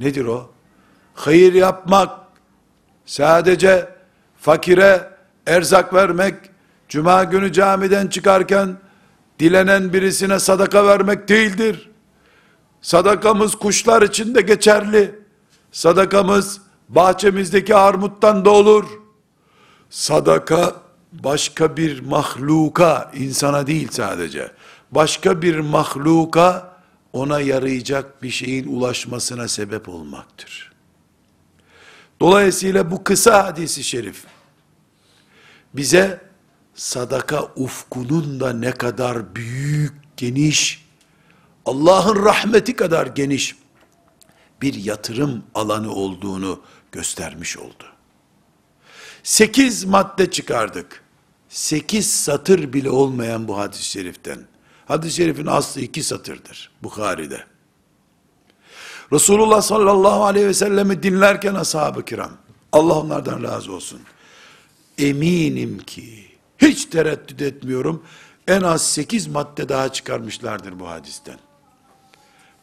Nedir 0.00 0.24
o? 0.24 0.50
Hayır 1.14 1.54
yapmak, 1.54 2.20
sadece 3.06 3.88
fakire 4.40 5.10
erzak 5.46 5.94
vermek, 5.94 6.34
cuma 6.88 7.24
günü 7.24 7.52
camiden 7.52 8.06
çıkarken 8.06 8.76
dilenen 9.38 9.92
birisine 9.92 10.38
sadaka 10.38 10.86
vermek 10.86 11.28
değildir. 11.28 11.90
Sadakamız 12.82 13.54
kuşlar 13.54 14.02
için 14.02 14.34
de 14.34 14.40
geçerli. 14.40 15.23
Sadakamız 15.74 16.60
bahçemizdeki 16.88 17.76
armuttan 17.76 18.44
da 18.44 18.50
olur. 18.50 18.84
Sadaka 19.90 20.76
başka 21.12 21.76
bir 21.76 22.00
mahluka, 22.00 23.12
insana 23.14 23.66
değil 23.66 23.88
sadece. 23.90 24.50
Başka 24.90 25.42
bir 25.42 25.58
mahluka 25.58 26.76
ona 27.12 27.40
yarayacak 27.40 28.22
bir 28.22 28.30
şeyin 28.30 28.76
ulaşmasına 28.76 29.48
sebep 29.48 29.88
olmaktır. 29.88 30.72
Dolayısıyla 32.20 32.90
bu 32.90 33.04
kısa 33.04 33.44
hadisi 33.44 33.84
şerif 33.84 34.24
bize 35.74 36.20
sadaka 36.74 37.42
ufkunun 37.56 38.40
da 38.40 38.52
ne 38.52 38.70
kadar 38.70 39.34
büyük, 39.34 39.92
geniş, 40.16 40.84
Allah'ın 41.66 42.24
rahmeti 42.24 42.76
kadar 42.76 43.06
geniş 43.06 43.63
bir 44.64 44.74
yatırım 44.74 45.42
alanı 45.54 45.94
olduğunu 45.94 46.60
göstermiş 46.92 47.58
oldu. 47.58 47.84
Sekiz 49.22 49.84
madde 49.84 50.30
çıkardık. 50.30 51.04
Sekiz 51.48 52.10
satır 52.10 52.72
bile 52.72 52.90
olmayan 52.90 53.48
bu 53.48 53.58
hadis-i 53.58 53.84
şeriften. 53.84 54.38
Hadis-i 54.86 55.16
şerifin 55.16 55.46
aslı 55.46 55.80
iki 55.80 56.02
satırdır 56.02 56.70
Bukhari'de. 56.82 57.44
Resulullah 59.12 59.62
sallallahu 59.62 60.24
aleyhi 60.24 60.46
ve 60.46 60.54
sellemi 60.54 61.02
dinlerken 61.02 61.54
ashab-ı 61.54 62.04
kiram, 62.04 62.32
Allah 62.72 63.00
onlardan 63.00 63.42
razı 63.42 63.72
olsun. 63.72 64.00
Eminim 64.98 65.78
ki, 65.78 66.26
hiç 66.58 66.84
tereddüt 66.84 67.42
etmiyorum, 67.42 68.02
en 68.48 68.60
az 68.60 68.92
sekiz 68.92 69.26
madde 69.26 69.68
daha 69.68 69.92
çıkarmışlardır 69.92 70.80
bu 70.80 70.88
hadisten. 70.88 71.38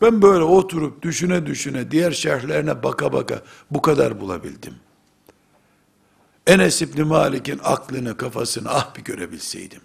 Ben 0.01 0.21
böyle 0.21 0.43
oturup 0.43 1.01
düşüne 1.01 1.45
düşüne, 1.45 1.91
diğer 1.91 2.11
şerhlerine 2.11 2.83
baka 2.83 3.13
baka 3.13 3.43
bu 3.71 3.81
kadar 3.81 4.19
bulabildim. 4.19 4.75
Enes 6.47 6.81
İbni 6.81 7.03
Malik'in 7.03 7.59
aklını, 7.63 8.17
kafasını 8.17 8.69
ah 8.69 8.95
bir 8.95 9.03
görebilseydim. 9.03 9.81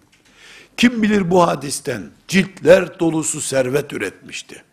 Kim 0.77 1.03
bilir 1.03 1.31
bu 1.31 1.47
hadisten 1.47 2.11
ciltler 2.29 3.01
dolusu 3.01 3.41
servet 3.41 3.93
üretmişti. 3.93 4.65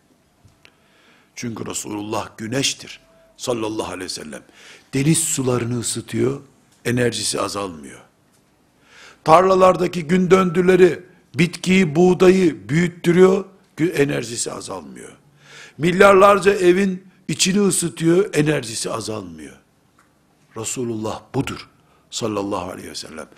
Çünkü 1.34 1.66
Resulullah 1.66 2.28
güneştir 2.36 3.00
sallallahu 3.36 3.86
aleyhi 3.86 4.04
ve 4.04 4.08
sellem. 4.08 4.42
Deniz 4.94 5.18
sularını 5.18 5.80
ısıtıyor, 5.80 6.40
enerjisi 6.84 7.40
azalmıyor. 7.40 8.00
Tarlalardaki 9.24 10.06
gün 10.06 10.30
döndüleri 10.30 11.02
bitkiyi, 11.34 11.96
buğdayı 11.96 12.68
büyüttürüyor, 12.68 13.44
enerjisi 13.80 14.52
azalmıyor. 14.52 15.12
Milyarlarca 15.78 16.52
evin 16.52 17.04
içini 17.28 17.60
ısıtıyor, 17.60 18.34
enerjisi 18.34 18.90
azalmıyor. 18.90 19.56
Resulullah 20.56 21.22
budur 21.34 21.68
sallallahu 22.10 22.70
aleyhi 22.70 22.90
ve 22.90 22.94
sellem. 22.94 23.28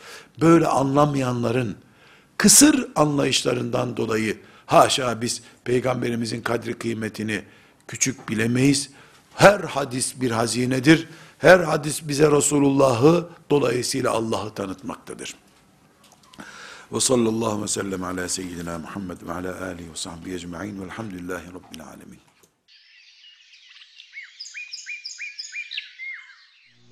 Böyle 0.40 0.66
anlamayanların 0.66 1.76
kısır 2.36 2.88
anlayışlarından 2.96 3.96
dolayı 3.96 4.38
haşa 4.66 5.22
biz 5.22 5.42
peygamberimizin 5.64 6.40
kadri 6.40 6.74
kıymetini 6.78 7.42
küçük 7.88 8.28
bilemeyiz. 8.28 8.90
Her 9.34 9.60
hadis 9.60 10.20
bir 10.20 10.30
hazinedir. 10.30 11.08
Her 11.38 11.60
hadis 11.60 12.08
bize 12.08 12.30
Resulullah'ı 12.30 13.28
dolayısıyla 13.50 14.10
Allah'ı 14.10 14.54
tanıtmaktadır. 14.54 15.34
Ve 16.92 17.00
sallallahu 17.00 17.62
ve 17.62 17.68
sellem 17.68 18.04
ala 18.04 18.28
seyyidina 18.28 18.78
Muhammed 18.78 19.16
ve 19.26 19.32
ala 19.32 19.64
alihi 19.64 19.90
ve 19.90 19.96
sahbihi 19.96 20.34
ecma'in 20.34 20.82
velhamdülillahi 20.82 21.46
rabbil 21.46 21.82
alemin. 21.84 22.25